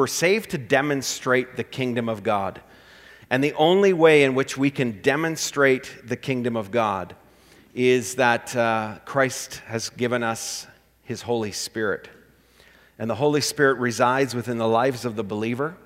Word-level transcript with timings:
we're 0.00 0.06
saved 0.06 0.48
to 0.48 0.56
demonstrate 0.56 1.56
the 1.56 1.62
kingdom 1.62 2.08
of 2.08 2.22
God. 2.22 2.62
And 3.28 3.44
the 3.44 3.52
only 3.52 3.92
way 3.92 4.24
in 4.24 4.34
which 4.34 4.56
we 4.56 4.70
can 4.70 5.02
demonstrate 5.02 5.94
the 6.02 6.16
kingdom 6.16 6.56
of 6.56 6.70
God 6.70 7.14
is 7.74 8.14
that 8.14 8.56
uh, 8.56 8.96
Christ 9.04 9.56
has 9.66 9.90
given 9.90 10.22
us 10.22 10.66
his 11.02 11.20
Holy 11.20 11.52
Spirit. 11.52 12.08
And 12.98 13.10
the 13.10 13.14
Holy 13.14 13.42
Spirit 13.42 13.76
resides 13.76 14.34
within 14.34 14.56
the 14.56 14.66
lives 14.66 15.04
of 15.04 15.16
the 15.16 15.22
believer. 15.22 15.76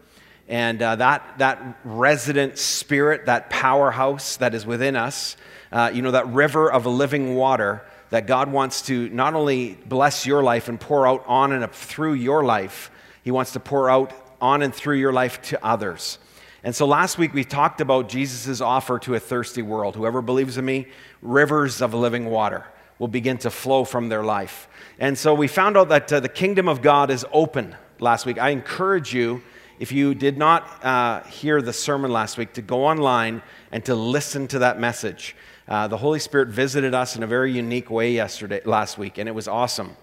And 0.47 0.81
uh, 0.81 0.95
that, 0.95 1.39
that 1.39 1.81
resident 1.83 2.57
spirit, 2.57 3.27
that 3.27 3.51
powerhouse 3.51 4.37
that 4.37 4.55
is 4.55 4.65
within 4.65 4.95
us, 4.95 5.37
uh, 5.73 5.91
you 5.93 6.03
know, 6.03 6.13
that 6.13 6.29
river 6.29 6.71
of 6.71 6.87
living 6.87 7.35
water 7.35 7.83
that 8.11 8.29
God 8.29 8.53
wants 8.53 8.83
to 8.83 9.09
not 9.09 9.35
only 9.35 9.75
bless 9.75 10.25
your 10.25 10.45
life 10.45 10.69
and 10.69 10.81
pour 10.81 11.05
out 11.05 11.25
on 11.27 11.51
and 11.51 11.69
through 11.73 12.13
your 12.13 12.45
life, 12.45 12.93
He 13.25 13.31
wants 13.31 13.53
to 13.55 13.61
pour 13.61 13.91
out 13.91 14.13
on 14.41 14.63
and 14.63 14.73
through 14.73 14.99
your 14.99 15.13
life 15.13 15.41
to 15.43 15.65
others. 15.65 16.19
And 16.63 16.77
so 16.77 16.87
last 16.87 17.19
week 17.19 17.35
we 17.35 17.43
talked 17.43 17.81
about 17.81 18.09
Jesus' 18.09 18.61
offer 18.61 18.99
to 19.01 19.15
a 19.15 19.21
thirsty 19.21 19.63
world. 19.63 19.97
Whoever 19.97 20.23
believes 20.23 20.57
in 20.59 20.65
me, 20.65 20.87
rivers 21.23 21.83
of 21.83 21.95
living 21.95 22.27
water 22.27 22.67
will 22.99 23.09
begin 23.09 23.39
to 23.39 23.51
flow 23.51 23.85
from 23.85 24.09
their 24.09 24.23
life. 24.23 24.69
And 24.99 25.19
so 25.19 25.35
we 25.35 25.49
found 25.49 25.77
out 25.77 25.89
that 25.89 26.13
uh, 26.13 26.21
the 26.21 26.29
kingdom 26.29 26.69
of 26.69 26.81
God 26.81 27.11
is 27.11 27.27
open 27.33 27.75
last 27.99 28.27
week. 28.27 28.39
I 28.39 28.51
encourage 28.51 29.13
you, 29.13 29.43
if 29.79 29.91
you 29.91 30.15
did 30.15 30.39
not 30.39 30.85
uh, 30.85 31.23
hear 31.25 31.61
the 31.61 31.73
sermon 31.73 32.13
last 32.13 32.39
week, 32.39 32.53
to 32.55 32.63
go 32.63 32.85
online 32.85 33.43
and 33.73 33.85
to 33.87 33.95
listen 33.95 34.47
to 34.49 34.61
that 34.61 34.79
message. 34.79 35.35
Uh, 35.67 35.89
the 35.89 35.97
Holy 35.97 36.19
Spirit 36.19 36.49
visited 36.49 36.95
us 36.95 37.17
in 37.17 37.23
a 37.23 37.27
very 37.27 37.53
unique 37.53 37.91
way 37.91 38.13
yesterday, 38.13 38.61
last 38.65 38.99
week, 38.99 39.19
and 39.19 39.29
it 39.29 39.33
was 39.33 39.49
awesome. 39.49 39.97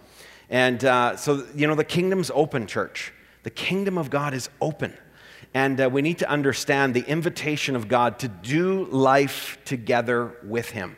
And 0.51 0.83
uh, 0.83 1.15
so, 1.15 1.47
you 1.55 1.65
know, 1.65 1.75
the 1.75 1.83
kingdom's 1.85 2.29
open, 2.35 2.67
church. 2.67 3.13
The 3.43 3.49
kingdom 3.49 3.97
of 3.97 4.09
God 4.09 4.33
is 4.35 4.49
open. 4.61 4.93
And 5.53 5.81
uh, 5.81 5.89
we 5.89 6.01
need 6.01 6.19
to 6.19 6.29
understand 6.29 6.93
the 6.93 7.03
invitation 7.07 7.75
of 7.75 7.87
God 7.87 8.19
to 8.19 8.27
do 8.27 8.85
life 8.85 9.57
together 9.65 10.35
with 10.43 10.69
Him. 10.69 10.97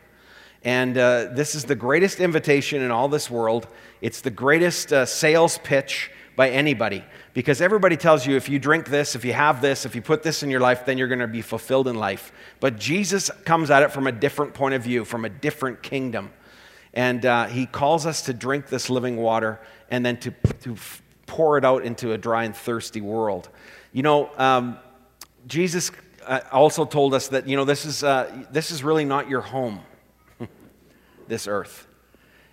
And 0.64 0.98
uh, 0.98 1.28
this 1.32 1.54
is 1.54 1.64
the 1.64 1.74
greatest 1.74 2.20
invitation 2.20 2.82
in 2.82 2.90
all 2.90 3.08
this 3.08 3.30
world. 3.30 3.68
It's 4.00 4.20
the 4.20 4.30
greatest 4.30 4.92
uh, 4.92 5.06
sales 5.06 5.58
pitch 5.58 6.10
by 6.36 6.50
anybody 6.50 7.04
because 7.32 7.60
everybody 7.60 7.96
tells 7.96 8.26
you 8.26 8.36
if 8.36 8.48
you 8.48 8.58
drink 8.58 8.88
this, 8.88 9.14
if 9.14 9.24
you 9.24 9.32
have 9.32 9.60
this, 9.60 9.86
if 9.86 9.94
you 9.94 10.02
put 10.02 10.22
this 10.22 10.42
in 10.42 10.50
your 10.50 10.60
life, 10.60 10.84
then 10.84 10.98
you're 10.98 11.08
going 11.08 11.20
to 11.20 11.28
be 11.28 11.42
fulfilled 11.42 11.86
in 11.86 11.96
life. 11.96 12.32
But 12.60 12.78
Jesus 12.78 13.30
comes 13.44 13.70
at 13.70 13.82
it 13.82 13.92
from 13.92 14.06
a 14.06 14.12
different 14.12 14.54
point 14.54 14.74
of 14.74 14.82
view, 14.82 15.04
from 15.04 15.24
a 15.24 15.28
different 15.28 15.82
kingdom. 15.82 16.32
And 16.94 17.26
uh, 17.26 17.46
he 17.46 17.66
calls 17.66 18.06
us 18.06 18.22
to 18.22 18.32
drink 18.32 18.68
this 18.68 18.88
living 18.88 19.16
water 19.16 19.60
and 19.90 20.06
then 20.06 20.16
to, 20.18 20.30
to 20.62 20.76
pour 21.26 21.58
it 21.58 21.64
out 21.64 21.84
into 21.84 22.12
a 22.12 22.18
dry 22.18 22.44
and 22.44 22.56
thirsty 22.56 23.00
world. 23.00 23.48
You 23.92 24.02
know, 24.02 24.30
um, 24.38 24.78
Jesus 25.46 25.90
uh, 26.24 26.40
also 26.52 26.84
told 26.84 27.12
us 27.12 27.28
that, 27.28 27.48
you 27.48 27.56
know, 27.56 27.64
this 27.64 27.84
is, 27.84 28.04
uh, 28.04 28.46
this 28.50 28.70
is 28.70 28.84
really 28.84 29.04
not 29.04 29.28
your 29.28 29.40
home, 29.40 29.80
this 31.28 31.46
earth. 31.48 31.86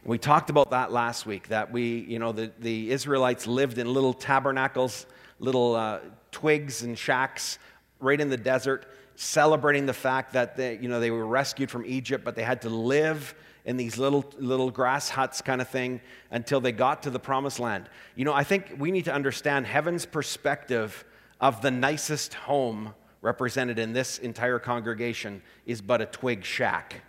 We 0.03 0.17
talked 0.17 0.49
about 0.49 0.71
that 0.71 0.91
last 0.91 1.27
week, 1.27 1.49
that 1.49 1.71
we, 1.71 1.99
you 1.99 2.17
know, 2.17 2.31
the, 2.31 2.51
the 2.59 2.89
Israelites 2.89 3.45
lived 3.45 3.77
in 3.77 3.93
little 3.93 4.13
tabernacles, 4.13 5.05
little 5.39 5.75
uh, 5.75 5.99
twigs 6.31 6.81
and 6.81 6.97
shacks 6.97 7.59
right 7.99 8.19
in 8.19 8.29
the 8.29 8.37
desert, 8.37 8.87
celebrating 9.15 9.85
the 9.85 9.93
fact 9.93 10.33
that 10.33 10.57
they, 10.57 10.79
you 10.81 10.89
know, 10.89 10.99
they 10.99 11.11
were 11.11 11.27
rescued 11.27 11.69
from 11.69 11.85
Egypt, 11.85 12.23
but 12.25 12.35
they 12.35 12.41
had 12.41 12.63
to 12.63 12.69
live 12.69 13.35
in 13.65 13.77
these 13.77 13.97
little, 13.97 14.25
little 14.37 14.71
grass 14.71 15.09
huts 15.09 15.41
kind 15.41 15.61
of 15.61 15.69
thing 15.69 16.01
until 16.31 16.59
they 16.59 16.71
got 16.71 17.03
to 17.03 17.09
the 17.09 17.19
promised 17.19 17.59
land. 17.59 17.89
You 18.15 18.25
know, 18.25 18.33
I 18.33 18.43
think 18.43 18.75
we 18.77 18.91
need 18.91 19.05
to 19.05 19.13
understand 19.13 19.65
heaven's 19.65 20.05
perspective 20.05 21.05
of 21.39 21.61
the 21.61 21.71
nicest 21.71 22.33
home 22.33 22.93
represented 23.21 23.77
in 23.77 23.93
this 23.93 24.17
entire 24.17 24.59
congregation 24.59 25.41
is 25.65 25.81
but 25.81 26.01
a 26.01 26.05
twig 26.05 26.43
shack. 26.43 27.01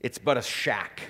It's 0.00 0.18
but 0.18 0.36
a 0.36 0.42
shack 0.42 1.00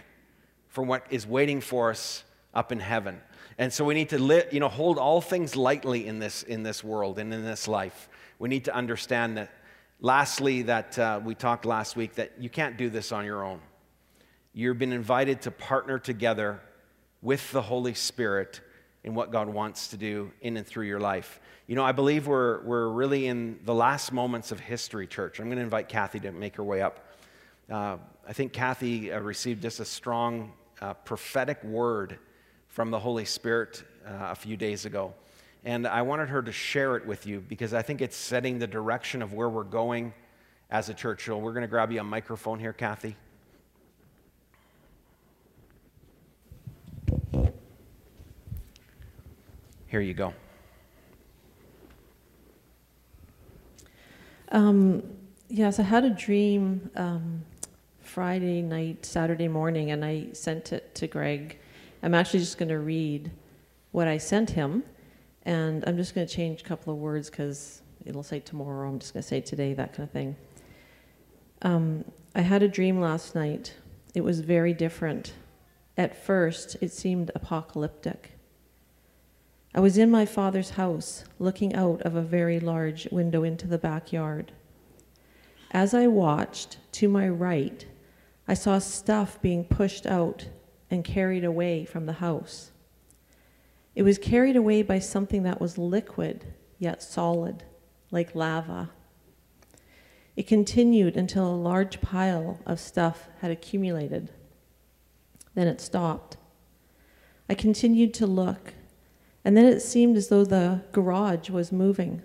for 0.68 0.82
what 0.82 1.06
is 1.10 1.26
waiting 1.26 1.60
for 1.60 1.90
us 1.90 2.24
up 2.54 2.72
in 2.72 2.80
heaven. 2.80 3.20
And 3.58 3.72
so 3.72 3.84
we 3.84 3.94
need 3.94 4.08
to 4.10 4.18
li- 4.18 4.44
you 4.50 4.60
know, 4.60 4.68
hold 4.68 4.98
all 4.98 5.20
things 5.20 5.56
lightly 5.56 6.06
in 6.06 6.18
this, 6.18 6.42
in 6.42 6.62
this 6.62 6.82
world 6.82 7.18
and 7.18 7.32
in 7.32 7.44
this 7.44 7.68
life. 7.68 8.08
We 8.38 8.48
need 8.48 8.64
to 8.64 8.74
understand 8.74 9.36
that, 9.36 9.50
lastly, 10.02 10.62
that 10.62 10.98
uh, 10.98 11.20
we 11.24 11.34
talked 11.34 11.64
last 11.64 11.96
week, 11.96 12.16
that 12.16 12.32
you 12.38 12.50
can't 12.50 12.76
do 12.76 12.90
this 12.90 13.12
on 13.12 13.24
your 13.24 13.42
own. 13.44 13.60
You've 14.52 14.78
been 14.78 14.92
invited 14.92 15.40
to 15.42 15.50
partner 15.50 15.98
together 15.98 16.60
with 17.22 17.50
the 17.52 17.62
Holy 17.62 17.94
Spirit 17.94 18.60
in 19.04 19.14
what 19.14 19.30
God 19.30 19.48
wants 19.48 19.88
to 19.88 19.96
do 19.96 20.32
in 20.42 20.56
and 20.56 20.66
through 20.66 20.86
your 20.86 21.00
life. 21.00 21.40
You 21.68 21.76
know, 21.76 21.84
I 21.84 21.92
believe 21.92 22.26
we're, 22.26 22.62
we're 22.64 22.88
really 22.88 23.28
in 23.28 23.60
the 23.64 23.74
last 23.74 24.12
moments 24.12 24.52
of 24.52 24.60
history, 24.60 25.06
church. 25.06 25.38
I'm 25.38 25.46
going 25.46 25.56
to 25.56 25.62
invite 25.62 25.88
Kathy 25.88 26.20
to 26.20 26.32
make 26.32 26.56
her 26.56 26.64
way 26.64 26.82
up. 26.82 26.98
Uh, 27.70 27.96
I 28.28 28.32
think 28.32 28.52
Kathy 28.52 29.12
uh, 29.12 29.20
received 29.20 29.62
just 29.62 29.80
a 29.80 29.84
strong 29.84 30.52
uh, 30.80 30.94
prophetic 30.94 31.62
word 31.62 32.18
from 32.66 32.90
the 32.90 32.98
Holy 32.98 33.24
Spirit 33.24 33.84
uh, 34.06 34.30
a 34.30 34.34
few 34.34 34.56
days 34.56 34.84
ago. 34.84 35.14
And 35.64 35.86
I 35.86 36.02
wanted 36.02 36.28
her 36.28 36.42
to 36.42 36.52
share 36.52 36.96
it 36.96 37.06
with 37.06 37.26
you 37.26 37.40
because 37.40 37.72
I 37.72 37.82
think 37.82 38.00
it's 38.00 38.16
setting 38.16 38.58
the 38.58 38.66
direction 38.66 39.22
of 39.22 39.32
where 39.32 39.48
we're 39.48 39.62
going 39.62 40.12
as 40.70 40.88
a 40.88 40.94
church. 40.94 41.24
So 41.26 41.38
we're 41.38 41.52
going 41.52 41.62
to 41.62 41.68
grab 41.68 41.92
you 41.92 42.00
a 42.00 42.04
microphone 42.04 42.58
here, 42.58 42.72
Kathy. 42.72 43.16
Here 49.86 50.00
you 50.00 50.14
go. 50.14 50.32
Um, 54.50 55.02
yes, 55.48 55.78
I 55.78 55.82
had 55.82 56.04
a 56.04 56.10
dream 56.10 56.90
um, 56.96 57.42
Friday 58.00 58.62
night, 58.62 59.04
Saturday 59.04 59.48
morning, 59.48 59.90
and 59.90 60.02
I 60.02 60.28
sent 60.32 60.72
it 60.72 60.94
to 60.94 61.06
Greg. 61.06 61.58
I'm 62.02 62.14
actually 62.14 62.40
just 62.40 62.58
going 62.58 62.70
to 62.70 62.78
read 62.78 63.30
what 63.92 64.08
I 64.08 64.16
sent 64.16 64.50
him, 64.50 64.82
and 65.44 65.84
I'm 65.86 65.96
just 65.96 66.14
going 66.14 66.26
to 66.26 66.32
change 66.32 66.60
a 66.60 66.64
couple 66.64 66.92
of 66.92 66.98
words 66.98 67.30
because 67.30 67.82
it'll 68.04 68.22
say 68.22 68.40
tomorrow, 68.40 68.88
I'm 68.88 68.98
just 68.98 69.12
going 69.12 69.22
to 69.22 69.28
say 69.28 69.40
today, 69.40 69.74
that 69.74 69.92
kind 69.92 70.08
of 70.08 70.12
thing. 70.12 70.36
Um, 71.62 72.04
I 72.34 72.40
had 72.40 72.62
a 72.62 72.68
dream 72.68 73.00
last 73.00 73.34
night. 73.34 73.74
It 74.14 74.22
was 74.22 74.40
very 74.40 74.72
different. 74.72 75.34
At 75.96 76.16
first, 76.16 76.76
it 76.80 76.92
seemed 76.92 77.30
apocalyptic. 77.34 78.32
I 79.74 79.80
was 79.80 79.96
in 79.96 80.10
my 80.10 80.26
father's 80.26 80.70
house, 80.70 81.24
looking 81.38 81.74
out 81.74 82.02
of 82.02 82.14
a 82.14 82.22
very 82.22 82.60
large 82.60 83.08
window 83.10 83.42
into 83.42 83.66
the 83.66 83.78
backyard. 83.78 84.52
As 85.70 85.94
I 85.94 86.06
watched, 86.06 86.76
to 86.92 87.08
my 87.08 87.28
right, 87.28 87.86
I 88.46 88.54
saw 88.54 88.78
stuff 88.78 89.40
being 89.40 89.64
pushed 89.64 90.06
out 90.06 90.48
and 90.90 91.04
carried 91.04 91.44
away 91.44 91.86
from 91.86 92.04
the 92.04 92.14
house. 92.14 92.70
It 93.94 94.02
was 94.02 94.18
carried 94.18 94.56
away 94.56 94.82
by 94.82 94.98
something 94.98 95.42
that 95.42 95.60
was 95.60 95.78
liquid 95.78 96.54
yet 96.78 97.02
solid, 97.02 97.64
like 98.10 98.34
lava. 98.34 98.90
It 100.34 100.46
continued 100.46 101.16
until 101.16 101.46
a 101.46 101.54
large 101.54 102.00
pile 102.00 102.58
of 102.66 102.80
stuff 102.80 103.28
had 103.40 103.50
accumulated. 103.50 104.30
Then 105.54 105.68
it 105.68 105.80
stopped. 105.80 106.38
I 107.48 107.54
continued 107.54 108.14
to 108.14 108.26
look 108.26 108.72
and 109.44 109.56
then 109.56 109.64
it 109.64 109.80
seemed 109.80 110.16
as 110.16 110.28
though 110.28 110.44
the 110.44 110.82
garage 110.92 111.50
was 111.50 111.72
moving. 111.72 112.22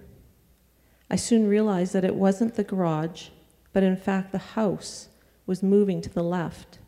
I 1.10 1.16
soon 1.16 1.48
realized 1.48 1.94
that 1.94 2.06
it 2.06 2.16
wasn't 2.16 2.56
the 2.56 2.64
garage, 2.64 3.30
but 3.74 3.84
in 3.84 3.96
fact 3.96 4.32
the 4.32 4.38
house 4.38 5.10
was 5.46 5.64
moving 5.64 6.02
to 6.02 6.10
the 6.10 6.24
left. 6.24 6.80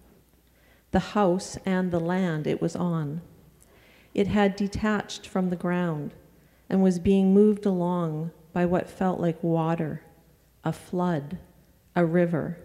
The 0.92 1.00
house 1.00 1.58
and 1.66 1.92
the 1.92 2.00
land 2.00 2.46
it 2.46 2.62
was 2.62 2.76
on. 2.76 3.22
It 4.14 4.28
had 4.28 4.56
detached 4.56 5.28
from 5.28 5.50
the 5.50 5.56
ground 5.56 6.14
and 6.70 6.82
was 6.82 7.00
being 7.00 7.34
moved 7.34 7.66
along 7.66 8.32
by 8.54 8.66
what 8.66 8.90
felt 8.90 9.20
like 9.20 9.44
water, 9.44 10.02
a 10.64 10.74
flood, 10.74 11.38
a 11.96 12.06
river. 12.06 12.58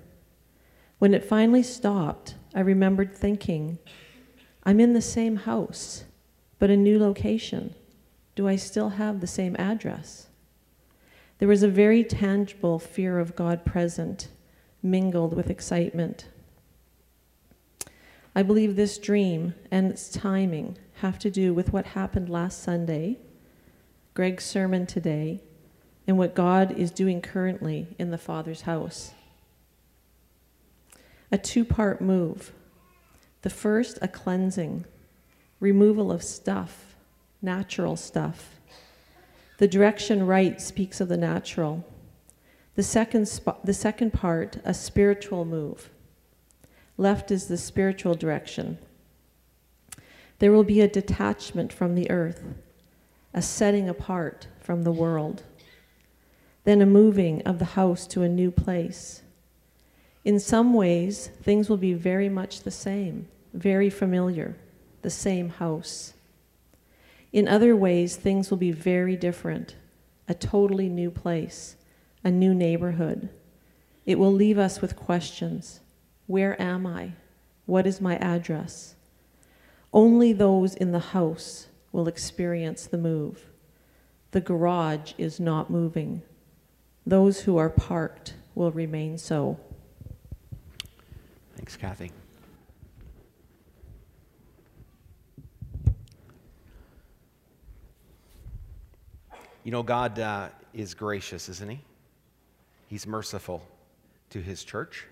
When 0.99 1.15
it 1.15 1.25
finally 1.25 1.63
stopped, 1.63 2.35
I 2.55 2.61
remembered 2.61 3.15
thinking, 3.15 3.79
I'm 4.65 4.81
in 4.81 4.93
the 4.93 5.03
same 5.03 5.37
house 5.37 6.05
but 6.59 6.71
a 6.71 6.77
new 6.77 6.99
location. 6.99 7.75
Do 8.35 8.49
I 8.49 8.57
still 8.57 8.91
have 8.91 9.21
the 9.21 9.27
same 9.27 9.55
address? 9.59 10.29
There 11.39 11.49
was 11.49 11.63
a 11.63 11.69
very 11.69 12.03
tangible 12.05 12.79
fear 12.79 13.19
of 13.19 13.37
God 13.37 13.65
present, 13.65 14.29
mingled 14.83 15.35
with 15.35 15.51
excitement. 15.51 16.29
I 18.35 18.43
believe 18.43 18.75
this 18.75 18.99
dream 18.99 19.55
and 19.71 19.91
its 19.91 20.09
timing 20.09 20.77
have 20.95 21.19
to 21.21 21.31
do 21.31 21.55
with 21.55 21.73
what 21.73 21.87
happened 21.87 22.29
last 22.29 22.63
Sunday, 22.63 23.19
Greg's 24.13 24.45
sermon 24.45 24.87
today, 24.87 25.41
and 26.07 26.19
what 26.19 26.35
God 26.35 26.73
is 26.73 26.91
doing 26.91 27.21
currently 27.21 27.95
in 27.99 28.11
the 28.11 28.19
Father's 28.19 28.63
house. 28.63 29.13
A 31.31 31.39
two 31.39 31.65
part 31.65 32.01
move. 32.01 32.53
The 33.43 33.51
first, 33.51 33.99
a 34.03 34.09
cleansing 34.09 34.85
removal 35.61 36.11
of 36.11 36.23
stuff, 36.23 36.97
natural 37.41 37.97
stuff. 37.97 38.61
The 39.59 39.69
direction 39.69 40.27
right 40.27 40.61
speaks 40.61 41.01
of 41.01 41.09
the 41.09 41.17
natural. 41.17 41.85
The 42.75 42.83
second, 42.83 43.41
the 43.63 43.75
second 43.75 44.13
part, 44.13 44.59
a 44.65 44.75
spiritual 44.75 45.45
move. 45.45 45.91
Left 46.97 47.31
is 47.31 47.47
the 47.47 47.57
spiritual 47.57 48.15
direction. 48.15 48.79
There 50.39 50.53
will 50.53 50.65
be 50.65 50.81
a 50.81 50.89
detachment 50.89 51.73
from 51.73 51.95
the 51.95 52.11
earth, 52.11 52.45
a 53.33 53.43
setting 53.43 53.89
apart 53.89 54.47
from 54.61 54.83
the 54.83 54.93
world, 54.93 55.43
then 56.65 56.81
a 56.81 56.87
moving 56.87 57.43
of 57.43 57.59
the 57.59 57.65
house 57.77 58.07
to 58.09 58.23
a 58.23 58.29
new 58.29 58.51
place. 58.51 59.23
In 60.25 60.39
some 60.39 60.73
ways, 60.73 61.31
things 61.43 61.69
will 61.69 61.77
be 61.77 61.95
very 61.95 62.29
much 62.29 62.61
the 62.61 62.71
same, 62.71 63.29
very 63.53 63.91
familiar, 63.91 64.57
the 65.03 65.11
same 65.11 65.51
house. 65.51 66.15
In 67.33 67.49
other 67.49 67.75
ways, 67.75 68.17
things 68.17 68.51
will 68.51 68.59
be 68.59 68.71
very 68.71 69.17
different, 69.17 69.75
a 70.29 70.35
totally 70.35 70.89
new 70.89 71.11
place, 71.11 71.77
a 72.23 72.31
new 72.31 72.55
neighborhood. 72.55 73.29
It 74.07 74.19
will 74.19 74.33
leave 74.33 74.59
us 74.59 74.81
with 74.81 74.97
questions 74.97 75.81
Where 76.27 76.61
am 76.61 76.87
I? 76.87 77.13
What 77.67 77.87
is 77.87 78.01
my 78.01 78.17
address? 78.17 78.95
Only 79.93 80.33
those 80.33 80.75
in 80.75 80.93
the 80.93 80.99
house 80.99 81.69
will 81.93 82.09
experience 82.09 82.87
the 82.87 82.99
move. 82.99 83.47
The 84.33 84.41
garage 84.41 85.13
is 85.17 85.39
not 85.39 85.71
moving. 85.71 86.23
Those 87.07 87.43
who 87.43 87.57
are 87.57 87.71
parked 87.71 88.35
will 88.55 88.73
remain 88.73 89.19
so. 89.19 89.59
Thanks, 91.57 91.77
Kathy. 91.77 92.11
You 99.63 99.71
know, 99.71 99.83
God 99.83 100.19
uh, 100.19 100.49
is 100.75 100.93
gracious, 100.93 101.49
isn't 101.49 101.71
He? 101.71 101.81
He's 102.89 103.07
merciful 103.07 103.67
to 104.31 104.41
His 104.41 104.65
church. 104.65 105.07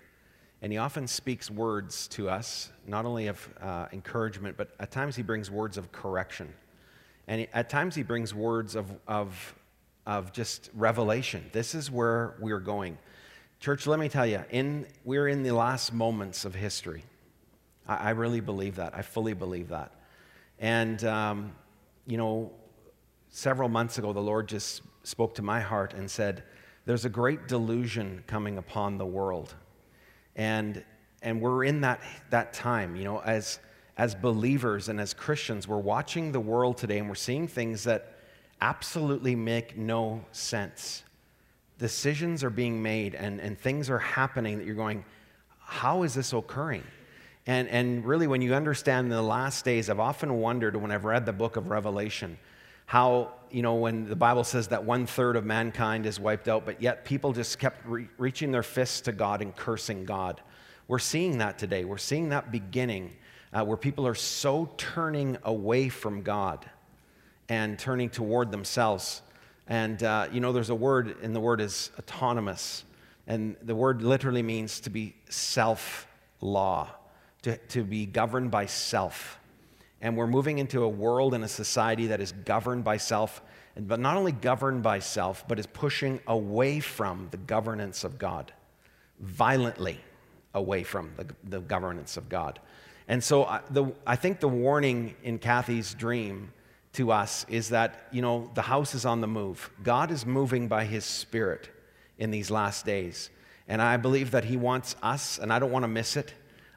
And 0.63 0.71
He 0.71 0.77
often 0.77 1.07
speaks 1.07 1.51
words 1.51 2.07
to 2.07 2.29
us, 2.29 2.71
not 2.87 3.05
only 3.05 3.27
of 3.27 3.49
uh, 3.61 3.87
encouragement, 3.91 4.55
but 4.55 4.69
at 4.79 4.91
times 4.91 5.17
He 5.17 5.21
brings 5.21 5.51
words 5.51 5.77
of 5.77 5.91
correction. 5.91 6.53
And 7.27 7.45
at 7.53 7.69
times 7.69 7.95
He 7.95 8.01
brings 8.01 8.33
words 8.33 8.75
of, 8.75 8.89
of, 9.05 9.55
of 10.05 10.31
just 10.31 10.69
revelation. 10.73 11.43
This 11.51 11.75
is 11.75 11.91
where 11.91 12.35
we're 12.39 12.61
going. 12.61 12.97
Church, 13.59 13.87
let 13.87 13.99
me 13.99 14.07
tell 14.07 14.25
you, 14.25 14.41
in, 14.51 14.87
we're 15.03 15.27
in 15.27 15.43
the 15.43 15.51
last 15.51 15.91
moments 15.91 16.45
of 16.45 16.55
history. 16.55 17.03
I, 17.85 17.95
I 17.95 18.09
really 18.11 18.39
believe 18.39 18.77
that. 18.77 18.95
I 18.95 19.01
fully 19.01 19.33
believe 19.33 19.67
that. 19.67 19.91
And, 20.59 21.03
um, 21.03 21.51
you 22.07 22.15
know, 22.15 22.53
several 23.27 23.67
months 23.67 23.97
ago, 23.97 24.13
the 24.13 24.21
Lord 24.21 24.47
just 24.47 24.81
spoke 25.03 25.35
to 25.35 25.41
my 25.41 25.59
heart 25.59 25.93
and 25.93 26.09
said, 26.09 26.43
There's 26.85 27.03
a 27.03 27.09
great 27.09 27.49
delusion 27.49 28.23
coming 28.27 28.57
upon 28.57 28.97
the 28.97 29.05
world. 29.05 29.55
And, 30.35 30.83
and 31.21 31.41
we're 31.41 31.63
in 31.63 31.81
that, 31.81 32.01
that 32.29 32.53
time, 32.53 32.95
you 32.95 33.03
know, 33.03 33.19
as, 33.19 33.59
as 33.97 34.15
believers 34.15 34.89
and 34.89 34.99
as 34.99 35.13
Christians, 35.13 35.67
we're 35.67 35.77
watching 35.77 36.31
the 36.31 36.39
world 36.39 36.77
today 36.77 36.99
and 36.99 37.07
we're 37.07 37.15
seeing 37.15 37.47
things 37.47 37.83
that 37.83 38.17
absolutely 38.61 39.35
make 39.35 39.77
no 39.77 40.23
sense. 40.31 41.03
Decisions 41.79 42.43
are 42.43 42.49
being 42.49 42.81
made 42.81 43.15
and, 43.15 43.39
and 43.39 43.59
things 43.59 43.89
are 43.89 43.99
happening 43.99 44.57
that 44.57 44.65
you're 44.65 44.75
going, 44.75 45.03
How 45.59 46.03
is 46.03 46.13
this 46.13 46.33
occurring? 46.33 46.83
And, 47.45 47.67
and 47.67 48.05
really, 48.05 48.25
when 48.25 48.41
you 48.41 48.53
understand 48.53 49.11
the 49.11 49.21
last 49.21 49.65
days, 49.65 49.89
I've 49.89 49.99
often 49.99 50.39
wondered 50.39 50.77
when 50.77 50.91
I've 50.91 51.03
read 51.03 51.25
the 51.25 51.33
book 51.33 51.57
of 51.57 51.69
Revelation 51.69 52.37
how, 52.85 53.33
you 53.49 53.61
know, 53.61 53.75
when 53.75 54.07
the 54.07 54.15
Bible 54.15 54.43
says 54.43 54.67
that 54.69 54.83
one 54.83 55.05
third 55.05 55.35
of 55.35 55.45
mankind 55.45 56.05
is 56.05 56.19
wiped 56.19 56.47
out, 56.47 56.65
but 56.65 56.81
yet 56.81 57.05
people 57.05 57.33
just 57.33 57.59
kept 57.59 57.85
re- 57.87 58.09
reaching 58.17 58.51
their 58.51 58.63
fists 58.63 59.01
to 59.01 59.11
God 59.11 59.41
and 59.41 59.55
cursing 59.55 60.05
God. 60.05 60.41
We're 60.87 60.99
seeing 60.99 61.37
that 61.37 61.57
today. 61.57 61.85
We're 61.85 61.97
seeing 61.97 62.29
that 62.29 62.51
beginning 62.51 63.15
uh, 63.53 63.63
where 63.63 63.77
people 63.77 64.05
are 64.07 64.15
so 64.15 64.69
turning 64.77 65.37
away 65.43 65.89
from 65.89 66.21
God 66.23 66.69
and 67.49 67.77
turning 67.77 68.09
toward 68.09 68.51
themselves. 68.51 69.21
And, 69.67 70.01
uh, 70.03 70.27
you 70.31 70.39
know, 70.39 70.51
there's 70.51 70.69
a 70.69 70.75
word, 70.75 71.17
and 71.21 71.35
the 71.35 71.39
word 71.39 71.61
is 71.61 71.91
autonomous. 71.97 72.83
And 73.27 73.55
the 73.61 73.75
word 73.75 74.01
literally 74.01 74.43
means 74.43 74.81
to 74.81 74.89
be 74.89 75.15
self 75.29 76.07
law, 76.41 76.89
to, 77.43 77.57
to 77.57 77.83
be 77.83 78.05
governed 78.05 78.51
by 78.51 78.65
self 78.65 79.39
and 80.03 80.17
we're 80.17 80.27
moving 80.27 80.59
into 80.59 80.83
a 80.83 80.87
world 80.87 81.33
and 81.33 81.45
a 81.45 81.47
society 81.47 82.07
that 82.07 82.19
is 82.19 82.33
governed 82.33 82.83
by 82.83 82.97
self, 82.97 83.41
but 83.75 84.01
not 84.01 84.17
only 84.17 84.33
governed 84.33 84.83
by 84.83 84.99
self, 84.99 85.47
but 85.47 85.57
is 85.57 85.65
pushing 85.65 86.19
away 86.27 86.81
from 86.81 87.29
the 87.31 87.37
governance 87.37 88.03
of 88.03 88.19
God, 88.19 88.51
violently 89.21 89.97
away 90.53 90.83
from 90.83 91.13
the, 91.15 91.25
the 91.45 91.61
governance 91.61 92.17
of 92.17 92.27
God. 92.27 92.59
And 93.07 93.23
so 93.23 93.45
I, 93.45 93.61
the, 93.69 93.93
I 94.05 94.17
think 94.17 94.41
the 94.41 94.49
warning 94.49 95.15
in 95.23 95.39
Kathy's 95.39 95.93
dream 95.93 96.51
to 96.93 97.13
us 97.13 97.45
is 97.47 97.69
that, 97.69 98.07
you 98.11 98.21
know, 98.21 98.51
the 98.55 98.61
house 98.61 98.93
is 98.93 99.05
on 99.05 99.21
the 99.21 99.27
move. 99.27 99.71
God 99.83 100.11
is 100.11 100.25
moving 100.25 100.67
by 100.67 100.83
his 100.83 101.05
spirit 101.05 101.69
in 102.17 102.29
these 102.29 102.51
last 102.51 102.85
days. 102.85 103.29
And 103.69 103.81
I 103.81 103.95
believe 103.95 104.31
that 104.31 104.43
he 104.43 104.57
wants 104.57 104.97
us, 105.01 105.39
and 105.39 105.51
I 105.51 105.59
don't 105.59 105.71
want 105.71 105.83
to 105.83 105.87
miss 105.87 106.17
it. 106.17 106.33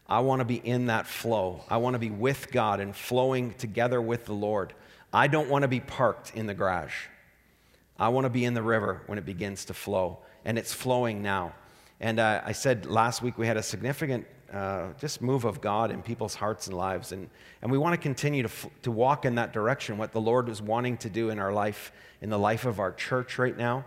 I 0.08 0.20
want 0.20 0.40
to 0.40 0.44
be 0.44 0.56
in 0.56 0.86
that 0.86 1.06
flow. 1.06 1.64
I 1.68 1.78
want 1.78 1.94
to 1.94 1.98
be 1.98 2.10
with 2.10 2.52
God 2.52 2.80
and 2.80 2.94
flowing 2.94 3.54
together 3.54 4.00
with 4.00 4.24
the 4.24 4.32
Lord. 4.32 4.72
I 5.12 5.26
don't 5.26 5.48
want 5.48 5.62
to 5.62 5.68
be 5.68 5.80
parked 5.80 6.34
in 6.36 6.46
the 6.46 6.54
garage. 6.54 6.94
I 7.98 8.08
want 8.08 8.24
to 8.24 8.30
be 8.30 8.44
in 8.44 8.54
the 8.54 8.62
river 8.62 9.02
when 9.06 9.18
it 9.18 9.24
begins 9.24 9.64
to 9.66 9.74
flow, 9.74 10.18
and 10.44 10.58
it's 10.58 10.72
flowing 10.72 11.22
now. 11.22 11.54
And 12.00 12.20
uh, 12.20 12.42
I 12.44 12.52
said 12.52 12.86
last 12.86 13.22
week 13.22 13.38
we 13.38 13.46
had 13.46 13.56
a 13.56 13.62
significant 13.62 14.26
uh, 14.52 14.88
just 15.00 15.20
move 15.20 15.44
of 15.44 15.60
God 15.60 15.90
in 15.90 16.02
people's 16.02 16.34
hearts 16.34 16.68
and 16.68 16.76
lives, 16.76 17.12
and, 17.12 17.28
and 17.62 17.72
we 17.72 17.78
want 17.78 17.94
to 17.94 18.00
continue 18.00 18.42
to, 18.42 18.48
f- 18.48 18.68
to 18.82 18.92
walk 18.92 19.24
in 19.24 19.34
that 19.36 19.52
direction, 19.52 19.98
what 19.98 20.12
the 20.12 20.20
Lord 20.20 20.48
is 20.48 20.62
wanting 20.62 20.98
to 20.98 21.10
do 21.10 21.30
in 21.30 21.38
our 21.38 21.52
life, 21.52 21.90
in 22.20 22.30
the 22.30 22.38
life 22.38 22.64
of 22.64 22.78
our 22.78 22.92
church 22.92 23.38
right 23.38 23.56
now. 23.56 23.84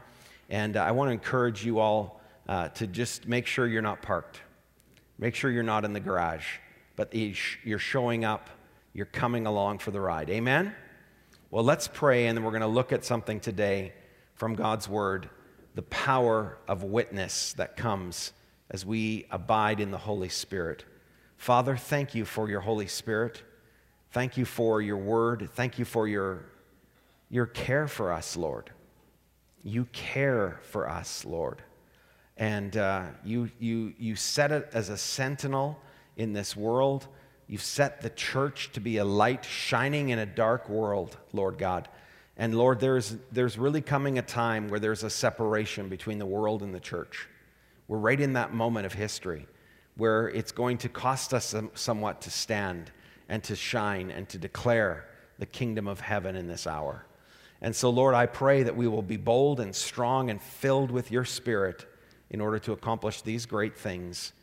And 0.49 0.75
uh, 0.75 0.83
I 0.83 0.91
want 0.91 1.09
to 1.09 1.13
encourage 1.13 1.63
you 1.63 1.79
all 1.79 2.19
uh, 2.47 2.69
to 2.69 2.87
just 2.87 3.27
make 3.27 3.45
sure 3.45 3.67
you're 3.67 3.81
not 3.81 4.01
parked. 4.01 4.41
Make 5.19 5.35
sure 5.35 5.51
you're 5.51 5.63
not 5.63 5.83
in 5.83 5.91
the 5.91 5.99
garage, 5.99 6.45
but 6.95 7.13
you're 7.13 7.77
showing 7.77 8.23
up, 8.23 8.49
you're 8.93 9.05
coming 9.05 9.45
along 9.45 9.79
for 9.79 9.91
the 9.91 9.99
ride. 9.99 10.29
Amen? 10.29 10.73
Well, 11.51 11.63
let's 11.63 11.89
pray, 11.89 12.27
and 12.27 12.37
then 12.37 12.45
we're 12.45 12.51
going 12.51 12.61
to 12.61 12.67
look 12.67 12.93
at 12.93 13.03
something 13.03 13.41
today 13.41 13.93
from 14.35 14.55
God's 14.55 14.87
Word 14.87 15.29
the 15.75 15.83
power 15.83 16.57
of 16.67 16.83
witness 16.83 17.53
that 17.53 17.77
comes 17.77 18.33
as 18.71 18.85
we 18.85 19.25
abide 19.29 19.79
in 19.79 19.91
the 19.91 19.97
Holy 19.97 20.27
Spirit. 20.27 20.83
Father, 21.37 21.77
thank 21.77 22.15
you 22.15 22.25
for 22.25 22.49
your 22.49 22.59
Holy 22.59 22.87
Spirit. 22.87 23.43
Thank 24.11 24.35
you 24.35 24.45
for 24.45 24.81
your 24.81 24.97
Word. 24.97 25.49
Thank 25.53 25.79
you 25.79 25.85
for 25.85 26.07
your, 26.07 26.45
your 27.29 27.45
care 27.45 27.87
for 27.87 28.11
us, 28.11 28.35
Lord. 28.35 28.71
You 29.63 29.85
care 29.91 30.59
for 30.63 30.89
us, 30.89 31.23
Lord 31.23 31.61
and 32.39 32.77
uh, 32.77 33.03
you, 33.23 33.51
you, 33.59 33.93
you 33.99 34.15
set 34.15 34.53
it 34.53 34.69
as 34.73 34.87
a 34.87 34.97
sentinel 34.97 35.77
in 36.15 36.31
this 36.31 36.55
world. 36.55 37.05
You've 37.47 37.61
set 37.61 38.01
the 38.01 38.09
church 38.09 38.71
to 38.71 38.79
be 38.79 38.97
a 38.97 39.03
light 39.03 39.43
shining 39.43 40.09
in 40.09 40.19
a 40.19 40.25
dark 40.25 40.69
world, 40.69 41.17
Lord 41.33 41.57
God. 41.57 41.89
And 42.37 42.55
Lord, 42.55 42.79
there's, 42.79 43.17
there's 43.33 43.57
really 43.57 43.81
coming 43.81 44.17
a 44.17 44.21
time 44.21 44.69
where 44.69 44.79
there's 44.79 45.03
a 45.03 45.09
separation 45.09 45.89
between 45.89 46.17
the 46.17 46.25
world 46.25 46.63
and 46.63 46.73
the 46.73 46.79
church. 46.79 47.27
We're 47.89 47.97
right 47.97 48.19
in 48.19 48.33
that 48.33 48.53
moment 48.53 48.85
of 48.85 48.93
history 48.93 49.45
where 49.97 50.29
it's 50.29 50.53
going 50.53 50.77
to 50.77 50.87
cost 50.87 51.33
us 51.33 51.53
somewhat 51.73 52.21
to 52.21 52.31
stand 52.31 52.89
and 53.27 53.43
to 53.43 53.55
shine 53.57 54.11
and 54.11 54.29
to 54.29 54.37
declare 54.37 55.09
the 55.39 55.45
kingdom 55.45 55.89
of 55.89 55.99
heaven 55.99 56.37
in 56.37 56.47
this 56.47 56.65
hour. 56.65 57.05
And 57.61 57.75
so, 57.75 57.89
Lord, 57.89 58.15
I 58.15 58.27
pray 58.27 58.63
that 58.63 58.77
we 58.77 58.87
will 58.87 59.01
be 59.01 59.17
bold 59.17 59.59
and 59.59 59.75
strong 59.75 60.29
and 60.29 60.41
filled 60.41 60.89
with 60.89 61.11
your 61.11 61.25
spirit 61.25 61.85
in 62.29 62.41
order 62.41 62.59
to 62.59 62.71
accomplish 62.71 63.21
these 63.21 63.45
great 63.45 63.77
things. 63.77 64.33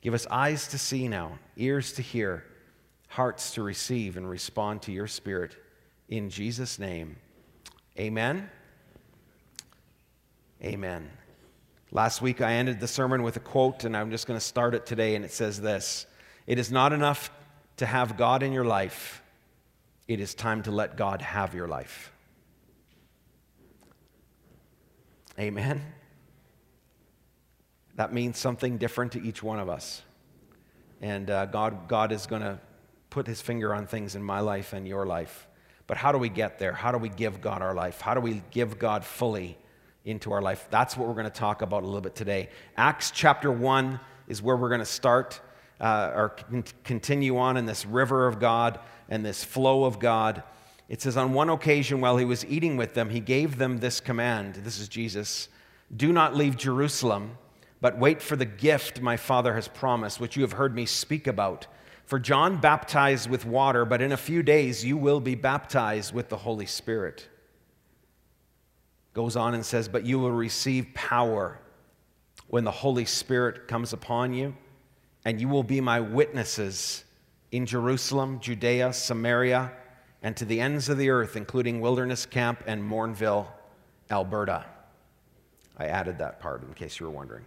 Give 0.00 0.14
us 0.14 0.26
eyes 0.30 0.68
to 0.68 0.78
see 0.78 1.08
now, 1.08 1.38
ears 1.56 1.92
to 1.94 2.02
hear, 2.02 2.44
hearts 3.08 3.52
to 3.54 3.62
receive 3.62 4.16
and 4.16 4.28
respond 4.28 4.82
to 4.82 4.92
your 4.92 5.06
Spirit. 5.06 5.56
In 6.08 6.30
Jesus' 6.30 6.78
name, 6.78 7.16
amen. 7.98 8.50
Amen. 10.62 11.10
Last 11.90 12.22
week 12.22 12.40
I 12.40 12.54
ended 12.54 12.80
the 12.80 12.88
sermon 12.88 13.22
with 13.22 13.36
a 13.36 13.40
quote, 13.40 13.84
and 13.84 13.96
I'm 13.96 14.10
just 14.10 14.26
going 14.26 14.38
to 14.38 14.44
start 14.44 14.74
it 14.74 14.86
today, 14.86 15.14
and 15.14 15.24
it 15.24 15.32
says 15.32 15.60
this 15.60 16.06
It 16.46 16.58
is 16.58 16.70
not 16.70 16.92
enough 16.92 17.30
to 17.78 17.86
have 17.86 18.16
God 18.16 18.42
in 18.42 18.52
your 18.52 18.64
life, 18.64 19.22
it 20.08 20.20
is 20.20 20.34
time 20.34 20.62
to 20.62 20.70
let 20.70 20.96
God 20.96 21.22
have 21.22 21.54
your 21.54 21.68
life. 21.68 22.12
Amen. 25.38 25.82
That 27.96 28.12
means 28.12 28.38
something 28.38 28.78
different 28.78 29.12
to 29.12 29.22
each 29.22 29.42
one 29.42 29.58
of 29.58 29.68
us. 29.68 30.02
And 31.00 31.30
uh, 31.30 31.46
God, 31.46 31.88
God 31.88 32.12
is 32.12 32.26
going 32.26 32.42
to 32.42 32.58
put 33.10 33.26
his 33.26 33.40
finger 33.40 33.74
on 33.74 33.86
things 33.86 34.14
in 34.14 34.22
my 34.22 34.40
life 34.40 34.72
and 34.72 34.86
your 34.88 35.04
life. 35.04 35.46
But 35.86 35.96
how 35.96 36.12
do 36.12 36.18
we 36.18 36.28
get 36.28 36.58
there? 36.58 36.72
How 36.72 36.92
do 36.92 36.98
we 36.98 37.08
give 37.08 37.40
God 37.40 37.60
our 37.60 37.74
life? 37.74 38.00
How 38.00 38.14
do 38.14 38.20
we 38.20 38.42
give 38.50 38.78
God 38.78 39.04
fully 39.04 39.58
into 40.04 40.32
our 40.32 40.40
life? 40.40 40.66
That's 40.70 40.96
what 40.96 41.06
we're 41.08 41.14
going 41.14 41.24
to 41.24 41.30
talk 41.30 41.60
about 41.60 41.82
a 41.82 41.86
little 41.86 42.00
bit 42.00 42.14
today. 42.14 42.48
Acts 42.76 43.10
chapter 43.10 43.52
1 43.52 44.00
is 44.28 44.40
where 44.40 44.56
we're 44.56 44.68
going 44.68 44.80
to 44.80 44.86
start 44.86 45.40
uh, 45.80 46.12
or 46.14 46.28
continue 46.84 47.36
on 47.36 47.56
in 47.56 47.66
this 47.66 47.84
river 47.84 48.26
of 48.26 48.38
God 48.38 48.78
and 49.08 49.24
this 49.26 49.42
flow 49.44 49.84
of 49.84 49.98
God. 49.98 50.42
It 50.88 51.02
says, 51.02 51.16
On 51.16 51.32
one 51.32 51.50
occasion, 51.50 52.00
while 52.00 52.16
he 52.16 52.24
was 52.24 52.44
eating 52.46 52.76
with 52.76 52.94
them, 52.94 53.10
he 53.10 53.20
gave 53.20 53.58
them 53.58 53.78
this 53.78 54.00
command. 54.00 54.54
This 54.56 54.78
is 54.78 54.88
Jesus 54.88 55.48
Do 55.94 56.12
not 56.12 56.34
leave 56.36 56.56
Jerusalem, 56.56 57.36
but 57.82 57.98
wait 57.98 58.22
for 58.22 58.36
the 58.36 58.46
gift 58.46 59.02
my 59.02 59.16
Father 59.16 59.54
has 59.54 59.66
promised, 59.66 60.20
which 60.20 60.36
you 60.36 60.42
have 60.42 60.52
heard 60.52 60.72
me 60.72 60.86
speak 60.86 61.26
about. 61.26 61.66
For 62.06 62.20
John 62.20 62.58
baptized 62.58 63.28
with 63.28 63.44
water, 63.44 63.84
but 63.84 64.00
in 64.00 64.12
a 64.12 64.16
few 64.16 64.44
days 64.44 64.84
you 64.84 64.96
will 64.96 65.18
be 65.18 65.34
baptized 65.34 66.14
with 66.14 66.28
the 66.28 66.36
Holy 66.36 66.64
Spirit. 66.64 67.28
Goes 69.14 69.34
on 69.34 69.54
and 69.54 69.66
says, 69.66 69.88
But 69.88 70.06
you 70.06 70.20
will 70.20 70.30
receive 70.30 70.94
power 70.94 71.58
when 72.46 72.62
the 72.62 72.70
Holy 72.70 73.04
Spirit 73.04 73.66
comes 73.66 73.92
upon 73.92 74.32
you, 74.32 74.56
and 75.24 75.40
you 75.40 75.48
will 75.48 75.64
be 75.64 75.80
my 75.80 75.98
witnesses 75.98 77.02
in 77.50 77.66
Jerusalem, 77.66 78.38
Judea, 78.38 78.92
Samaria, 78.92 79.72
and 80.22 80.36
to 80.36 80.44
the 80.44 80.60
ends 80.60 80.88
of 80.88 80.98
the 80.98 81.10
earth, 81.10 81.34
including 81.34 81.80
Wilderness 81.80 82.26
Camp 82.26 82.62
and 82.64 82.80
Morinville, 82.80 83.48
Alberta. 84.08 84.66
I 85.76 85.86
added 85.86 86.18
that 86.18 86.38
part 86.38 86.62
in 86.62 86.74
case 86.74 87.00
you 87.00 87.06
were 87.06 87.12
wondering. 87.12 87.44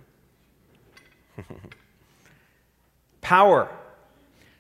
Power. 3.22 3.70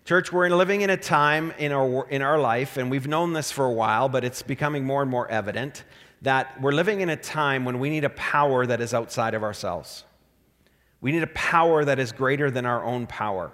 Church, 0.06 0.32
we're 0.32 0.50
living 0.50 0.82
in 0.82 0.90
a 0.90 0.98
time 0.98 1.52
in 1.58 1.72
our, 1.72 2.08
in 2.10 2.22
our 2.22 2.40
life, 2.40 2.78
and 2.78 2.92
we've 2.92 3.08
known 3.08 3.34
this 3.34 3.52
for 3.52 3.66
a 3.66 3.72
while, 3.72 4.08
but 4.08 4.24
it's 4.24 4.42
becoming 4.42 4.86
more 4.86 5.02
and 5.02 5.10
more 5.10 5.30
evident 5.30 5.84
that 6.22 6.60
we're 6.62 6.72
living 6.72 7.02
in 7.02 7.10
a 7.10 7.16
time 7.16 7.66
when 7.66 7.80
we 7.80 7.90
need 7.90 8.04
a 8.04 8.10
power 8.10 8.66
that 8.66 8.82
is 8.82 8.94
outside 8.94 9.34
of 9.34 9.44
ourselves. 9.44 10.04
We 11.02 11.12
need 11.12 11.24
a 11.24 11.28
power 11.28 11.86
that 11.86 12.00
is 12.00 12.12
greater 12.12 12.50
than 12.50 12.66
our 12.66 12.84
own 12.84 13.08
power. 13.08 13.52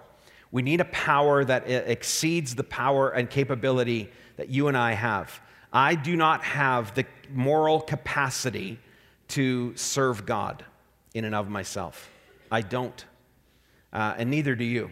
We 0.52 0.62
need 0.62 0.82
a 0.82 0.86
power 0.86 1.44
that 1.46 1.70
exceeds 1.70 2.56
the 2.56 2.64
power 2.64 3.10
and 3.10 3.30
capability 3.30 4.10
that 4.38 4.50
you 4.50 4.68
and 4.68 4.78
I 4.78 4.94
have. 4.94 5.42
I 5.74 5.96
do 5.96 6.16
not 6.16 6.44
have 6.44 6.94
the 6.96 7.06
moral 7.34 7.80
capacity 7.80 8.80
to 9.30 9.76
serve 9.76 10.26
God 10.26 10.66
in 11.14 11.24
and 11.24 11.34
of 11.34 11.50
myself. 11.50 12.10
I 12.52 12.62
don't. 12.62 13.06
Uh, 13.94 14.16
and 14.18 14.30
neither 14.30 14.56
do 14.56 14.64
you. 14.64 14.92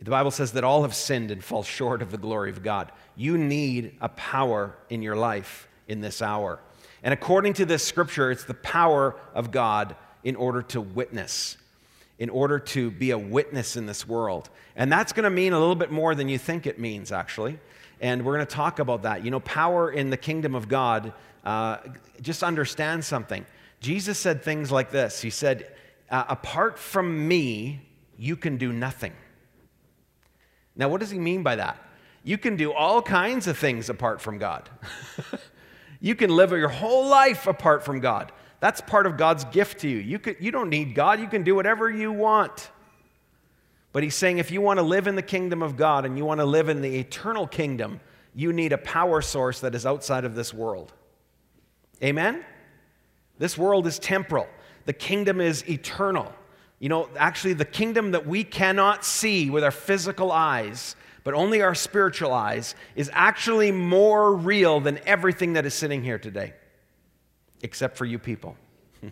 The 0.00 0.10
Bible 0.10 0.30
says 0.30 0.52
that 0.52 0.64
all 0.64 0.82
have 0.82 0.94
sinned 0.94 1.30
and 1.30 1.42
fall 1.42 1.62
short 1.62 2.02
of 2.02 2.10
the 2.10 2.18
glory 2.18 2.50
of 2.50 2.62
God. 2.62 2.92
You 3.16 3.38
need 3.38 3.96
a 4.00 4.10
power 4.10 4.76
in 4.90 5.02
your 5.02 5.16
life 5.16 5.68
in 5.88 6.00
this 6.00 6.20
hour. 6.20 6.60
And 7.02 7.14
according 7.14 7.54
to 7.54 7.64
this 7.64 7.82
scripture, 7.82 8.30
it's 8.30 8.44
the 8.44 8.54
power 8.54 9.16
of 9.34 9.50
God 9.50 9.96
in 10.22 10.36
order 10.36 10.60
to 10.60 10.80
witness, 10.80 11.56
in 12.18 12.28
order 12.28 12.58
to 12.58 12.90
be 12.90 13.10
a 13.10 13.18
witness 13.18 13.76
in 13.76 13.86
this 13.86 14.06
world. 14.06 14.50
And 14.74 14.92
that's 14.92 15.12
going 15.12 15.24
to 15.24 15.30
mean 15.30 15.52
a 15.52 15.58
little 15.58 15.76
bit 15.76 15.90
more 15.90 16.14
than 16.14 16.28
you 16.28 16.36
think 16.36 16.66
it 16.66 16.78
means, 16.78 17.12
actually. 17.12 17.58
And 18.00 18.24
we're 18.24 18.34
going 18.34 18.46
to 18.46 18.54
talk 18.54 18.78
about 18.78 19.02
that. 19.02 19.24
You 19.24 19.30
know, 19.30 19.40
power 19.40 19.90
in 19.90 20.10
the 20.10 20.16
kingdom 20.16 20.54
of 20.54 20.68
God, 20.68 21.14
uh, 21.44 21.78
just 22.20 22.42
understand 22.42 23.04
something. 23.04 23.46
Jesus 23.80 24.18
said 24.18 24.42
things 24.42 24.70
like 24.70 24.90
this 24.90 25.22
He 25.22 25.30
said, 25.30 25.72
uh, 26.10 26.24
Apart 26.28 26.78
from 26.78 27.28
me, 27.28 27.80
you 28.16 28.36
can 28.36 28.56
do 28.56 28.72
nothing. 28.72 29.12
Now, 30.74 30.88
what 30.88 31.00
does 31.00 31.10
he 31.10 31.18
mean 31.18 31.42
by 31.42 31.56
that? 31.56 31.78
You 32.22 32.38
can 32.38 32.56
do 32.56 32.72
all 32.72 33.00
kinds 33.00 33.46
of 33.46 33.56
things 33.56 33.88
apart 33.88 34.20
from 34.20 34.38
God. 34.38 34.68
you 36.00 36.14
can 36.14 36.30
live 36.30 36.50
your 36.50 36.68
whole 36.68 37.06
life 37.06 37.46
apart 37.46 37.84
from 37.84 38.00
God. 38.00 38.32
That's 38.60 38.80
part 38.80 39.06
of 39.06 39.16
God's 39.16 39.44
gift 39.44 39.80
to 39.80 39.88
you. 39.88 39.98
You, 39.98 40.18
could, 40.18 40.36
you 40.40 40.50
don't 40.50 40.68
need 40.68 40.94
God, 40.94 41.20
you 41.20 41.28
can 41.28 41.44
do 41.44 41.54
whatever 41.54 41.90
you 41.90 42.12
want. 42.12 42.70
But 43.92 44.02
he's 44.02 44.14
saying 44.14 44.38
if 44.38 44.50
you 44.50 44.60
want 44.60 44.78
to 44.78 44.82
live 44.82 45.06
in 45.06 45.16
the 45.16 45.22
kingdom 45.22 45.62
of 45.62 45.76
God 45.76 46.04
and 46.04 46.18
you 46.18 46.24
want 46.24 46.40
to 46.40 46.44
live 46.44 46.68
in 46.68 46.82
the 46.82 46.98
eternal 46.98 47.46
kingdom, 47.46 48.00
you 48.34 48.52
need 48.52 48.72
a 48.72 48.78
power 48.78 49.22
source 49.22 49.60
that 49.60 49.74
is 49.74 49.86
outside 49.86 50.24
of 50.24 50.34
this 50.34 50.52
world. 50.52 50.92
Amen? 52.02 52.44
This 53.38 53.56
world 53.56 53.86
is 53.86 53.98
temporal, 53.98 54.48
the 54.86 54.92
kingdom 54.92 55.40
is 55.40 55.68
eternal. 55.68 56.32
You 56.78 56.88
know, 56.88 57.08
actually, 57.16 57.54
the 57.54 57.64
kingdom 57.64 58.12
that 58.12 58.26
we 58.26 58.44
cannot 58.44 59.04
see 59.04 59.50
with 59.50 59.64
our 59.64 59.70
physical 59.70 60.32
eyes, 60.32 60.96
but 61.24 61.34
only 61.34 61.60
our 61.62 61.74
spiritual 61.74 62.32
eyes, 62.32 62.74
is 62.94 63.10
actually 63.12 63.72
more 63.72 64.34
real 64.34 64.80
than 64.80 65.00
everything 65.06 65.54
that 65.54 65.66
is 65.66 65.74
sitting 65.74 66.02
here 66.02 66.18
today, 66.18 66.54
except 67.62 67.96
for 67.96 68.04
you 68.04 68.18
people. 68.18 68.56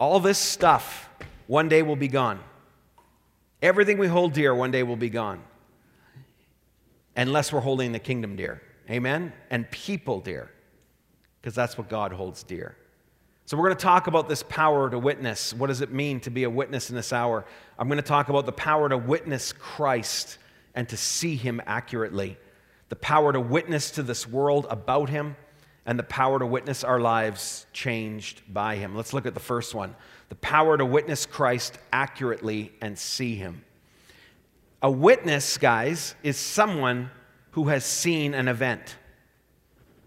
All 0.00 0.20
this 0.20 0.38
stuff 0.38 1.08
one 1.46 1.68
day 1.68 1.82
will 1.82 1.96
be 1.96 2.08
gone. 2.08 2.40
Everything 3.62 3.98
we 3.98 4.06
hold 4.06 4.32
dear 4.32 4.54
one 4.54 4.70
day 4.70 4.82
will 4.82 4.96
be 4.96 5.10
gone. 5.10 5.42
Unless 7.16 7.52
we're 7.52 7.60
holding 7.60 7.92
the 7.92 7.98
kingdom 7.98 8.36
dear. 8.36 8.62
Amen? 8.88 9.32
And 9.50 9.70
people 9.70 10.20
dear. 10.20 10.50
Because 11.40 11.54
that's 11.54 11.76
what 11.76 11.88
God 11.88 12.12
holds 12.12 12.42
dear. 12.42 12.76
So, 13.50 13.56
we're 13.56 13.64
going 13.64 13.78
to 13.78 13.82
talk 13.82 14.06
about 14.06 14.28
this 14.28 14.44
power 14.44 14.88
to 14.88 14.96
witness. 14.96 15.52
What 15.52 15.66
does 15.66 15.80
it 15.80 15.90
mean 15.90 16.20
to 16.20 16.30
be 16.30 16.44
a 16.44 16.50
witness 16.50 16.88
in 16.88 16.94
this 16.94 17.12
hour? 17.12 17.44
I'm 17.80 17.88
going 17.88 17.96
to 17.96 18.02
talk 18.02 18.28
about 18.28 18.46
the 18.46 18.52
power 18.52 18.88
to 18.88 18.96
witness 18.96 19.52
Christ 19.52 20.38
and 20.76 20.88
to 20.88 20.96
see 20.96 21.34
him 21.34 21.60
accurately, 21.66 22.38
the 22.90 22.94
power 22.94 23.32
to 23.32 23.40
witness 23.40 23.90
to 23.90 24.04
this 24.04 24.24
world 24.24 24.68
about 24.70 25.08
him, 25.08 25.34
and 25.84 25.98
the 25.98 26.04
power 26.04 26.38
to 26.38 26.46
witness 26.46 26.84
our 26.84 27.00
lives 27.00 27.66
changed 27.72 28.42
by 28.54 28.76
him. 28.76 28.94
Let's 28.94 29.12
look 29.12 29.26
at 29.26 29.34
the 29.34 29.40
first 29.40 29.74
one 29.74 29.96
the 30.28 30.36
power 30.36 30.78
to 30.78 30.86
witness 30.86 31.26
Christ 31.26 31.76
accurately 31.92 32.70
and 32.80 32.96
see 32.96 33.34
him. 33.34 33.64
A 34.80 34.88
witness, 34.92 35.58
guys, 35.58 36.14
is 36.22 36.36
someone 36.36 37.10
who 37.50 37.64
has 37.64 37.84
seen 37.84 38.32
an 38.32 38.46
event. 38.46 38.94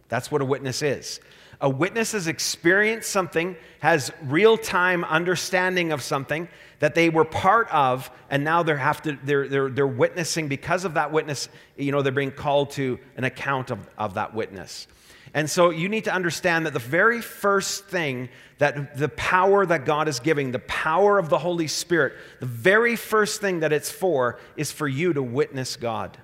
That's 0.07 0.31
what 0.31 0.41
a 0.41 0.45
witness 0.45 0.81
is. 0.81 1.19
A 1.63 1.69
witness 1.69 2.11
has 2.11 2.27
experienced 2.27 3.09
something, 3.09 3.55
has 3.79 4.11
real 4.23 4.57
time 4.57 5.05
understanding 5.05 5.93
of 5.93 6.01
something 6.01 6.49
that 6.79 6.93
they 6.93 7.09
were 7.09 7.23
part 7.23 7.69
of, 7.71 8.11
and 8.29 8.43
now 8.43 8.63
they 8.63 8.75
have 8.75 9.01
to, 9.03 9.17
they're, 9.23 9.47
they're, 9.47 9.69
they're 9.69 9.87
witnessing 9.87 10.49
because 10.49 10.83
of 10.83 10.95
that 10.95 11.13
witness, 11.13 11.47
you 11.77 11.93
know, 11.93 12.01
they're 12.01 12.11
being 12.11 12.31
called 12.31 12.71
to 12.71 12.99
an 13.15 13.23
account 13.23 13.71
of, 13.71 13.79
of 13.97 14.15
that 14.15 14.35
witness. 14.35 14.87
And 15.33 15.49
so 15.49 15.69
you 15.69 15.87
need 15.87 16.03
to 16.03 16.13
understand 16.13 16.65
that 16.65 16.73
the 16.73 16.79
very 16.79 17.21
first 17.21 17.85
thing 17.85 18.27
that 18.57 18.97
the 18.97 19.07
power 19.07 19.65
that 19.65 19.85
God 19.85 20.09
is 20.09 20.19
giving, 20.19 20.51
the 20.51 20.59
power 20.59 21.17
of 21.17 21.29
the 21.29 21.37
Holy 21.37 21.67
Spirit, 21.67 22.13
the 22.41 22.45
very 22.45 22.97
first 22.97 23.39
thing 23.39 23.61
that 23.61 23.71
it's 23.71 23.89
for 23.89 24.37
is 24.57 24.69
for 24.69 24.87
you 24.87 25.13
to 25.13 25.23
witness 25.23 25.77
God. 25.77 26.17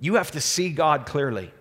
You 0.00 0.16
have 0.16 0.32
to 0.32 0.40
see 0.40 0.70
God 0.70 1.06
clearly. 1.06 1.52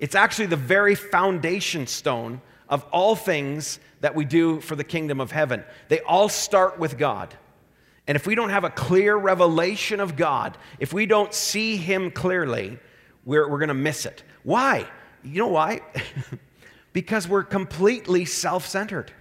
It's 0.00 0.14
actually 0.14 0.46
the 0.46 0.56
very 0.56 0.94
foundation 0.94 1.86
stone 1.86 2.40
of 2.68 2.84
all 2.90 3.14
things 3.14 3.78
that 4.00 4.14
we 4.14 4.24
do 4.24 4.60
for 4.60 4.74
the 4.74 4.82
kingdom 4.82 5.20
of 5.20 5.30
heaven. 5.30 5.62
They 5.88 6.00
all 6.00 6.28
start 6.28 6.78
with 6.78 6.96
God. 6.96 7.36
And 8.06 8.16
if 8.16 8.26
we 8.26 8.34
don't 8.34 8.50
have 8.50 8.64
a 8.64 8.70
clear 8.70 9.14
revelation 9.14 10.00
of 10.00 10.16
God, 10.16 10.56
if 10.80 10.92
we 10.92 11.04
don't 11.04 11.34
see 11.34 11.76
Him 11.76 12.10
clearly, 12.10 12.78
we're, 13.24 13.48
we're 13.48 13.58
going 13.58 13.68
to 13.68 13.74
miss 13.74 14.06
it. 14.06 14.24
Why? 14.42 14.88
You 15.22 15.40
know 15.42 15.48
why? 15.48 15.82
because 16.94 17.28
we're 17.28 17.44
completely 17.44 18.24
self 18.24 18.66
centered. 18.66 19.12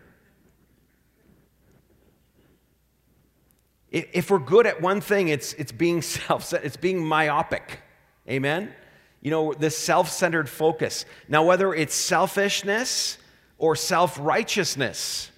If 3.91 4.29
we're 4.29 4.39
good 4.39 4.65
at 4.65 4.81
one 4.81 5.01
thing, 5.01 5.27
it's, 5.27 5.53
it's 5.53 5.71
being 5.71 6.01
self 6.03 6.53
it's 6.53 6.77
being 6.77 7.03
myopic. 7.03 7.81
Amen? 8.29 8.74
You 9.21 9.31
know, 9.31 9.53
this 9.53 9.77
self 9.77 10.09
centered 10.09 10.49
focus. 10.49 11.05
Now, 11.27 11.43
whether 11.43 11.73
it's 11.73 11.93
selfishness 11.93 13.17
or 13.57 13.75
self 13.75 14.17
righteousness, 14.19 15.31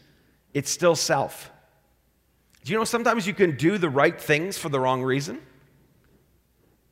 it's 0.54 0.70
still 0.70 0.96
self. 0.96 1.52
Do 2.64 2.72
you 2.72 2.78
know 2.78 2.86
sometimes 2.86 3.26
you 3.26 3.34
can 3.34 3.58
do 3.58 3.78
the 3.78 3.90
right 3.90 4.20
things 4.20 4.58
for 4.58 4.70
the 4.70 4.80
wrong 4.80 5.02
reason? 5.02 5.42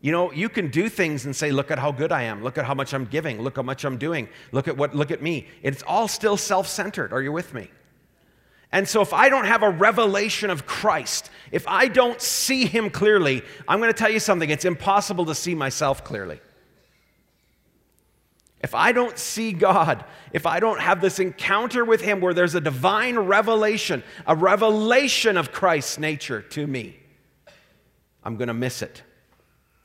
You 0.01 0.11
know, 0.13 0.31
you 0.31 0.47
can 0.47 0.69
do 0.69 0.87
things 0.87 1.25
and 1.25 1.35
say, 1.35 1.51
look 1.51 1.71
at 1.71 1.77
how 1.77 1.91
good 1.91 2.11
I 2.11 2.23
am. 2.23 2.41
Look 2.41 2.57
at 2.57 2.65
how 2.65 2.73
much 2.73 2.93
I'm 2.93 3.05
giving. 3.05 3.41
Look 3.41 3.57
how 3.57 3.63
much 3.63 3.83
I'm 3.83 3.97
doing. 3.97 4.29
Look 4.51 4.67
at 4.67 4.77
what, 4.77 4.95
look 4.95 5.11
at 5.11 5.21
me. 5.21 5.47
It's 5.61 5.83
all 5.83 6.07
still 6.07 6.37
self 6.37 6.67
centered. 6.67 7.11
Are 7.11 7.21
you 7.21 7.31
with 7.31 7.53
me? 7.53 7.69
And 8.71 8.87
so, 8.87 9.01
if 9.01 9.13
I 9.13 9.29
don't 9.29 9.45
have 9.45 9.63
a 9.63 9.69
revelation 9.69 10.51
of 10.51 10.65
Christ, 10.67 11.31
if 11.51 11.67
I 11.67 11.87
don't 11.87 12.21
see 12.21 12.65
him 12.65 12.91
clearly, 12.91 13.41
I'm 13.67 13.79
going 13.79 13.91
to 13.91 13.97
tell 13.97 14.11
you 14.11 14.19
something. 14.19 14.49
It's 14.49 14.65
impossible 14.65 15.25
to 15.25 15.35
see 15.35 15.55
myself 15.55 16.03
clearly. 16.03 16.39
If 18.61 18.75
I 18.75 18.91
don't 18.91 19.17
see 19.17 19.53
God, 19.53 20.03
if 20.33 20.45
I 20.45 20.59
don't 20.59 20.81
have 20.81 20.99
this 20.99 21.19
encounter 21.19 21.85
with 21.85 22.01
Him 22.01 22.19
where 22.19 22.33
there's 22.33 22.55
a 22.55 22.61
divine 22.61 23.17
revelation, 23.17 24.03
a 24.27 24.35
revelation 24.35 25.37
of 25.37 25.51
Christ's 25.51 25.97
nature 25.97 26.41
to 26.41 26.67
me, 26.67 26.99
I'm 28.23 28.35
going 28.35 28.49
to 28.49 28.53
miss 28.53 28.81
it. 28.81 29.03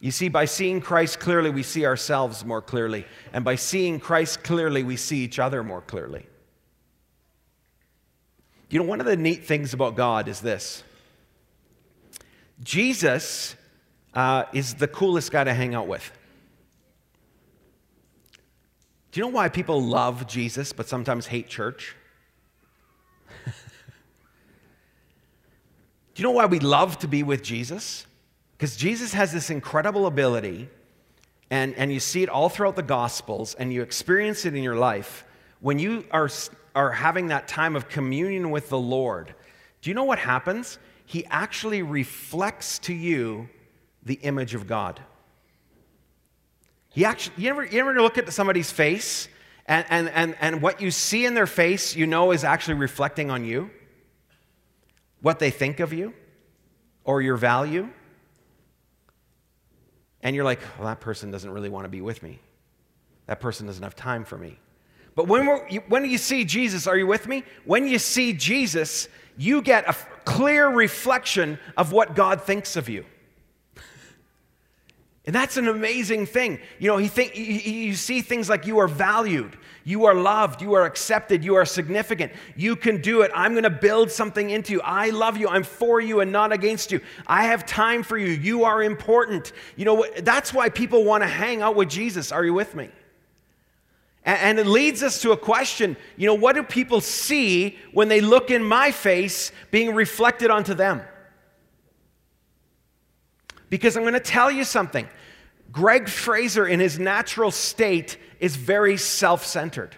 You 0.00 0.10
see, 0.10 0.28
by 0.28 0.44
seeing 0.44 0.80
Christ 0.80 1.20
clearly, 1.20 1.50
we 1.50 1.62
see 1.62 1.86
ourselves 1.86 2.44
more 2.44 2.60
clearly. 2.60 3.06
And 3.32 3.44
by 3.44 3.54
seeing 3.54 4.00
Christ 4.00 4.42
clearly, 4.42 4.82
we 4.82 4.96
see 4.96 5.18
each 5.18 5.38
other 5.38 5.62
more 5.62 5.80
clearly. 5.80 6.26
You 8.70 8.80
know, 8.80 8.86
one 8.86 9.00
of 9.00 9.06
the 9.06 9.16
neat 9.16 9.44
things 9.44 9.72
about 9.72 9.94
God 9.94 10.26
is 10.26 10.40
this 10.40 10.82
Jesus 12.62 13.54
uh, 14.14 14.44
is 14.52 14.74
the 14.74 14.88
coolest 14.88 15.30
guy 15.30 15.44
to 15.44 15.54
hang 15.54 15.74
out 15.74 15.86
with. 15.86 16.10
Do 19.14 19.20
you 19.20 19.26
know 19.26 19.32
why 19.32 19.48
people 19.48 19.80
love 19.80 20.26
Jesus 20.26 20.72
but 20.72 20.88
sometimes 20.88 21.28
hate 21.28 21.46
church? 21.46 21.94
Do 23.46 23.52
you 26.16 26.24
know 26.24 26.32
why 26.32 26.46
we 26.46 26.58
love 26.58 26.98
to 26.98 27.06
be 27.06 27.22
with 27.22 27.40
Jesus? 27.40 28.08
Because 28.58 28.74
Jesus 28.74 29.12
has 29.12 29.32
this 29.32 29.50
incredible 29.50 30.06
ability, 30.06 30.68
and, 31.48 31.76
and 31.76 31.92
you 31.92 32.00
see 32.00 32.24
it 32.24 32.28
all 32.28 32.48
throughout 32.48 32.74
the 32.74 32.82
Gospels, 32.82 33.54
and 33.54 33.72
you 33.72 33.82
experience 33.82 34.46
it 34.46 34.56
in 34.56 34.64
your 34.64 34.74
life. 34.74 35.24
When 35.60 35.78
you 35.78 36.06
are, 36.10 36.28
are 36.74 36.90
having 36.90 37.28
that 37.28 37.46
time 37.46 37.76
of 37.76 37.88
communion 37.88 38.50
with 38.50 38.68
the 38.68 38.80
Lord, 38.80 39.32
do 39.80 39.90
you 39.90 39.94
know 39.94 40.02
what 40.02 40.18
happens? 40.18 40.80
He 41.06 41.24
actually 41.26 41.82
reflects 41.82 42.80
to 42.80 42.92
you 42.92 43.48
the 44.02 44.14
image 44.14 44.56
of 44.56 44.66
God. 44.66 45.00
He 46.94 47.04
actually, 47.04 47.42
you 47.42 47.50
ever, 47.50 47.64
you 47.64 47.80
ever 47.80 48.00
look 48.00 48.18
at 48.18 48.32
somebody's 48.32 48.70
face 48.70 49.28
and, 49.66 49.84
and, 49.90 50.08
and, 50.10 50.36
and 50.40 50.62
what 50.62 50.80
you 50.80 50.92
see 50.92 51.26
in 51.26 51.34
their 51.34 51.48
face, 51.48 51.96
you 51.96 52.06
know, 52.06 52.30
is 52.30 52.44
actually 52.44 52.74
reflecting 52.74 53.32
on 53.32 53.44
you? 53.44 53.68
What 55.20 55.40
they 55.40 55.50
think 55.50 55.80
of 55.80 55.92
you 55.92 56.14
or 57.02 57.20
your 57.20 57.36
value? 57.36 57.88
And 60.22 60.36
you're 60.36 60.44
like, 60.44 60.60
well, 60.78 60.86
that 60.86 61.00
person 61.00 61.32
doesn't 61.32 61.50
really 61.50 61.68
want 61.68 61.84
to 61.84 61.88
be 61.88 62.00
with 62.00 62.22
me. 62.22 62.38
That 63.26 63.40
person 63.40 63.66
doesn't 63.66 63.82
have 63.82 63.96
time 63.96 64.24
for 64.24 64.38
me. 64.38 64.60
But 65.16 65.26
when, 65.26 65.46
when 65.88 66.04
you 66.04 66.18
see 66.18 66.44
Jesus, 66.44 66.86
are 66.86 66.96
you 66.96 67.08
with 67.08 67.26
me? 67.26 67.42
When 67.64 67.88
you 67.88 67.98
see 67.98 68.32
Jesus, 68.34 69.08
you 69.36 69.62
get 69.62 69.88
a 69.88 69.96
clear 70.24 70.68
reflection 70.68 71.58
of 71.76 71.90
what 71.90 72.14
God 72.14 72.42
thinks 72.42 72.76
of 72.76 72.88
you. 72.88 73.04
And 75.26 75.34
that's 75.34 75.56
an 75.56 75.68
amazing 75.68 76.26
thing. 76.26 76.58
You 76.78 76.88
know, 76.88 76.98
he 76.98 77.08
think, 77.08 77.36
you 77.36 77.94
see 77.94 78.20
things 78.20 78.48
like 78.48 78.66
you 78.66 78.78
are 78.78 78.88
valued, 78.88 79.56
you 79.82 80.04
are 80.04 80.14
loved, 80.14 80.60
you 80.60 80.74
are 80.74 80.84
accepted, 80.84 81.42
you 81.42 81.54
are 81.54 81.64
significant. 81.64 82.32
You 82.56 82.76
can 82.76 83.00
do 83.00 83.22
it. 83.22 83.30
I'm 83.34 83.52
going 83.52 83.64
to 83.64 83.70
build 83.70 84.10
something 84.10 84.50
into 84.50 84.72
you. 84.72 84.80
I 84.82 85.10
love 85.10 85.36
you. 85.38 85.48
I'm 85.48 85.62
for 85.62 86.00
you 86.00 86.20
and 86.20 86.30
not 86.30 86.52
against 86.52 86.92
you. 86.92 87.00
I 87.26 87.44
have 87.44 87.64
time 87.64 88.02
for 88.02 88.18
you. 88.18 88.28
You 88.28 88.64
are 88.64 88.82
important. 88.82 89.52
You 89.76 89.86
know, 89.86 90.06
that's 90.22 90.52
why 90.52 90.68
people 90.68 91.04
want 91.04 91.22
to 91.22 91.28
hang 91.28 91.62
out 91.62 91.74
with 91.74 91.88
Jesus. 91.88 92.32
Are 92.32 92.44
you 92.44 92.54
with 92.54 92.74
me? 92.74 92.90
And 94.26 94.58
it 94.58 94.66
leads 94.66 95.02
us 95.02 95.20
to 95.20 95.32
a 95.32 95.36
question 95.36 95.98
you 96.16 96.26
know, 96.26 96.34
what 96.34 96.54
do 96.54 96.62
people 96.62 97.02
see 97.02 97.78
when 97.92 98.08
they 98.08 98.22
look 98.22 98.50
in 98.50 98.64
my 98.64 98.90
face 98.90 99.52
being 99.70 99.94
reflected 99.94 100.50
onto 100.50 100.72
them? 100.72 101.02
Because 103.74 103.96
I'm 103.96 104.04
going 104.04 104.14
to 104.14 104.20
tell 104.20 104.52
you 104.52 104.62
something. 104.62 105.08
Greg 105.72 106.08
Fraser, 106.08 106.64
in 106.64 106.78
his 106.78 106.96
natural 106.96 107.50
state, 107.50 108.18
is 108.38 108.54
very 108.54 108.96
self 108.96 109.44
centered. 109.44 109.96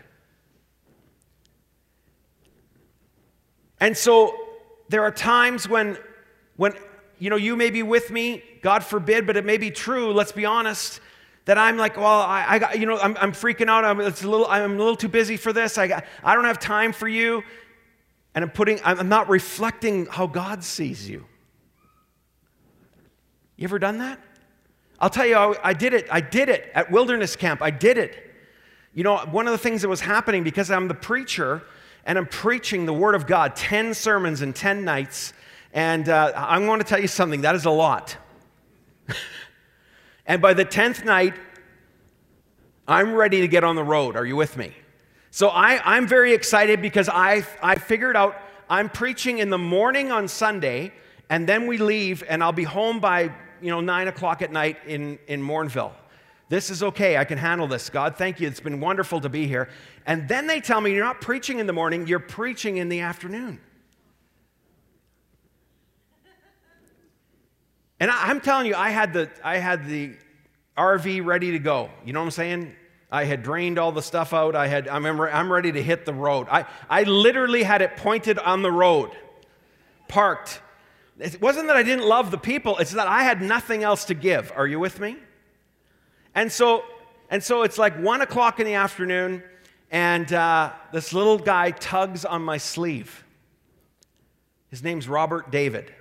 And 3.78 3.94
so 3.94 4.34
there 4.88 5.02
are 5.02 5.10
times 5.10 5.68
when, 5.68 5.98
when, 6.56 6.72
you 7.18 7.28
know, 7.28 7.36
you 7.36 7.54
may 7.54 7.68
be 7.68 7.82
with 7.82 8.10
me, 8.10 8.42
God 8.62 8.82
forbid, 8.82 9.26
but 9.26 9.36
it 9.36 9.44
may 9.44 9.58
be 9.58 9.70
true, 9.70 10.10
let's 10.10 10.32
be 10.32 10.46
honest, 10.46 11.02
that 11.44 11.58
I'm 11.58 11.76
like, 11.76 11.98
well, 11.98 12.22
I, 12.22 12.46
I 12.48 12.58
got, 12.58 12.78
you 12.78 12.86
know, 12.86 12.98
I'm, 12.98 13.14
I'm 13.20 13.32
freaking 13.32 13.68
out. 13.68 13.84
I'm, 13.84 14.00
it's 14.00 14.24
a 14.24 14.30
little, 14.30 14.46
I'm 14.46 14.72
a 14.72 14.78
little 14.78 14.96
too 14.96 15.08
busy 15.08 15.36
for 15.36 15.52
this. 15.52 15.76
I, 15.76 15.86
got, 15.86 16.06
I 16.24 16.34
don't 16.34 16.46
have 16.46 16.60
time 16.60 16.94
for 16.94 17.08
you. 17.08 17.42
And 18.34 18.42
I'm 18.42 18.50
putting, 18.50 18.80
I'm 18.82 19.10
not 19.10 19.28
reflecting 19.28 20.06
how 20.06 20.28
God 20.28 20.64
sees 20.64 21.06
you. 21.06 21.26
You 23.56 23.64
ever 23.64 23.78
done 23.78 23.98
that? 23.98 24.20
I'll 24.98 25.10
tell 25.10 25.26
you, 25.26 25.36
I, 25.36 25.54
I 25.62 25.72
did 25.72 25.94
it. 25.94 26.06
I 26.10 26.20
did 26.20 26.48
it 26.48 26.70
at 26.74 26.90
wilderness 26.90 27.36
camp. 27.36 27.62
I 27.62 27.70
did 27.70 27.98
it. 27.98 28.22
You 28.94 29.02
know, 29.02 29.18
one 29.30 29.46
of 29.46 29.52
the 29.52 29.58
things 29.58 29.82
that 29.82 29.88
was 29.88 30.00
happening 30.00 30.42
because 30.42 30.70
I'm 30.70 30.88
the 30.88 30.94
preacher 30.94 31.62
and 32.04 32.16
I'm 32.16 32.26
preaching 32.26 32.86
the 32.86 32.92
Word 32.92 33.14
of 33.14 33.26
God 33.26 33.56
10 33.56 33.92
sermons 33.94 34.40
in 34.40 34.52
10 34.52 34.84
nights. 34.84 35.32
And 35.72 36.08
uh, 36.08 36.32
I'm 36.34 36.64
going 36.64 36.78
to 36.78 36.84
tell 36.86 37.00
you 37.00 37.08
something 37.08 37.42
that 37.42 37.54
is 37.54 37.66
a 37.66 37.70
lot. 37.70 38.16
and 40.26 40.40
by 40.40 40.54
the 40.54 40.64
10th 40.64 41.04
night, 41.04 41.34
I'm 42.88 43.12
ready 43.14 43.40
to 43.40 43.48
get 43.48 43.64
on 43.64 43.74
the 43.74 43.84
road. 43.84 44.16
Are 44.16 44.24
you 44.24 44.36
with 44.36 44.56
me? 44.56 44.72
So 45.30 45.48
I, 45.48 45.80
I'm 45.84 46.06
very 46.06 46.32
excited 46.32 46.80
because 46.80 47.10
I, 47.10 47.44
I 47.62 47.74
figured 47.74 48.16
out 48.16 48.40
I'm 48.70 48.88
preaching 48.88 49.38
in 49.38 49.50
the 49.50 49.58
morning 49.58 50.10
on 50.10 50.28
Sunday, 50.28 50.92
and 51.28 51.46
then 51.46 51.66
we 51.66 51.78
leave, 51.78 52.24
and 52.26 52.42
I'll 52.42 52.52
be 52.52 52.64
home 52.64 53.00
by 53.00 53.32
you 53.60 53.70
know, 53.70 53.80
9 53.80 54.08
o'clock 54.08 54.42
at 54.42 54.52
night 54.52 54.78
in, 54.86 55.18
in 55.26 55.42
Morinville. 55.42 55.92
This 56.48 56.70
is 56.70 56.82
okay. 56.82 57.16
I 57.16 57.24
can 57.24 57.38
handle 57.38 57.66
this. 57.66 57.90
God, 57.90 58.16
thank 58.16 58.40
you. 58.40 58.46
It's 58.46 58.60
been 58.60 58.80
wonderful 58.80 59.20
to 59.20 59.28
be 59.28 59.46
here. 59.46 59.68
And 60.06 60.28
then 60.28 60.46
they 60.46 60.60
tell 60.60 60.80
me 60.80 60.92
you're 60.92 61.04
not 61.04 61.20
preaching 61.20 61.58
in 61.58 61.66
the 61.66 61.72
morning, 61.72 62.06
you're 62.06 62.20
preaching 62.20 62.76
in 62.76 62.88
the 62.88 63.00
afternoon. 63.00 63.60
And 67.98 68.10
I, 68.10 68.30
am 68.30 68.40
telling 68.40 68.66
you, 68.66 68.74
I 68.74 68.90
had, 68.90 69.12
the, 69.12 69.30
I 69.42 69.56
had 69.56 69.86
the 69.86 70.12
RV 70.76 71.24
ready 71.24 71.52
to 71.52 71.58
go. 71.58 71.90
You 72.04 72.12
know 72.12 72.20
what 72.20 72.26
I'm 72.26 72.30
saying? 72.32 72.76
I 73.10 73.24
had 73.24 73.42
drained 73.42 73.78
all 73.78 73.92
the 73.92 74.02
stuff 74.02 74.34
out. 74.34 74.54
I 74.54 74.66
had, 74.66 74.86
I'm, 74.88 75.06
I'm 75.06 75.50
ready 75.50 75.72
to 75.72 75.82
hit 75.82 76.04
the 76.04 76.12
road. 76.12 76.46
I, 76.50 76.66
I 76.90 77.04
literally 77.04 77.62
had 77.62 77.80
it 77.80 77.96
pointed 77.96 78.38
on 78.38 78.62
the 78.62 78.70
road, 78.70 79.12
parked, 80.08 80.60
it 81.18 81.40
wasn't 81.40 81.68
that 81.68 81.76
I 81.76 81.82
didn't 81.82 82.06
love 82.06 82.30
the 82.30 82.38
people, 82.38 82.76
it's 82.78 82.92
that 82.92 83.08
I 83.08 83.22
had 83.22 83.40
nothing 83.40 83.82
else 83.82 84.04
to 84.06 84.14
give. 84.14 84.52
Are 84.54 84.66
you 84.66 84.78
with 84.78 85.00
me? 85.00 85.16
And 86.34 86.52
so, 86.52 86.84
and 87.30 87.42
so 87.42 87.62
it's 87.62 87.78
like 87.78 87.98
one 87.98 88.20
o'clock 88.20 88.60
in 88.60 88.66
the 88.66 88.74
afternoon, 88.74 89.42
and 89.90 90.30
uh, 90.32 90.72
this 90.92 91.12
little 91.12 91.38
guy 91.38 91.70
tugs 91.70 92.24
on 92.24 92.42
my 92.42 92.58
sleeve. 92.58 93.24
His 94.68 94.82
name's 94.82 95.08
Robert 95.08 95.50
David. 95.50 95.92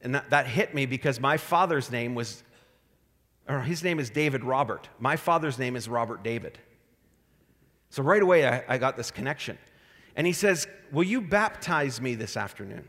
And 0.00 0.14
that, 0.14 0.30
that 0.30 0.46
hit 0.46 0.74
me 0.74 0.86
because 0.86 1.20
my 1.20 1.36
father's 1.36 1.90
name 1.90 2.14
was, 2.14 2.42
or 3.48 3.60
his 3.60 3.82
name 3.82 3.98
is 3.98 4.08
David 4.08 4.44
Robert. 4.44 4.88
My 4.98 5.16
father's 5.16 5.58
name 5.58 5.76
is 5.76 5.88
Robert 5.88 6.22
David. 6.22 6.58
So 7.90 8.02
right 8.02 8.22
away, 8.22 8.46
I, 8.46 8.64
I 8.68 8.78
got 8.78 8.96
this 8.96 9.10
connection. 9.10 9.58
And 10.14 10.26
he 10.26 10.32
says, 10.32 10.66
Will 10.92 11.04
you 11.04 11.20
baptize 11.20 12.00
me 12.00 12.14
this 12.14 12.36
afternoon? 12.36 12.84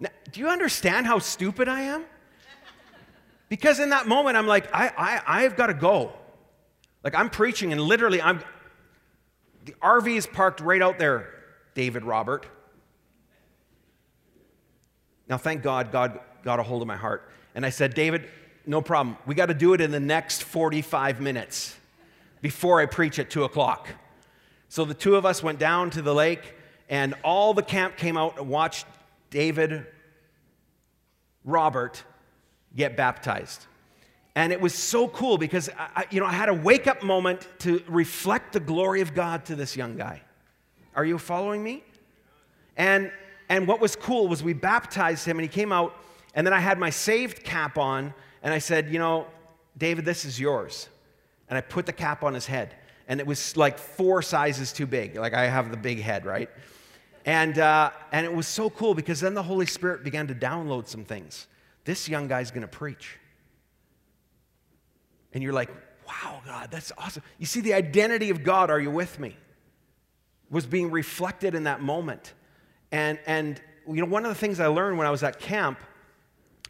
Now, 0.00 0.10
do 0.30 0.40
you 0.40 0.48
understand 0.48 1.06
how 1.06 1.18
stupid 1.18 1.68
I 1.68 1.82
am? 1.82 2.04
Because 3.48 3.80
in 3.80 3.90
that 3.90 4.06
moment, 4.06 4.36
I'm 4.36 4.46
like, 4.46 4.72
I, 4.74 4.92
I, 4.96 5.44
I've 5.44 5.56
got 5.56 5.68
to 5.68 5.74
go. 5.74 6.12
Like, 7.02 7.14
I'm 7.14 7.30
preaching, 7.30 7.72
and 7.72 7.80
literally, 7.80 8.20
I'm, 8.20 8.42
the 9.64 9.72
RV 9.82 10.16
is 10.16 10.26
parked 10.26 10.60
right 10.60 10.82
out 10.82 10.98
there, 10.98 11.30
David 11.74 12.04
Robert. 12.04 12.46
Now, 15.28 15.38
thank 15.38 15.62
God, 15.62 15.92
God 15.92 16.20
got 16.42 16.60
a 16.60 16.62
hold 16.62 16.82
of 16.82 16.88
my 16.88 16.96
heart. 16.96 17.30
And 17.54 17.64
I 17.64 17.70
said, 17.70 17.94
David, 17.94 18.28
no 18.66 18.82
problem. 18.82 19.16
We 19.26 19.34
got 19.34 19.46
to 19.46 19.54
do 19.54 19.72
it 19.72 19.80
in 19.80 19.90
the 19.90 20.00
next 20.00 20.42
45 20.42 21.20
minutes 21.20 21.76
before 22.42 22.80
I 22.80 22.86
preach 22.86 23.18
at 23.18 23.30
2 23.30 23.44
o'clock. 23.44 23.88
So 24.68 24.84
the 24.84 24.94
two 24.94 25.16
of 25.16 25.24
us 25.24 25.42
went 25.42 25.58
down 25.58 25.90
to 25.90 26.02
the 26.02 26.14
lake, 26.14 26.54
and 26.90 27.14
all 27.24 27.54
the 27.54 27.62
camp 27.62 27.96
came 27.96 28.16
out 28.16 28.38
and 28.38 28.48
watched 28.48 28.86
David, 29.30 29.86
Robert 31.44 32.02
get 32.74 32.96
baptized. 32.96 33.66
And 34.34 34.52
it 34.52 34.60
was 34.60 34.74
so 34.74 35.08
cool 35.08 35.36
because 35.36 35.68
I, 35.76 36.06
you 36.10 36.20
know, 36.20 36.26
I 36.26 36.32
had 36.32 36.48
a 36.48 36.54
wake 36.54 36.86
up 36.86 37.02
moment 37.02 37.48
to 37.60 37.82
reflect 37.88 38.52
the 38.52 38.60
glory 38.60 39.00
of 39.00 39.14
God 39.14 39.44
to 39.46 39.56
this 39.56 39.76
young 39.76 39.96
guy. 39.96 40.22
Are 40.94 41.04
you 41.04 41.18
following 41.18 41.62
me? 41.62 41.82
And, 42.76 43.10
and 43.48 43.66
what 43.66 43.80
was 43.80 43.96
cool 43.96 44.28
was 44.28 44.42
we 44.42 44.52
baptized 44.52 45.24
him 45.26 45.38
and 45.38 45.42
he 45.42 45.48
came 45.48 45.72
out, 45.72 45.94
and 46.34 46.46
then 46.46 46.54
I 46.54 46.60
had 46.60 46.78
my 46.78 46.90
saved 46.90 47.42
cap 47.42 47.78
on, 47.78 48.14
and 48.42 48.54
I 48.54 48.58
said, 48.58 48.90
You 48.90 49.00
know, 49.00 49.26
David, 49.76 50.04
this 50.04 50.24
is 50.24 50.38
yours. 50.38 50.88
And 51.48 51.56
I 51.56 51.60
put 51.60 51.86
the 51.86 51.92
cap 51.92 52.22
on 52.22 52.34
his 52.34 52.46
head, 52.46 52.74
and 53.08 53.20
it 53.20 53.26
was 53.26 53.56
like 53.56 53.78
four 53.78 54.22
sizes 54.22 54.72
too 54.72 54.86
big. 54.86 55.16
Like 55.16 55.34
I 55.34 55.46
have 55.46 55.70
the 55.70 55.76
big 55.76 56.00
head, 56.00 56.24
right? 56.24 56.50
And, 57.24 57.58
uh, 57.58 57.90
and 58.12 58.24
it 58.24 58.32
was 58.32 58.46
so 58.46 58.70
cool 58.70 58.94
because 58.94 59.20
then 59.20 59.34
the 59.34 59.42
Holy 59.42 59.66
Spirit 59.66 60.04
began 60.04 60.26
to 60.28 60.34
download 60.34 60.88
some 60.88 61.04
things. 61.04 61.46
This 61.84 62.08
young 62.08 62.28
guy's 62.28 62.50
going 62.50 62.62
to 62.62 62.68
preach. 62.68 63.18
And 65.32 65.42
you're 65.42 65.52
like, 65.52 65.70
wow, 66.06 66.40
God, 66.46 66.70
that's 66.70 66.92
awesome. 66.96 67.22
You 67.38 67.46
see, 67.46 67.60
the 67.60 67.74
identity 67.74 68.30
of 68.30 68.42
God, 68.42 68.70
are 68.70 68.80
you 68.80 68.90
with 68.90 69.18
me? 69.18 69.36
Was 70.50 70.66
being 70.66 70.90
reflected 70.90 71.54
in 71.54 71.64
that 71.64 71.82
moment. 71.82 72.32
And, 72.90 73.18
and 73.26 73.60
you 73.86 74.00
know, 74.00 74.06
one 74.06 74.24
of 74.24 74.30
the 74.30 74.34
things 74.34 74.60
I 74.60 74.68
learned 74.68 74.96
when 74.96 75.06
I 75.06 75.10
was 75.10 75.22
at 75.22 75.38
camp, 75.38 75.78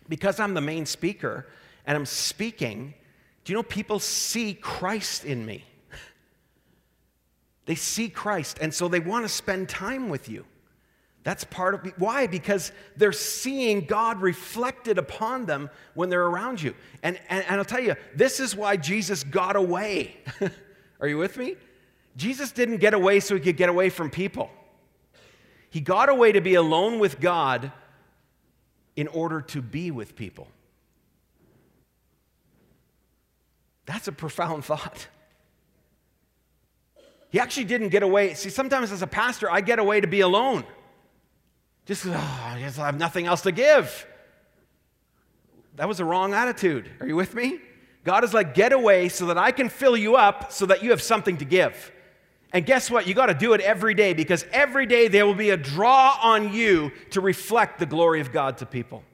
because 0.08 0.40
I'm 0.40 0.54
the 0.54 0.60
main 0.60 0.86
speaker 0.86 1.46
and 1.86 1.96
I'm 1.96 2.06
speaking, 2.06 2.94
do 3.44 3.52
you 3.52 3.56
know 3.56 3.62
people 3.62 3.98
see 3.98 4.54
Christ 4.54 5.24
in 5.24 5.46
me? 5.46 5.64
They 7.68 7.74
see 7.74 8.08
Christ, 8.08 8.56
and 8.62 8.72
so 8.72 8.88
they 8.88 8.98
want 8.98 9.26
to 9.26 9.28
spend 9.28 9.68
time 9.68 10.08
with 10.08 10.26
you. 10.26 10.46
That's 11.22 11.44
part 11.44 11.74
of 11.74 11.92
why? 11.98 12.26
Because 12.26 12.72
they're 12.96 13.12
seeing 13.12 13.82
God 13.82 14.22
reflected 14.22 14.96
upon 14.96 15.44
them 15.44 15.68
when 15.92 16.08
they're 16.08 16.24
around 16.24 16.62
you. 16.62 16.74
And, 17.02 17.20
and, 17.28 17.44
and 17.44 17.56
I'll 17.56 17.66
tell 17.66 17.82
you, 17.82 17.94
this 18.14 18.40
is 18.40 18.56
why 18.56 18.78
Jesus 18.78 19.22
got 19.22 19.54
away. 19.54 20.16
Are 21.00 21.06
you 21.06 21.18
with 21.18 21.36
me? 21.36 21.56
Jesus 22.16 22.52
didn't 22.52 22.78
get 22.78 22.94
away 22.94 23.20
so 23.20 23.34
he 23.34 23.40
could 23.42 23.58
get 23.58 23.68
away 23.68 23.90
from 23.90 24.08
people. 24.08 24.48
He 25.68 25.82
got 25.82 26.08
away 26.08 26.32
to 26.32 26.40
be 26.40 26.54
alone 26.54 26.98
with 26.98 27.20
God 27.20 27.70
in 28.96 29.08
order 29.08 29.42
to 29.42 29.60
be 29.60 29.90
with 29.90 30.16
people. 30.16 30.48
That's 33.84 34.08
a 34.08 34.12
profound 34.12 34.64
thought. 34.64 35.08
He 37.30 37.40
actually 37.40 37.64
didn't 37.64 37.88
get 37.88 38.02
away. 38.02 38.34
See, 38.34 38.50
sometimes 38.50 38.90
as 38.90 39.02
a 39.02 39.06
pastor, 39.06 39.50
I 39.50 39.60
get 39.60 39.78
away 39.78 40.00
to 40.00 40.06
be 40.06 40.20
alone. 40.20 40.64
Just, 41.84 42.06
oh, 42.06 42.10
I 42.10 42.58
have 42.58 42.98
nothing 42.98 43.26
else 43.26 43.42
to 43.42 43.52
give. 43.52 44.06
That 45.76 45.88
was 45.88 46.00
a 46.00 46.04
wrong 46.04 46.34
attitude. 46.34 46.90
Are 47.00 47.06
you 47.06 47.16
with 47.16 47.34
me? 47.34 47.60
God 48.04 48.24
is 48.24 48.34
like, 48.34 48.54
get 48.54 48.72
away 48.72 49.08
so 49.08 49.26
that 49.26 49.38
I 49.38 49.52
can 49.52 49.68
fill 49.68 49.96
you 49.96 50.16
up 50.16 50.50
so 50.52 50.66
that 50.66 50.82
you 50.82 50.90
have 50.90 51.02
something 51.02 51.36
to 51.38 51.44
give. 51.44 51.92
And 52.52 52.64
guess 52.64 52.90
what? 52.90 53.06
You 53.06 53.14
got 53.14 53.26
to 53.26 53.34
do 53.34 53.52
it 53.52 53.60
every 53.60 53.94
day 53.94 54.14
because 54.14 54.44
every 54.52 54.86
day 54.86 55.08
there 55.08 55.26
will 55.26 55.34
be 55.34 55.50
a 55.50 55.56
draw 55.56 56.18
on 56.22 56.52
you 56.52 56.90
to 57.10 57.20
reflect 57.20 57.78
the 57.78 57.86
glory 57.86 58.20
of 58.20 58.32
God 58.32 58.58
to 58.58 58.66
people. 58.66 59.04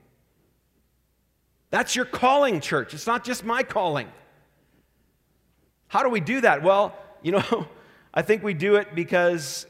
That's 1.71 1.97
your 1.97 2.05
calling, 2.05 2.61
church. 2.61 2.95
It's 2.95 3.07
not 3.07 3.25
just 3.25 3.45
my 3.45 3.65
calling. 3.65 4.09
How 5.89 6.05
do 6.05 6.09
we 6.09 6.21
do 6.21 6.41
that? 6.43 6.63
Well, 6.63 6.97
you 7.23 7.33
know, 7.33 7.67
I 8.15 8.23
think 8.23 8.45
we 8.45 8.55
do 8.55 8.77
it 8.77 8.95
because 8.95 9.67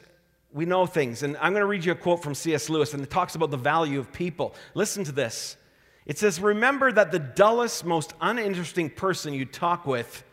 we 0.53 0.65
know 0.65 0.85
things. 0.85 1.23
And 1.23 1.35
I'm 1.37 1.51
going 1.51 1.61
to 1.61 1.67
read 1.67 1.83
you 1.83 1.91
a 1.91 1.95
quote 1.95 2.23
from 2.23 2.35
C.S. 2.35 2.69
Lewis, 2.69 2.93
and 2.93 3.03
it 3.03 3.09
talks 3.09 3.35
about 3.35 3.51
the 3.51 3.57
value 3.57 3.99
of 3.99 4.13
people. 4.13 4.53
Listen 4.75 5.03
to 5.03 5.11
this. 5.11 5.57
It 6.05 6.19
says, 6.19 6.39
Remember 6.39 6.91
that 6.91 7.11
the 7.11 7.19
dullest, 7.19 7.83
most 7.83 8.13
uninteresting 8.21 8.91
person 8.91 9.33
you 9.33 9.45
talk 9.45 9.87
with 9.87 10.23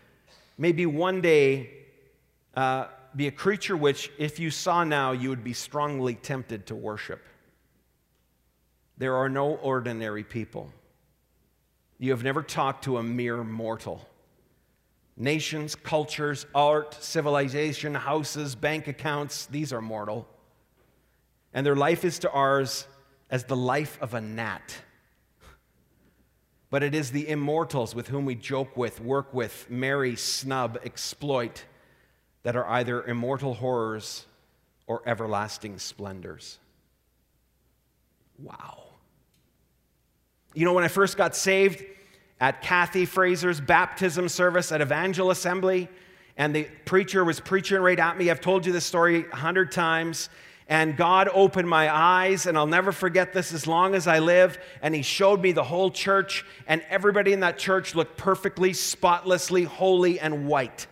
may 0.58 0.72
be 0.72 0.84
one 0.84 1.22
day 1.22 1.70
uh, 2.54 2.86
be 3.16 3.26
a 3.26 3.32
creature 3.32 3.76
which, 3.76 4.10
if 4.18 4.38
you 4.38 4.50
saw 4.50 4.84
now, 4.84 5.12
you 5.12 5.30
would 5.30 5.44
be 5.44 5.54
strongly 5.54 6.14
tempted 6.14 6.66
to 6.66 6.74
worship. 6.74 7.20
There 8.98 9.16
are 9.16 9.28
no 9.28 9.56
ordinary 9.56 10.22
people. 10.22 10.70
You 11.98 12.10
have 12.10 12.22
never 12.22 12.42
talked 12.42 12.84
to 12.84 12.98
a 12.98 13.02
mere 13.02 13.42
mortal. 13.42 14.06
Nations, 15.16 15.74
cultures, 15.74 16.46
art, 16.54 16.94
civilization, 17.02 17.94
houses, 17.94 18.54
bank 18.54 18.88
accounts, 18.88 19.46
these 19.46 19.72
are 19.72 19.82
mortal. 19.82 20.26
And 21.52 21.66
their 21.66 21.76
life 21.76 22.04
is 22.04 22.18
to 22.20 22.30
ours 22.30 22.86
as 23.30 23.44
the 23.44 23.56
life 23.56 23.98
of 24.00 24.14
a 24.14 24.20
gnat. 24.20 24.74
But 26.70 26.82
it 26.82 26.94
is 26.94 27.10
the 27.10 27.28
immortals 27.28 27.94
with 27.94 28.08
whom 28.08 28.24
we 28.24 28.34
joke 28.34 28.76
with, 28.76 29.00
work 29.00 29.34
with, 29.34 29.68
marry, 29.68 30.16
snub, 30.16 30.78
exploit, 30.84 31.64
that 32.42 32.56
are 32.56 32.66
either 32.66 33.04
immortal 33.04 33.54
horrors 33.54 34.26
or 34.86 35.02
everlasting 35.06 35.78
splendors. 35.78 36.58
Wow. 38.38 38.84
You 40.54 40.64
know, 40.64 40.72
when 40.72 40.84
I 40.84 40.88
first 40.88 41.16
got 41.16 41.36
saved, 41.36 41.84
at 42.42 42.60
Kathy 42.60 43.06
Fraser's 43.06 43.60
baptism 43.60 44.28
service 44.28 44.72
at 44.72 44.80
Evangel 44.80 45.30
Assembly, 45.30 45.88
and 46.36 46.52
the 46.52 46.64
preacher 46.84 47.24
was 47.24 47.38
preaching 47.38 47.78
right 47.78 48.00
at 48.00 48.18
me. 48.18 48.32
I've 48.32 48.40
told 48.40 48.66
you 48.66 48.72
this 48.72 48.84
story 48.84 49.26
a 49.32 49.36
hundred 49.36 49.70
times. 49.70 50.28
And 50.66 50.96
God 50.96 51.28
opened 51.32 51.68
my 51.68 51.94
eyes, 51.94 52.46
and 52.46 52.58
I'll 52.58 52.66
never 52.66 52.90
forget 52.90 53.32
this 53.32 53.52
as 53.52 53.68
long 53.68 53.94
as 53.94 54.08
I 54.08 54.18
live. 54.18 54.58
And 54.80 54.92
He 54.92 55.02
showed 55.02 55.40
me 55.40 55.52
the 55.52 55.62
whole 55.62 55.92
church, 55.92 56.44
and 56.66 56.82
everybody 56.88 57.32
in 57.32 57.40
that 57.40 57.58
church 57.58 57.94
looked 57.94 58.16
perfectly, 58.16 58.72
spotlessly 58.72 59.62
holy 59.62 60.18
and 60.18 60.48
white. 60.48 60.88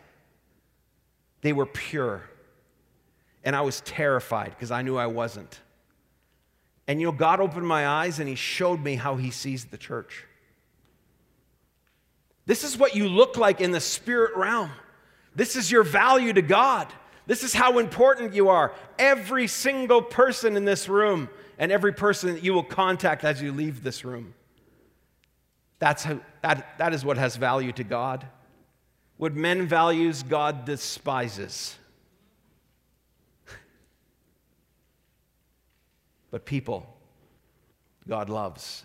They 1.40 1.52
were 1.52 1.66
pure. 1.66 2.30
And 3.42 3.56
I 3.56 3.62
was 3.62 3.80
terrified 3.80 4.50
because 4.50 4.70
I 4.70 4.82
knew 4.82 4.96
I 4.96 5.06
wasn't. 5.08 5.58
And 6.86 7.00
you 7.00 7.08
know, 7.08 7.12
God 7.12 7.40
opened 7.40 7.66
my 7.66 7.88
eyes 7.88 8.20
and 8.20 8.28
He 8.28 8.36
showed 8.36 8.80
me 8.80 8.94
how 8.94 9.16
He 9.16 9.32
sees 9.32 9.64
the 9.64 9.78
church. 9.78 10.26
This 12.46 12.64
is 12.64 12.76
what 12.76 12.94
you 12.94 13.08
look 13.08 13.36
like 13.36 13.60
in 13.60 13.70
the 13.70 13.80
spirit 13.80 14.36
realm. 14.36 14.70
This 15.34 15.56
is 15.56 15.70
your 15.70 15.82
value 15.82 16.32
to 16.32 16.42
God. 16.42 16.92
This 17.26 17.44
is 17.44 17.54
how 17.54 17.78
important 17.78 18.34
you 18.34 18.48
are. 18.48 18.74
Every 18.98 19.46
single 19.46 20.02
person 20.02 20.56
in 20.56 20.64
this 20.64 20.88
room 20.88 21.28
and 21.58 21.70
every 21.70 21.92
person 21.92 22.34
that 22.34 22.42
you 22.42 22.52
will 22.52 22.64
contact 22.64 23.22
as 23.22 23.40
you 23.40 23.52
leave 23.52 23.82
this 23.82 24.04
room. 24.04 24.34
That's 25.78 26.02
how, 26.02 26.20
that, 26.42 26.78
that 26.78 26.92
is 26.92 27.04
what 27.04 27.18
has 27.18 27.36
value 27.36 27.72
to 27.72 27.84
God. 27.84 28.26
What 29.16 29.34
men 29.34 29.66
values, 29.66 30.22
God 30.22 30.64
despises. 30.64 31.76
but 36.30 36.44
people, 36.44 36.86
God 38.08 38.28
loves. 38.28 38.84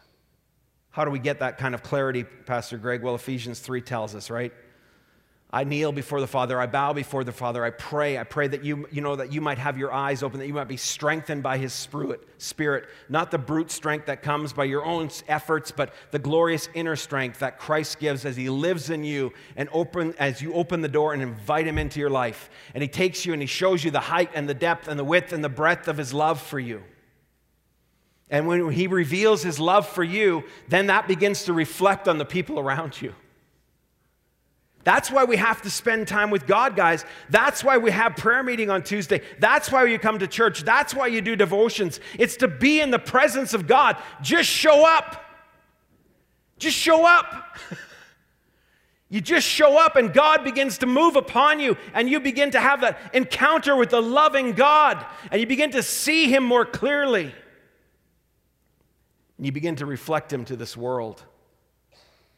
How 0.96 1.04
do 1.04 1.12
we 1.12 1.20
get 1.20 1.40
that 1.40 1.58
kind 1.58 1.76
of 1.76 1.84
clarity, 1.84 2.24
Pastor 2.24 2.78
Greg? 2.78 3.02
Well, 3.02 3.16
Ephesians 3.16 3.60
3 3.60 3.82
tells 3.82 4.16
us, 4.16 4.30
right? 4.30 4.54
I 5.52 5.66
kneel 5.66 5.92
before 5.92 6.22
the 6.22 6.28
Father, 6.28 6.58
I 6.58 6.68
bow 6.68 6.94
before 6.94 7.26
the 7.26 7.34
Father, 7.34 7.66
I 7.66 7.72
pray, 7.72 8.18
I 8.18 8.24
pray 8.24 8.48
that 8.48 8.64
you, 8.64 8.88
you 8.94 9.02
know 9.02 9.18
that 9.18 9.30
you 9.30 9.42
might 9.42 9.58
have 9.58 9.78
your 9.78 9.92
eyes 9.92 10.24
open, 10.24 10.40
that 10.40 10.48
you 10.48 10.54
might 10.54 10.70
be 10.70 10.78
strengthened 10.78 11.44
by 11.44 11.58
his 11.58 11.74
spirit, 11.74 12.22
spirit, 12.38 12.86
not 13.10 13.30
the 13.30 13.38
brute 13.38 13.72
strength 13.72 14.06
that 14.06 14.22
comes 14.24 14.54
by 14.54 14.64
your 14.64 14.86
own 14.86 15.10
efforts, 15.28 15.70
but 15.70 15.94
the 16.12 16.20
glorious 16.20 16.70
inner 16.74 16.96
strength 16.96 17.40
that 17.40 17.60
Christ 17.60 18.00
gives 18.00 18.24
as 18.24 18.38
he 18.38 18.50
lives 18.50 18.90
in 18.90 19.04
you 19.04 19.34
and 19.58 19.68
open 19.74 20.16
as 20.18 20.42
you 20.42 20.54
open 20.54 20.80
the 20.80 20.88
door 20.88 21.12
and 21.12 21.22
invite 21.22 21.68
him 21.68 21.78
into 21.78 22.00
your 22.00 22.10
life. 22.10 22.50
And 22.74 22.82
he 22.82 22.88
takes 22.88 23.26
you 23.26 23.34
and 23.34 23.42
he 23.42 23.48
shows 23.48 23.84
you 23.84 23.92
the 23.92 24.00
height 24.00 24.30
and 24.34 24.48
the 24.48 24.54
depth 24.54 24.88
and 24.88 24.98
the 24.98 25.04
width 25.04 25.34
and 25.34 25.44
the 25.44 25.50
breadth 25.50 25.90
of 25.90 25.98
his 25.98 26.14
love 26.14 26.42
for 26.42 26.58
you. 26.58 26.84
And 28.30 28.48
when 28.48 28.72
he 28.72 28.88
reveals 28.88 29.44
his 29.44 29.60
love 29.60 29.88
for 29.88 30.04
you, 30.04 30.44
then 30.68 30.88
that 30.88 31.08
begins 31.08 31.46
to 31.46 31.54
reflect 31.54 32.08
on 32.08 32.18
the 32.18 32.26
people 32.26 32.60
around 32.60 33.00
you. 33.02 33.14
That's 34.86 35.10
why 35.10 35.24
we 35.24 35.38
have 35.38 35.64
to 35.64 35.70
spend 35.72 36.08
time 36.08 36.30
with 36.30 36.46
God, 36.46 36.76
guys. 36.76 37.06
That's 37.32 37.64
why 37.64 37.78
we 37.78 37.90
have 37.90 38.16
prayer 38.16 38.44
meeting 38.44 38.70
on 38.70 38.84
Tuesday. 38.84 39.22
That's 39.40 39.72
why 39.72 39.86
you 39.86 39.98
come 39.98 40.20
to 40.20 40.28
church. 40.28 40.64
That's 40.64 40.94
why 40.94 41.08
you 41.08 41.22
do 41.22 41.36
devotions. 41.36 42.00
It's 42.20 42.38
to 42.38 42.48
be 42.48 42.82
in 42.82 42.92
the 42.92 43.00
presence 43.00 43.56
of 43.56 43.66
God. 43.66 43.98
Just 44.22 44.48
show 44.48 44.86
up. 44.86 45.24
Just 46.60 46.78
show 46.78 47.06
up. 47.06 47.58
you 49.10 49.22
just 49.22 49.48
show 49.48 49.76
up, 49.84 49.96
and 49.96 50.14
God 50.14 50.44
begins 50.44 50.78
to 50.80 50.86
move 50.86 51.16
upon 51.16 51.60
you, 51.60 51.78
and 51.96 52.08
you 52.08 52.20
begin 52.20 52.52
to 52.52 52.60
have 52.60 52.82
that 52.82 53.00
encounter 53.12 53.76
with 53.76 53.90
the 53.90 54.02
loving 54.02 54.52
God, 54.52 55.04
and 55.32 55.42
you 55.42 55.48
begin 55.48 55.72
to 55.72 55.82
see 55.82 56.28
Him 56.28 56.44
more 56.44 56.66
clearly. 56.66 57.34
And 59.38 59.45
you 59.45 59.52
begin 59.52 59.76
to 59.78 59.86
reflect 59.86 60.32
Him 60.32 60.45
to 60.45 60.56
this 60.56 60.78
world. 60.78 61.24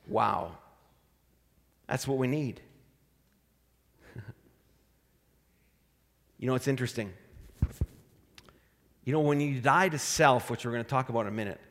Wow. 0.08 0.58
That's 1.88 2.08
what 2.08 2.18
we 2.18 2.28
need. 2.28 2.62
you 6.40 6.48
know, 6.48 6.56
it's 6.56 6.68
interesting. 6.68 7.14
You 9.04 9.14
know, 9.14 9.22
when 9.22 9.40
you 9.40 9.62
die 9.62 9.90
to 9.90 10.00
self, 10.00 10.50
which 10.50 10.66
we're 10.66 10.72
going 10.72 10.84
to 10.84 10.90
talk 10.90 11.10
about 11.10 11.22
in 11.22 11.28
a 11.28 11.32
minute, 11.32 11.62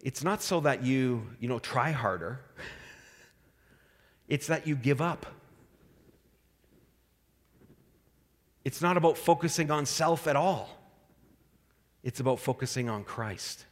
it's 0.00 0.22
not 0.22 0.40
so 0.42 0.60
that 0.60 0.84
you, 0.84 1.26
you 1.40 1.48
know, 1.48 1.58
try 1.58 1.90
harder. 1.90 2.40
It's 4.28 4.48
that 4.48 4.66
you 4.66 4.76
give 4.76 5.00
up. 5.00 5.24
It's 8.62 8.82
not 8.82 8.98
about 8.98 9.16
focusing 9.16 9.70
on 9.70 9.86
self 9.86 10.26
at 10.26 10.36
all. 10.36 10.68
It's 12.02 12.20
about 12.20 12.38
focusing 12.38 12.90
on 12.90 13.04
Christ. 13.04 13.64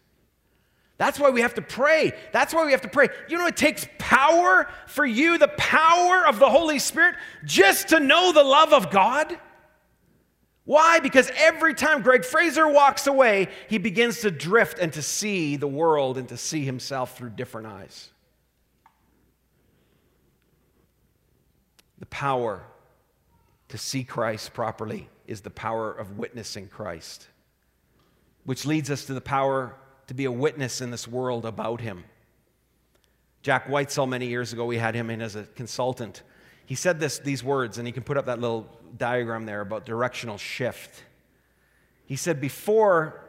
That's 0.98 1.18
why 1.20 1.30
we 1.30 1.42
have 1.42 1.54
to 1.54 1.62
pray. 1.62 2.12
That's 2.32 2.54
why 2.54 2.64
we 2.64 2.72
have 2.72 2.80
to 2.82 2.88
pray. 2.88 3.08
You 3.28 3.36
know, 3.38 3.46
it 3.46 3.56
takes 3.56 3.86
power 3.98 4.68
for 4.86 5.04
you, 5.04 5.36
the 5.36 5.48
power 5.48 6.26
of 6.26 6.38
the 6.38 6.48
Holy 6.48 6.78
Spirit, 6.78 7.16
just 7.44 7.88
to 7.88 8.00
know 8.00 8.32
the 8.32 8.42
love 8.42 8.72
of 8.72 8.90
God. 8.90 9.38
Why? 10.64 10.98
Because 10.98 11.30
every 11.36 11.74
time 11.74 12.02
Greg 12.02 12.24
Fraser 12.24 12.66
walks 12.66 13.06
away, 13.06 13.48
he 13.68 13.78
begins 13.78 14.22
to 14.22 14.30
drift 14.30 14.78
and 14.78 14.92
to 14.94 15.02
see 15.02 15.56
the 15.56 15.68
world 15.68 16.18
and 16.18 16.28
to 16.30 16.36
see 16.36 16.64
himself 16.64 17.16
through 17.16 17.30
different 17.30 17.66
eyes. 17.66 18.10
The 21.98 22.06
power 22.06 22.64
to 23.68 23.78
see 23.78 24.02
Christ 24.02 24.54
properly 24.54 25.08
is 25.26 25.42
the 25.42 25.50
power 25.50 25.92
of 25.92 26.18
witnessing 26.18 26.68
Christ. 26.68 27.28
which 28.46 28.64
leads 28.64 28.90
us 28.90 29.04
to 29.04 29.12
the 29.12 29.20
power 29.20 29.74
to 30.06 30.14
be 30.14 30.24
a 30.24 30.32
witness 30.32 30.80
in 30.80 30.90
this 30.90 31.08
world 31.08 31.44
about 31.44 31.80
him. 31.80 32.04
Jack 33.42 33.68
Whitesell, 33.68 34.08
many 34.08 34.26
years 34.26 34.52
ago, 34.52 34.64
we 34.64 34.78
had 34.78 34.94
him 34.94 35.10
in 35.10 35.20
as 35.20 35.36
a 35.36 35.44
consultant. 35.44 36.22
He 36.66 36.74
said 36.74 36.98
this, 36.98 37.18
these 37.18 37.44
words, 37.44 37.78
and 37.78 37.86
you 37.86 37.94
can 37.94 38.02
put 38.02 38.16
up 38.16 38.26
that 38.26 38.40
little 38.40 38.66
diagram 38.96 39.46
there 39.46 39.60
about 39.60 39.86
directional 39.86 40.36
shift. 40.36 41.04
He 42.06 42.16
said, 42.16 42.40
Before 42.40 43.20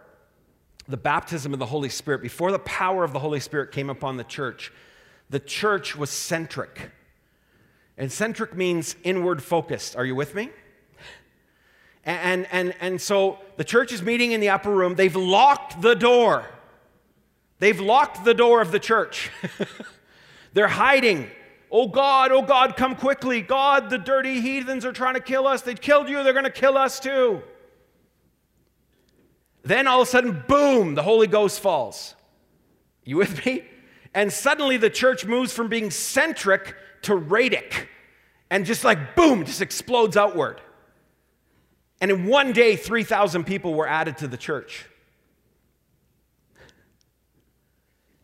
the 0.88 0.98
baptism 0.98 1.54
of 1.54 1.60
the 1.60 1.66
Holy 1.68 1.90
Spirit, 1.90 2.22
before 2.22 2.52
the 2.52 2.60
power 2.60 3.04
of 3.04 3.14
the 3.14 3.20
Holy 3.20 3.40
Spirit 3.40 3.72
came 3.72 3.90
upon 3.90 4.18
the 4.18 4.24
church, 4.24 4.72
the 5.30 5.40
church 5.40 5.96
was 5.96 6.10
centric. 6.10 6.92
And 7.98 8.12
centric 8.12 8.56
means 8.56 8.96
inward 9.04 9.44
focused. 9.44 9.96
Are 9.96 10.06
you 10.06 10.16
with 10.16 10.34
me? 10.34 10.50
And, 12.06 12.48
and, 12.52 12.74
and 12.80 13.02
so 13.02 13.38
the 13.58 13.66
church 13.66 13.92
is 13.92 14.02
meeting 14.02 14.32
in 14.32 14.40
the 14.40 14.50
upper 14.50 14.72
room. 14.72 14.96
They've 14.96 15.16
locked 15.16 15.82
the 15.82 15.94
door. 15.94 16.46
They've 17.60 17.80
locked 17.80 18.24
the 18.24 18.34
door 18.34 18.62
of 18.62 18.72
the 18.72 18.80
church. 18.80 19.32
They're 20.54 20.68
hiding. 20.68 21.30
Oh 21.72 21.88
God, 21.88 22.32
oh 22.32 22.42
God, 22.42 22.78
come 22.78 22.96
quickly. 22.96 23.42
God, 23.42 23.90
the 23.90 23.98
dirty 23.98 24.42
heathens 24.42 24.86
are 24.86 24.94
trying 24.94 25.16
to 25.16 25.20
kill 25.20 25.48
us. 25.48 25.62
They 25.62 25.76
killed 25.76 26.08
you, 26.10 26.24
they're 26.24 26.34
going 26.34 26.46
to 26.46 26.50
kill 26.50 26.78
us 26.78 27.00
too. 27.00 27.42
Then 29.64 29.86
all 29.86 30.02
of 30.02 30.08
a 30.08 30.12
sudden, 30.12 30.44
boom, 30.48 30.96
the 30.96 31.04
Holy 31.04 31.28
Ghost 31.28 31.60
falls. 31.60 32.16
You 33.04 33.18
with 33.18 33.46
me? 33.46 33.66
And 34.14 34.32
suddenly 34.32 34.78
the 34.78 34.90
church 34.90 35.26
moves 35.26 35.52
from 35.52 35.68
being 35.68 35.92
centric 35.92 36.74
to 37.04 37.12
radic. 37.14 37.88
And 38.50 38.66
just 38.66 38.86
like 38.86 39.16
boom, 39.16 39.44
just 39.44 39.62
explodes 39.62 40.16
outward. 40.16 40.62
And 42.00 42.12
in 42.12 42.26
one 42.28 42.54
day, 42.54 42.76
3,000 42.78 43.44
people 43.44 43.74
were 43.74 43.88
added 43.88 44.18
to 44.20 44.28
the 44.28 44.38
church. 44.38 44.86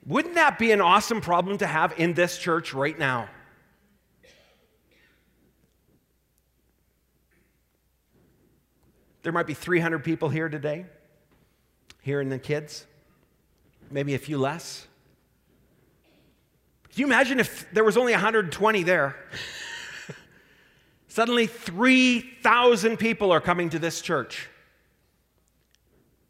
Wouldn't 0.05 0.35
that 0.35 0.59
be 0.59 0.71
an 0.71 0.81
awesome 0.81 1.21
problem 1.21 1.57
to 1.59 1.67
have 1.67 1.93
in 1.97 2.13
this 2.13 2.37
church 2.37 2.73
right 2.73 2.97
now? 2.97 3.29
There 9.21 9.31
might 9.31 9.47
be 9.47 9.53
300 9.53 10.03
people 10.03 10.27
here 10.27 10.49
today, 10.49 10.85
hearing 12.01 12.27
the 12.27 12.37
kids, 12.37 12.85
maybe 13.89 14.15
a 14.15 14.19
few 14.19 14.37
less. 14.37 14.85
Can 16.91 16.99
you 16.99 17.05
imagine 17.05 17.39
if 17.39 17.65
there 17.71 17.85
was 17.85 17.95
only 17.95 18.11
120 18.11 18.83
there? 18.83 19.15
Suddenly, 21.07 21.47
3,000 21.47 22.97
people 22.97 23.31
are 23.31 23.39
coming 23.39 23.69
to 23.69 23.79
this 23.79 24.01
church. 24.01 24.49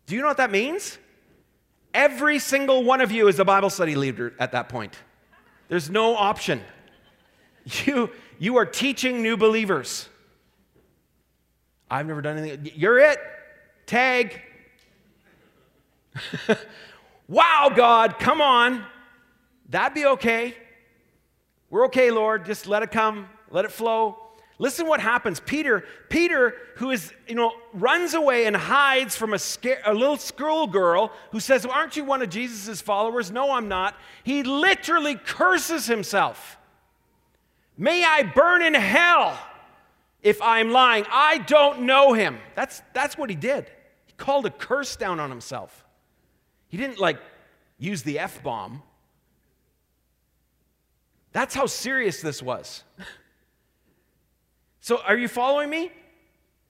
Do 0.06 0.14
you 0.14 0.22
know 0.22 0.28
what 0.28 0.38
that 0.38 0.52
means? 0.52 1.00
Every 1.94 2.40
single 2.40 2.84
one 2.84 3.02
of 3.02 3.12
you 3.12 3.28
is 3.28 3.40
a 3.40 3.46
Bible 3.46 3.70
study 3.70 3.96
leader 3.96 4.34
at 4.40 4.54
that 4.54 4.70
point. 4.70 4.98
There's 5.68 5.90
no 5.90 6.16
option. 6.16 6.62
You, 7.86 8.10
you 8.40 8.58
are 8.58 8.66
teaching 8.66 9.22
new 9.22 9.38
believers. 9.38 10.10
I've 11.90 12.06
never 12.08 12.22
done 12.22 12.38
anything. 12.38 12.72
You're 12.76 13.00
it. 13.00 13.20
Tag. 13.86 14.42
wow, 17.28 17.72
God, 17.74 18.20
come 18.20 18.42
on. 18.42 18.84
That'd 19.70 19.94
be 19.94 20.06
okay. 20.06 20.56
We're 21.70 21.86
okay, 21.86 22.12
Lord. 22.12 22.46
Just 22.46 22.68
let 22.68 22.84
it 22.84 22.92
come, 22.92 23.28
let 23.50 23.66
it 23.66 23.72
flow. 23.72 24.23
Listen 24.60 24.88
what 24.88 25.00
happens. 25.00 25.40
Peter, 25.40 25.84
Peter, 26.10 26.56
who 26.76 26.92
is, 26.92 27.12
you 27.28 27.36
know, 27.36 27.54
runs 27.74 28.14
away 28.14 28.46
and 28.46 28.56
hides 28.56 29.16
from 29.16 29.34
a, 29.34 29.40
scare, 29.40 29.82
a 29.86 29.94
little 29.94 30.18
schoolgirl 30.18 31.12
who 31.32 31.40
says, 31.40 31.66
well, 31.66 31.76
Aren't 31.76 31.98
you 31.98 32.04
one 32.04 32.22
of 32.22 32.30
Jesus' 32.30 32.82
followers? 32.82 33.32
No, 33.32 33.52
I'm 33.52 33.68
not. 33.68 33.96
He 34.24 34.44
literally 34.44 35.16
curses 35.16 35.88
himself. 35.88 36.58
May 37.78 38.04
I 38.06 38.24
burn 38.24 38.62
in 38.62 38.76
hell 38.76 39.38
if 40.22 40.42
I'm 40.42 40.72
lying. 40.72 41.06
I 41.12 41.40
don't 41.40 41.82
know 41.82 42.14
him. 42.14 42.38
That's, 42.56 42.82
that's 42.94 43.18
what 43.18 43.30
he 43.30 43.36
did. 43.36 43.70
He 44.06 44.14
called 44.18 44.46
a 44.46 44.52
curse 44.52 44.96
down 44.96 45.20
on 45.20 45.32
himself. 45.32 45.84
He 46.68 46.78
didn't 46.78 47.00
like 47.00 47.20
use 47.80 48.04
the 48.04 48.20
F 48.20 48.42
bomb. 48.44 48.84
That's 51.32 51.56
how 51.56 51.66
serious 51.66 52.22
this 52.22 52.42
was. 52.42 52.84
So, 54.84 55.00
are 55.08 55.16
you 55.16 55.30
following 55.30 55.70
me? 55.70 55.92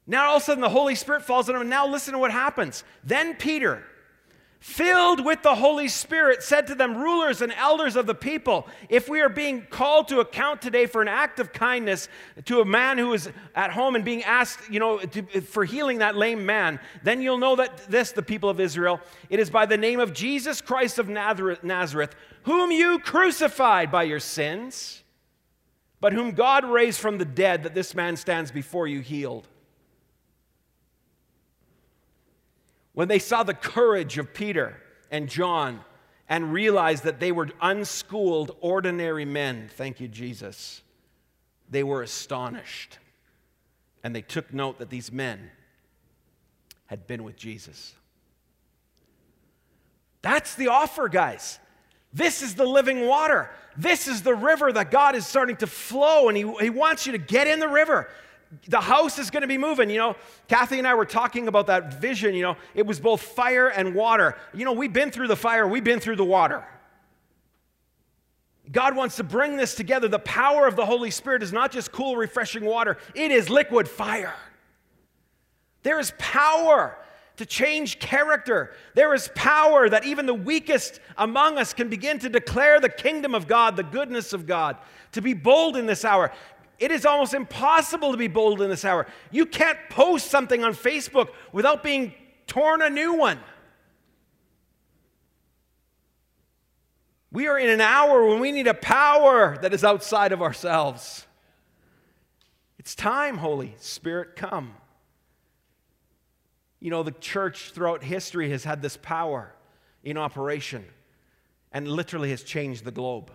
Now, 0.06 0.30
all 0.30 0.36
of 0.36 0.44
a 0.44 0.46
sudden, 0.46 0.62
the 0.62 0.70
Holy 0.70 0.94
Spirit 0.94 1.24
falls 1.24 1.50
on 1.50 1.56
him, 1.56 1.68
now 1.68 1.88
listen 1.88 2.14
to 2.14 2.20
what 2.20 2.30
happens. 2.30 2.84
Then 3.04 3.34
Peter, 3.34 3.84
filled 4.60 5.26
with 5.26 5.42
the 5.42 5.56
Holy 5.56 5.88
Spirit, 5.88 6.44
said 6.44 6.68
to 6.68 6.76
them, 6.76 6.96
Rulers 6.96 7.42
and 7.42 7.52
elders 7.54 7.96
of 7.96 8.06
the 8.06 8.14
people, 8.14 8.68
if 8.88 9.10
we 9.10 9.20
are 9.22 9.30
being 9.30 9.66
called 9.68 10.10
to 10.10 10.20
account 10.20 10.62
today 10.62 10.86
for 10.86 11.02
an 11.02 11.08
act 11.08 11.40
of 11.40 11.54
kindness 11.54 12.08
to 12.46 12.62
a 12.62 12.66
man 12.66 13.00
who 13.00 13.14
is 13.14 13.32
at 13.56 13.72
home 13.72 13.96
and 13.96 14.06
being 14.06 14.24
asked, 14.26 14.60
you 14.70 14.80
know, 14.80 15.00
to, 15.00 15.42
for 15.42 15.66
healing 15.66 15.98
that 15.98 16.16
lame 16.16 16.46
man, 16.46 16.80
then 17.02 17.20
you'll 17.20 17.40
know 17.40 17.56
that 17.56 17.90
this, 17.90 18.12
the 18.12 18.22
people 18.22 18.48
of 18.48 18.60
Israel, 18.60 19.02
it 19.32 19.40
is 19.40 19.50
by 19.50 19.66
the 19.66 19.76
name 19.76 20.00
of 20.00 20.14
Jesus 20.14 20.62
Christ 20.62 21.00
of 21.00 21.10
Nazareth, 21.10 22.16
whom 22.44 22.70
you 22.70 23.00
crucified 23.00 23.92
by 23.92 24.04
your 24.04 24.20
sins 24.20 25.03
but 26.04 26.12
whom 26.12 26.32
God 26.32 26.66
raised 26.66 27.00
from 27.00 27.18
the 27.18 27.24
dead, 27.24 27.64
that 27.64 27.74
this 27.74 27.96
man 27.96 28.18
stands 28.18 28.52
before 28.52 28.88
you 28.88 29.00
healed. 29.00 29.48
When 32.92 33.08
they 33.08 33.20
saw 33.20 33.44
the 33.44 33.54
courage 33.54 34.18
of 34.18 34.34
Peter 34.34 34.82
and 35.10 35.30
John 35.30 35.80
and 36.28 36.52
realized 36.52 37.06
that 37.06 37.22
they 37.22 37.32
were 37.32 37.48
unschooled, 37.62 38.54
ordinary 38.60 39.24
men, 39.24 39.70
thank 39.78 40.02
you, 40.02 40.10
Jesus, 40.10 40.82
they 41.70 41.84
were 41.84 42.02
astonished. 42.02 42.98
And 44.04 44.14
they 44.14 44.24
took 44.24 44.54
note 44.54 44.80
that 44.80 44.90
these 44.90 45.10
men 45.10 45.52
had 46.88 47.08
been 47.08 47.24
with 47.24 47.38
Jesus. 47.38 47.96
That's 50.22 50.56
the 50.56 50.68
offer, 50.68 51.08
guys. 51.08 51.60
This 52.14 52.42
is 52.42 52.56
the 52.56 52.66
living 52.66 53.08
water. 53.08 53.50
This 53.76 54.08
is 54.08 54.22
the 54.22 54.36
river 54.36 54.72
that 54.72 54.92
God 54.92 55.16
is 55.16 55.26
starting 55.26 55.56
to 55.58 55.68
flow, 55.68 56.30
and 56.30 56.38
He, 56.38 56.44
he 56.60 56.70
wants 56.70 57.06
you 57.06 57.14
to 57.14 57.18
get 57.18 57.48
in 57.48 57.60
the 57.60 57.68
river. 57.68 58.10
The 58.68 58.82
house 58.82 59.18
is 59.18 59.32
going 59.32 59.42
to 59.42 59.48
be 59.48 59.58
moving. 59.58 59.90
You 59.90 59.98
know, 59.98 60.16
Kathy 60.48 60.78
and 60.78 60.88
I 60.88 60.94
were 60.94 61.06
talking 61.06 61.48
about 61.48 61.68
that 61.68 62.00
vision. 62.00 62.36
You 62.36 62.44
know, 62.44 62.58
it 62.76 62.86
was 62.86 63.00
both 63.00 63.22
fire 63.22 63.68
and 63.68 63.96
water. 63.96 64.38
You 64.54 64.64
know, 64.64 64.74
we've 64.74 64.94
been 64.94 65.10
through 65.10 65.28
the 65.28 65.36
fire, 65.36 65.68
we've 65.68 65.84
been 65.84 66.00
through 66.00 66.18
the 66.18 66.26
water. 66.26 66.64
God 68.72 68.96
wants 68.96 69.18
to 69.18 69.24
bring 69.24 69.58
this 69.58 69.76
together. 69.76 70.08
The 70.08 70.20
power 70.20 70.68
of 70.68 70.76
the 70.76 70.86
Holy 70.86 71.12
Spirit 71.12 71.44
is 71.44 71.52
not 71.52 71.72
just 71.72 71.92
cool, 71.92 72.16
refreshing 72.16 72.64
water, 72.64 72.98
it 73.16 73.32
is 73.32 73.50
liquid 73.50 73.90
fire. 73.90 74.36
There 75.82 76.00
is 76.00 76.14
power 76.18 76.98
to 77.38 77.46
change 77.46 78.00
character. 78.00 78.74
There 78.94 79.14
is 79.14 79.30
power 79.36 79.90
that 79.90 80.06
even 80.06 80.26
the 80.26 80.34
weakest 80.34 81.00
among 81.18 81.58
us 81.58 81.74
can 81.74 81.90
begin 81.90 82.20
to 82.20 82.30
declare 82.30 82.80
the 82.80 82.90
kingdom 82.90 83.34
of 83.34 83.48
God, 83.48 83.76
the 83.76 83.84
goodness 83.84 84.34
of 84.34 84.46
God, 84.46 84.78
to 85.14 85.22
be 85.22 85.34
bold 85.34 85.76
in 85.76 85.86
this 85.86 86.06
hour. 86.06 86.32
It 86.80 86.92
is 86.92 87.06
almost 87.06 87.34
impossible 87.34 88.12
to 88.12 88.18
be 88.18 88.28
bold 88.28 88.62
in 88.62 88.70
this 88.70 88.86
hour. 88.86 89.08
You 89.32 89.46
can't 89.46 89.80
post 89.90 90.30
something 90.30 90.64
on 90.64 90.74
Facebook 90.74 91.30
without 91.52 91.82
being 91.82 92.14
torn 92.46 92.82
a 92.82 92.90
new 92.90 93.14
one. 93.14 93.40
We 97.32 97.48
are 97.48 97.58
in 97.58 97.70
an 97.70 97.82
hour 97.82 98.28
when 98.28 98.40
we 98.40 98.52
need 98.52 98.68
a 98.68 98.76
power 98.76 99.58
that 99.62 99.74
is 99.74 99.84
outside 99.84 100.32
of 100.34 100.42
ourselves. 100.42 101.26
It's 102.78 102.94
time, 102.94 103.38
Holy 103.38 103.74
Spirit, 103.80 104.36
come. 104.36 104.76
You 106.84 106.90
know, 106.90 107.02
the 107.02 107.12
church 107.12 107.72
throughout 107.72 108.04
history 108.04 108.50
has 108.50 108.66
had 108.66 108.82
this 108.82 108.98
power 108.98 109.56
in 110.04 110.18
operation 110.18 110.84
and 111.72 111.88
literally 111.88 112.32
has 112.32 112.44
changed 112.44 112.84
the 112.84 112.92
globe. 112.92 113.32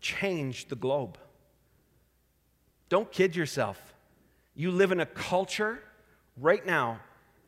Changed 0.00 0.68
the 0.68 0.74
globe. 0.74 1.16
Don't 2.88 3.12
kid 3.12 3.36
yourself. 3.36 3.80
You 4.56 4.72
live 4.72 4.90
in 4.90 4.98
a 4.98 5.06
culture 5.06 5.78
right 6.36 6.66
now, 6.66 6.98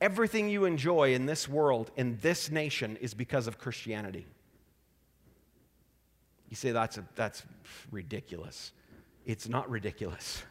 everything 0.01 0.49
you 0.49 0.67
enjoy 0.67 1.15
in 1.15 1.27
this 1.27 1.49
world, 1.49 1.91
in 1.97 2.19
this 2.23 2.49
nation, 2.49 2.97
is 3.01 3.13
because 3.13 3.49
of 3.49 3.59
Christianity. 3.59 4.25
You 6.49 6.55
say 6.55 6.71
that's, 6.71 6.97
a, 6.97 7.05
that's 7.17 7.43
ridiculous. 7.91 8.71
It's 9.25 9.49
not 9.49 9.69
ridiculous 9.69 10.45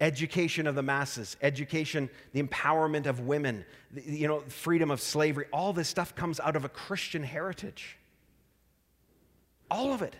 education 0.00 0.66
of 0.66 0.74
the 0.74 0.82
masses, 0.82 1.36
education, 1.42 2.08
the 2.32 2.42
empowerment 2.42 3.06
of 3.06 3.20
women, 3.20 3.64
you 3.94 4.28
know, 4.28 4.40
freedom 4.48 4.90
of 4.90 5.00
slavery, 5.00 5.46
all 5.52 5.72
this 5.72 5.88
stuff 5.88 6.14
comes 6.14 6.38
out 6.40 6.56
of 6.56 6.64
a 6.64 6.68
Christian 6.68 7.22
heritage. 7.22 7.96
All 9.70 9.92
of 9.92 10.02
it. 10.02 10.14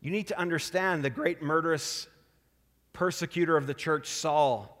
You 0.00 0.10
need 0.10 0.28
to 0.28 0.38
understand 0.38 1.04
the 1.04 1.10
great 1.10 1.42
murderous 1.42 2.06
persecutor 2.92 3.56
of 3.56 3.66
the 3.66 3.74
church, 3.74 4.08
Saul, 4.08 4.76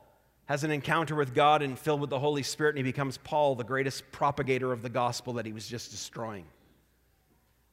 has 0.46 0.64
an 0.64 0.70
encounter 0.70 1.14
with 1.14 1.34
God 1.34 1.62
and 1.62 1.78
filled 1.78 2.00
with 2.00 2.10
the 2.10 2.18
Holy 2.18 2.42
Spirit, 2.42 2.70
and 2.70 2.78
he 2.78 2.82
becomes 2.82 3.18
Paul, 3.18 3.54
the 3.54 3.62
greatest 3.62 4.10
propagator 4.10 4.72
of 4.72 4.82
the 4.82 4.88
gospel 4.88 5.34
that 5.34 5.46
he 5.46 5.52
was 5.52 5.68
just 5.68 5.90
destroying. 5.90 6.46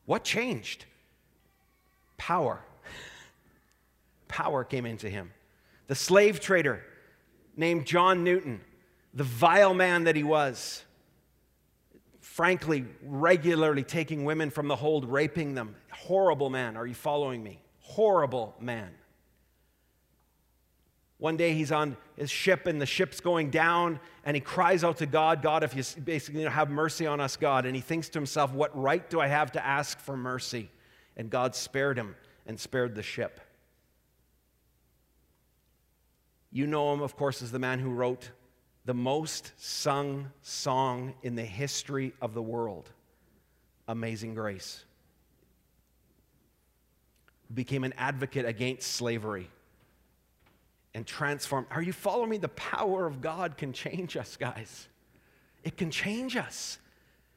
What 0.06 0.24
changed? 0.24 0.86
Power. 2.18 2.62
Power 4.28 4.64
came 4.64 4.86
into 4.86 5.10
him. 5.10 5.32
The 5.88 5.96
slave 5.96 6.40
trader 6.40 6.84
named 7.56 7.86
John 7.86 8.24
Newton, 8.24 8.62
the 9.14 9.24
vile 9.24 9.74
man 9.74 10.04
that 10.04 10.16
he 10.16 10.24
was, 10.24 10.84
frankly, 12.20 12.86
regularly 13.04 13.84
taking 13.84 14.26
women 14.26 14.50
from 14.50 14.68
the 14.68 14.76
hold, 14.76 15.06
raping 15.06 15.56
them. 15.56 15.76
Horrible 15.92 16.50
man. 16.50 16.78
Are 16.78 16.86
you 16.86 16.94
following 16.94 17.42
me? 17.42 17.62
Horrible 17.80 18.54
man. 18.60 18.92
One 21.20 21.36
day 21.36 21.54
he's 21.54 21.72
on 21.72 21.98
his 22.16 22.30
ship 22.30 22.68
and 22.68 22.80
the 22.80 22.86
ship's 22.86 23.22
going 23.22 23.50
down 23.50 24.00
and 24.24 24.36
he 24.36 24.42
cries 24.42 24.84
out 24.84 24.98
to 24.98 25.08
God, 25.08 25.42
God, 25.42 25.64
if 25.64 25.76
you 25.76 25.84
basically 26.02 26.44
have 26.44 26.70
mercy 26.70 27.08
on 27.08 27.20
us, 27.20 27.36
God. 27.38 27.66
And 27.66 27.76
he 27.76 27.82
thinks 27.82 28.08
to 28.10 28.20
himself, 28.20 28.54
what 28.54 28.78
right 28.80 29.10
do 29.10 29.20
I 29.20 29.28
have 29.28 29.52
to 29.54 29.66
ask 29.66 30.00
for 30.00 30.16
mercy? 30.16 30.70
And 31.16 31.32
God 31.32 31.56
spared 31.56 31.98
him 31.98 32.16
and 32.46 32.60
spared 32.60 32.94
the 32.94 33.02
ship. 33.02 33.40
You 36.52 36.68
know 36.68 36.94
him, 36.94 37.02
of 37.02 37.16
course, 37.16 37.42
as 37.42 37.52
the 37.52 37.60
man 37.60 37.80
who 37.80 37.90
wrote 37.90 38.32
the 38.86 38.94
most 38.94 39.52
sung 39.58 40.32
song 40.42 41.14
in 41.22 41.36
the 41.36 41.44
history 41.44 42.14
of 42.22 42.34
the 42.34 42.42
world 42.42 42.90
Amazing 43.88 44.34
Grace. 44.34 44.84
Became 47.54 47.84
an 47.84 47.94
advocate 47.98 48.46
against 48.46 48.94
slavery 48.94 49.50
and 50.94 51.06
transformed. 51.06 51.68
Are 51.72 51.82
you 51.82 51.94
following 51.94 52.30
me? 52.30 52.38
The 52.38 52.50
power 52.50 53.06
of 53.06 53.22
God 53.22 53.58
can 53.58 53.72
change 53.72 54.18
us, 54.18 54.36
guys. 54.36 54.88
It 55.64 55.78
can 55.78 55.92
change 55.92 56.36
us 56.36 56.80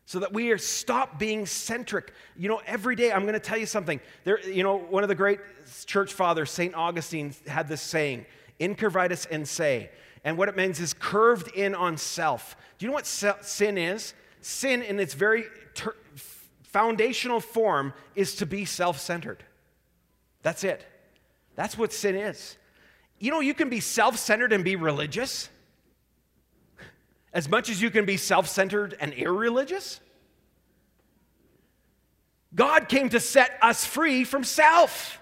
so 0.06 0.18
that 0.18 0.32
we 0.32 0.50
are 0.50 0.58
stop 0.58 1.18
being 1.18 1.46
centric. 1.46 2.12
You 2.36 2.48
know, 2.48 2.60
every 2.66 2.96
day 2.96 3.12
I'm 3.12 3.22
going 3.22 3.34
to 3.34 3.38
tell 3.38 3.58
you 3.58 3.66
something. 3.66 4.00
There, 4.24 4.40
you 4.48 4.64
know, 4.64 4.76
one 4.76 5.04
of 5.04 5.08
the 5.08 5.14
great 5.14 5.38
church 5.86 6.12
fathers, 6.12 6.50
St. 6.50 6.74
Augustine, 6.74 7.32
had 7.46 7.68
this 7.68 7.80
saying, 7.80 8.26
incurvatus 8.60 9.26
in 9.28 9.44
se. 9.44 9.90
And 10.22 10.36
what 10.36 10.48
it 10.48 10.56
means 10.56 10.78
is 10.80 10.92
curved 10.92 11.48
in 11.54 11.74
on 11.74 11.96
self. 11.96 12.56
Do 12.78 12.84
you 12.84 12.90
know 12.90 12.94
what 12.94 13.06
sin 13.06 13.78
is? 13.78 14.14
Sin, 14.42 14.82
in 14.82 15.00
its 15.00 15.14
very 15.14 15.44
ter- 15.74 15.96
foundational 16.62 17.40
form, 17.40 17.92
is 18.14 18.36
to 18.36 18.46
be 18.46 18.64
self 18.64 19.00
centered. 19.00 19.42
That's 20.42 20.64
it. 20.64 20.86
That's 21.56 21.76
what 21.76 21.92
sin 21.92 22.14
is. 22.14 22.56
You 23.18 23.30
know, 23.30 23.40
you 23.40 23.54
can 23.54 23.68
be 23.68 23.80
self 23.80 24.16
centered 24.18 24.52
and 24.52 24.64
be 24.64 24.76
religious 24.76 25.48
as 27.32 27.48
much 27.48 27.70
as 27.70 27.80
you 27.80 27.90
can 27.90 28.04
be 28.04 28.16
self 28.16 28.48
centered 28.48 28.96
and 29.00 29.12
irreligious. 29.12 30.00
God 32.54 32.88
came 32.88 33.08
to 33.10 33.20
set 33.20 33.58
us 33.62 33.84
free 33.84 34.24
from 34.24 34.42
self. 34.42 35.18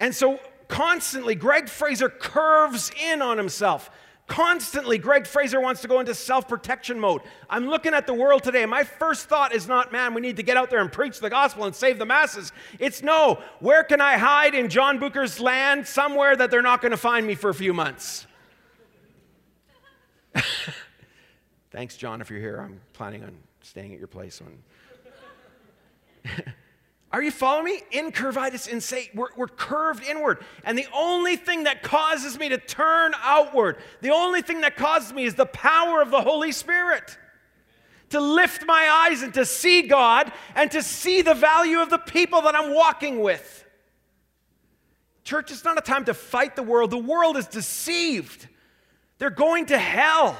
And 0.00 0.14
so 0.14 0.40
constantly, 0.68 1.34
Greg 1.34 1.68
Fraser 1.68 2.08
curves 2.08 2.90
in 3.02 3.22
on 3.22 3.38
himself. 3.38 3.90
Constantly, 4.26 4.96
Greg 4.96 5.26
Fraser 5.26 5.60
wants 5.60 5.82
to 5.82 5.88
go 5.88 6.00
into 6.00 6.14
self 6.14 6.48
protection 6.48 6.98
mode. 6.98 7.20
I'm 7.50 7.68
looking 7.68 7.92
at 7.92 8.06
the 8.06 8.14
world 8.14 8.42
today. 8.42 8.64
My 8.64 8.82
first 8.82 9.28
thought 9.28 9.54
is 9.54 9.68
not, 9.68 9.92
man, 9.92 10.14
we 10.14 10.22
need 10.22 10.36
to 10.36 10.42
get 10.42 10.56
out 10.56 10.70
there 10.70 10.80
and 10.80 10.90
preach 10.90 11.20
the 11.20 11.28
gospel 11.28 11.64
and 11.64 11.74
save 11.74 11.98
the 11.98 12.06
masses. 12.06 12.50
It's 12.78 13.02
no, 13.02 13.42
where 13.60 13.84
can 13.84 14.00
I 14.00 14.16
hide 14.16 14.54
in 14.54 14.70
John 14.70 14.98
Bucher's 14.98 15.40
land 15.40 15.86
somewhere 15.86 16.34
that 16.36 16.50
they're 16.50 16.62
not 16.62 16.80
going 16.80 16.92
to 16.92 16.96
find 16.96 17.26
me 17.26 17.34
for 17.34 17.50
a 17.50 17.54
few 17.54 17.74
months? 17.74 18.26
Thanks, 21.70 21.98
John, 21.98 22.22
if 22.22 22.30
you're 22.30 22.40
here. 22.40 22.60
I'm 22.60 22.80
planning 22.94 23.24
on 23.24 23.36
staying 23.60 23.92
at 23.92 23.98
your 23.98 24.08
place 24.08 24.40
when. 24.40 24.62
Are 27.14 27.22
you 27.22 27.30
following 27.30 27.66
me? 27.66 27.80
Incurvatus 27.92 28.66
in 28.66 28.80
se. 28.80 29.10
We're, 29.14 29.28
we're 29.36 29.46
curved 29.46 30.02
inward. 30.02 30.44
And 30.64 30.76
the 30.76 30.88
only 30.92 31.36
thing 31.36 31.62
that 31.62 31.84
causes 31.84 32.36
me 32.36 32.48
to 32.48 32.58
turn 32.58 33.12
outward, 33.22 33.76
the 34.00 34.10
only 34.10 34.42
thing 34.42 34.62
that 34.62 34.74
causes 34.74 35.12
me 35.12 35.24
is 35.24 35.36
the 35.36 35.46
power 35.46 36.02
of 36.02 36.10
the 36.10 36.20
Holy 36.20 36.50
Spirit. 36.50 37.16
To 38.10 38.20
lift 38.20 38.66
my 38.66 39.06
eyes 39.08 39.22
and 39.22 39.32
to 39.34 39.46
see 39.46 39.82
God 39.82 40.32
and 40.56 40.72
to 40.72 40.82
see 40.82 41.22
the 41.22 41.34
value 41.34 41.78
of 41.78 41.88
the 41.88 41.98
people 41.98 42.42
that 42.42 42.56
I'm 42.56 42.74
walking 42.74 43.20
with. 43.20 43.64
Church, 45.22 45.52
it's 45.52 45.64
not 45.64 45.78
a 45.78 45.82
time 45.82 46.06
to 46.06 46.14
fight 46.14 46.56
the 46.56 46.64
world. 46.64 46.90
The 46.90 46.98
world 46.98 47.36
is 47.36 47.46
deceived. 47.46 48.48
They're 49.18 49.30
going 49.30 49.66
to 49.66 49.78
hell. 49.78 50.36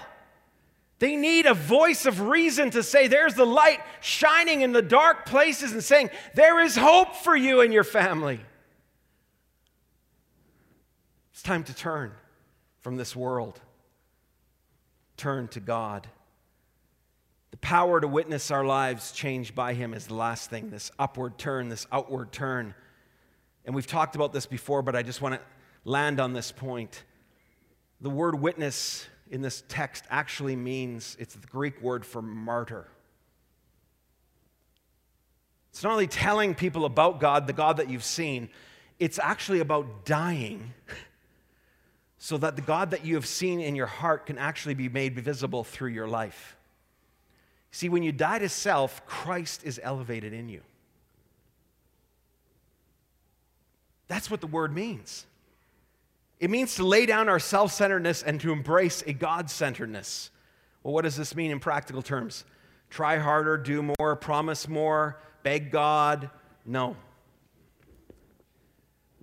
They 1.05 1.17
need 1.17 1.45
a 1.45 1.53
voice 1.53 2.07
of 2.07 2.19
reason 2.19 2.71
to 2.71 2.83
say, 2.83 3.09
There's 3.09 3.35
the 3.35 3.45
light 3.45 3.81
shining 4.01 4.63
in 4.63 4.73
the 4.73 4.81
dark 4.81 5.27
places 5.27 5.73
and 5.73 5.85
saying, 5.85 6.09
There 6.33 6.59
is 6.61 6.77
hope 6.77 7.15
for 7.17 7.37
you 7.37 7.61
and 7.61 7.75
your 7.75 7.85
family. 7.85 8.41
It's 11.31 11.43
time 11.43 11.63
to 11.65 11.75
turn 11.75 12.13
from 12.81 12.97
this 12.97 13.15
world, 13.15 13.61
turn 15.19 15.49
to 15.49 15.61
God. 15.61 16.09
The 17.51 17.59
power 17.59 18.01
to 18.01 18.09
witness 18.09 18.51
our 18.51 18.65
lives 18.65 19.13
changed 19.13 19.55
by 19.55 19.75
Him 19.75 19.93
is 19.93 20.07
the 20.07 20.15
last 20.15 20.49
thing 20.49 20.71
this 20.71 20.91
upward 20.99 21.37
turn, 21.37 21.69
this 21.69 21.87
outward 21.93 22.33
turn. 22.33 22.75
And 23.67 23.75
we've 23.75 23.87
talked 23.87 24.17
about 24.17 24.33
this 24.33 24.47
before, 24.47 24.81
but 24.81 24.97
I 24.97 25.03
just 25.03 25.21
want 25.21 25.35
to 25.35 25.41
land 25.85 26.19
on 26.19 26.33
this 26.33 26.51
point. 26.51 27.05
The 28.01 28.09
word 28.09 28.41
witness 28.41 29.07
in 29.31 29.43
this 29.43 29.63
text 29.69 30.05
actually 30.11 30.57
means 30.57 31.17
it's 31.19 31.35
the 31.35 31.47
Greek 31.47 31.81
word 31.81 32.05
for 32.05 32.23
martyr. 32.23 32.87
It's 35.71 35.83
not 35.83 35.93
only 35.93 36.07
telling 36.07 36.55
people 36.55 36.85
about 36.85 37.19
God, 37.19 37.47
the 37.47 37.53
God 37.53 37.79
that 37.79 37.91
you've 37.91 38.05
seen, 38.05 38.49
it's 38.99 39.19
actually 39.19 39.61
about 39.61 40.05
dying 40.05 40.73
so 42.19 42.39
that 42.39 42.57
the 42.57 42.63
God 42.63 42.93
that 42.93 43.05
you 43.05 43.17
have 43.17 43.27
seen 43.27 43.61
in 43.61 43.75
your 43.75 43.87
heart 43.87 44.27
can 44.27 44.39
actually 44.39 44.75
be 44.75 44.89
made 44.89 45.19
visible 45.19 45.65
through 45.65 45.91
your 45.91 46.07
life. 46.07 46.57
See, 47.71 47.89
when 47.89 48.05
you 48.05 48.13
die 48.13 48.39
to 48.39 48.49
self, 48.49 49.05
Christ 49.05 49.65
is 49.65 49.81
elevated 49.83 50.33
in 50.33 50.49
you. 50.49 50.61
That's 54.07 54.31
what 54.31 54.41
the 54.41 54.47
word 54.47 54.73
means. 54.73 55.27
It 56.45 56.51
means 56.51 56.75
to 56.75 56.85
lay 56.85 57.07
down 57.07 57.31
our 57.31 57.39
self 57.39 57.73
centeredness 57.73 58.23
and 58.23 58.39
to 58.43 58.53
embrace 58.53 59.03
a 59.07 59.15
God 59.15 59.49
centeredness. 59.49 60.29
Well, 60.83 60.93
what 60.93 61.05
does 61.05 61.17
this 61.17 61.35
mean 61.35 61.51
in 61.51 61.59
practical 61.59 62.03
terms? 62.03 62.45
Try 62.91 63.17
harder, 63.17 63.57
do 63.57 63.95
more, 63.99 64.15
promise 64.15 64.69
more, 64.69 65.23
beg 65.43 65.71
God? 65.71 66.29
No. 66.67 66.97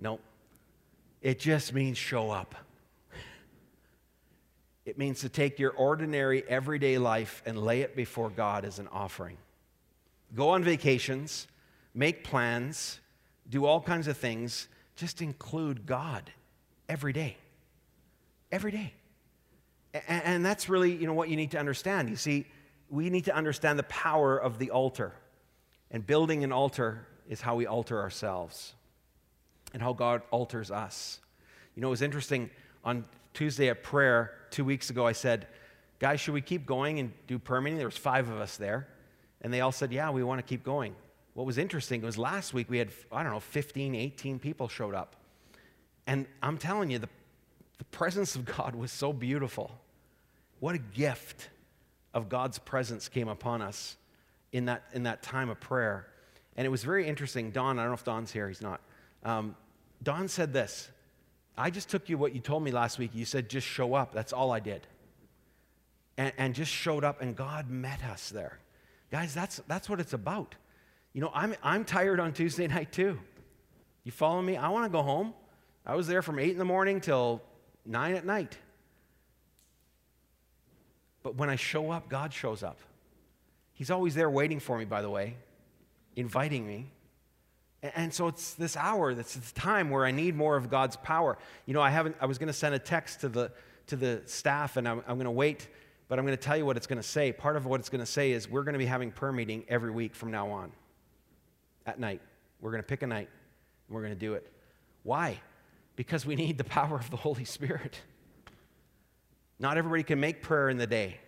No. 0.00 0.18
It 1.20 1.38
just 1.38 1.72
means 1.72 1.96
show 1.96 2.32
up. 2.32 2.56
It 4.84 4.98
means 4.98 5.20
to 5.20 5.28
take 5.28 5.60
your 5.60 5.70
ordinary, 5.70 6.42
everyday 6.48 6.98
life 6.98 7.40
and 7.46 7.56
lay 7.56 7.82
it 7.82 7.94
before 7.94 8.30
God 8.30 8.64
as 8.64 8.80
an 8.80 8.88
offering. 8.88 9.36
Go 10.34 10.48
on 10.48 10.64
vacations, 10.64 11.46
make 11.94 12.24
plans, 12.24 12.98
do 13.48 13.64
all 13.64 13.80
kinds 13.80 14.08
of 14.08 14.16
things. 14.16 14.66
Just 14.96 15.22
include 15.22 15.86
God 15.86 16.32
every 16.92 17.14
day. 17.14 17.38
Every 18.52 18.70
day. 18.70 18.92
And, 19.94 20.22
and 20.24 20.46
that's 20.46 20.68
really, 20.68 20.94
you 20.94 21.06
know, 21.06 21.14
what 21.14 21.30
you 21.30 21.36
need 21.36 21.52
to 21.52 21.58
understand. 21.58 22.10
You 22.10 22.16
see, 22.16 22.46
we 22.90 23.08
need 23.08 23.24
to 23.24 23.34
understand 23.34 23.78
the 23.78 23.84
power 23.84 24.36
of 24.36 24.58
the 24.58 24.70
altar. 24.70 25.14
And 25.90 26.06
building 26.06 26.44
an 26.44 26.52
altar 26.52 27.06
is 27.26 27.40
how 27.40 27.56
we 27.56 27.66
alter 27.66 27.98
ourselves 27.98 28.74
and 29.72 29.80
how 29.80 29.94
God 29.94 30.20
alters 30.30 30.70
us. 30.70 31.18
You 31.74 31.80
know, 31.80 31.88
it 31.88 31.92
was 31.92 32.02
interesting. 32.02 32.50
On 32.84 33.06
Tuesday 33.32 33.70
at 33.70 33.82
prayer, 33.82 34.32
two 34.50 34.64
weeks 34.64 34.90
ago, 34.90 35.06
I 35.06 35.12
said, 35.12 35.46
Guys, 35.98 36.20
should 36.20 36.34
we 36.34 36.42
keep 36.42 36.66
going 36.66 36.98
and 36.98 37.12
do 37.28 37.38
permitting? 37.38 37.78
There 37.78 37.86
was 37.86 37.96
five 37.96 38.28
of 38.28 38.38
us 38.38 38.56
there. 38.56 38.88
And 39.40 39.54
they 39.54 39.60
all 39.60 39.72
said, 39.72 39.92
Yeah, 39.92 40.10
we 40.10 40.22
want 40.22 40.40
to 40.40 40.42
keep 40.42 40.62
going. 40.62 40.94
What 41.32 41.46
was 41.46 41.56
interesting 41.56 42.02
was 42.02 42.18
last 42.18 42.52
week 42.52 42.68
we 42.68 42.76
had, 42.76 42.90
I 43.10 43.22
don't 43.22 43.32
know, 43.32 43.40
15, 43.40 43.94
18 43.94 44.38
people 44.38 44.68
showed 44.68 44.94
up. 44.94 45.16
And 46.06 46.26
I'm 46.42 46.58
telling 46.58 46.90
you, 46.90 46.98
the, 46.98 47.08
the 47.78 47.84
presence 47.84 48.34
of 48.36 48.44
God 48.44 48.74
was 48.74 48.90
so 48.90 49.12
beautiful. 49.12 49.70
What 50.60 50.74
a 50.74 50.78
gift 50.78 51.48
of 52.14 52.28
God's 52.28 52.58
presence 52.58 53.08
came 53.08 53.28
upon 53.28 53.62
us 53.62 53.96
in 54.52 54.66
that, 54.66 54.84
in 54.92 55.04
that 55.04 55.22
time 55.22 55.48
of 55.48 55.60
prayer. 55.60 56.06
And 56.56 56.66
it 56.66 56.70
was 56.70 56.84
very 56.84 57.06
interesting. 57.06 57.50
Don, 57.50 57.78
I 57.78 57.82
don't 57.82 57.90
know 57.90 57.94
if 57.94 58.04
Don's 58.04 58.32
here, 58.32 58.48
he's 58.48 58.62
not. 58.62 58.80
Um, 59.24 59.56
Don 60.02 60.28
said 60.28 60.52
this 60.52 60.90
I 61.56 61.70
just 61.70 61.88
took 61.88 62.08
you 62.08 62.18
what 62.18 62.34
you 62.34 62.40
told 62.40 62.62
me 62.62 62.70
last 62.70 62.98
week. 62.98 63.10
You 63.14 63.24
said, 63.24 63.48
just 63.48 63.66
show 63.66 63.94
up. 63.94 64.12
That's 64.12 64.32
all 64.32 64.50
I 64.50 64.60
did. 64.60 64.86
And, 66.16 66.32
and 66.38 66.54
just 66.54 66.70
showed 66.70 67.04
up, 67.04 67.20
and 67.22 67.34
God 67.36 67.70
met 67.70 68.02
us 68.04 68.30
there. 68.30 68.58
Guys, 69.10 69.34
that's, 69.34 69.60
that's 69.68 69.88
what 69.88 70.00
it's 70.00 70.12
about. 70.12 70.54
You 71.12 71.20
know, 71.20 71.30
I'm, 71.34 71.54
I'm 71.62 71.84
tired 71.84 72.20
on 72.20 72.32
Tuesday 72.32 72.66
night 72.68 72.92
too. 72.92 73.18
You 74.04 74.12
follow 74.12 74.42
me? 74.42 74.56
I 74.56 74.68
want 74.68 74.84
to 74.84 74.90
go 74.90 75.02
home. 75.02 75.34
I 75.84 75.94
was 75.94 76.06
there 76.06 76.22
from 76.22 76.38
8 76.38 76.50
in 76.50 76.58
the 76.58 76.64
morning 76.64 77.00
till 77.00 77.42
9 77.86 78.14
at 78.14 78.24
night. 78.24 78.56
But 81.22 81.36
when 81.36 81.50
I 81.50 81.56
show 81.56 81.90
up, 81.90 82.08
God 82.08 82.32
shows 82.32 82.62
up. 82.62 82.78
He's 83.74 83.90
always 83.90 84.14
there 84.14 84.30
waiting 84.30 84.60
for 84.60 84.78
me, 84.78 84.84
by 84.84 85.02
the 85.02 85.10
way, 85.10 85.36
inviting 86.14 86.66
me. 86.66 86.90
And 87.82 88.14
so 88.14 88.28
it's 88.28 88.54
this 88.54 88.76
hour, 88.76 89.12
that's 89.12 89.34
this 89.34 89.50
time 89.52 89.90
where 89.90 90.04
I 90.04 90.12
need 90.12 90.36
more 90.36 90.56
of 90.56 90.70
God's 90.70 90.96
power. 90.96 91.36
You 91.66 91.74
know, 91.74 91.80
I 91.80 91.90
haven't, 91.90 92.14
I 92.20 92.26
was 92.26 92.38
going 92.38 92.46
to 92.48 92.52
send 92.52 92.76
a 92.76 92.78
text 92.78 93.22
to 93.22 93.28
the, 93.28 93.50
to 93.88 93.96
the 93.96 94.22
staff 94.26 94.76
and 94.76 94.86
I'm, 94.86 94.98
I'm 95.00 95.16
going 95.16 95.24
to 95.24 95.32
wait, 95.32 95.66
but 96.08 96.18
I'm 96.18 96.24
going 96.24 96.36
to 96.36 96.42
tell 96.42 96.56
you 96.56 96.64
what 96.64 96.76
it's 96.76 96.86
going 96.86 97.02
to 97.02 97.08
say. 97.08 97.32
Part 97.32 97.56
of 97.56 97.66
what 97.66 97.80
it's 97.80 97.88
going 97.88 98.00
to 98.00 98.06
say 98.06 98.30
is 98.30 98.48
we're 98.48 98.62
going 98.62 98.74
to 98.74 98.78
be 98.78 98.86
having 98.86 99.10
prayer 99.10 99.32
meeting 99.32 99.64
every 99.68 99.90
week 99.90 100.14
from 100.14 100.30
now 100.30 100.50
on 100.50 100.70
at 101.84 101.98
night. 101.98 102.20
We're 102.60 102.70
going 102.70 102.82
to 102.82 102.86
pick 102.86 103.02
a 103.02 103.06
night 103.08 103.28
and 103.88 103.94
we're 103.96 104.02
going 104.02 104.14
to 104.14 104.20
do 104.20 104.34
it. 104.34 104.46
Why? 105.02 105.40
Because 105.96 106.24
we 106.24 106.34
need 106.34 106.58
the 106.58 106.64
power 106.64 106.96
of 106.96 107.10
the 107.10 107.16
Holy 107.16 107.44
Spirit. 107.44 108.00
Not 109.58 109.76
everybody 109.76 110.02
can 110.02 110.18
make 110.18 110.42
prayer 110.42 110.68
in 110.68 110.78
the 110.78 110.86
day. 110.86 111.20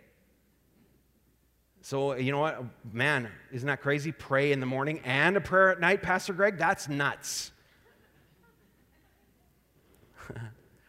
So, 1.82 2.14
you 2.14 2.32
know 2.32 2.38
what? 2.38 2.64
Man, 2.92 3.28
isn't 3.52 3.66
that 3.66 3.82
crazy? 3.82 4.10
Pray 4.10 4.52
in 4.52 4.60
the 4.60 4.66
morning 4.66 5.00
and 5.04 5.36
a 5.36 5.40
prayer 5.40 5.70
at 5.70 5.80
night, 5.80 6.02
Pastor 6.02 6.32
Greg? 6.32 6.56
That's 6.56 6.88
nuts. 6.88 7.52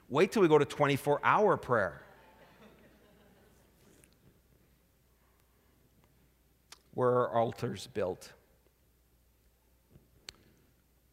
Wait 0.10 0.32
till 0.32 0.42
we 0.42 0.48
go 0.48 0.58
to 0.58 0.64
24 0.64 1.20
hour 1.24 1.58
prayer. 1.58 2.02
Where 6.94 7.10
are 7.10 7.30
altars 7.30 7.88
built? 7.94 8.32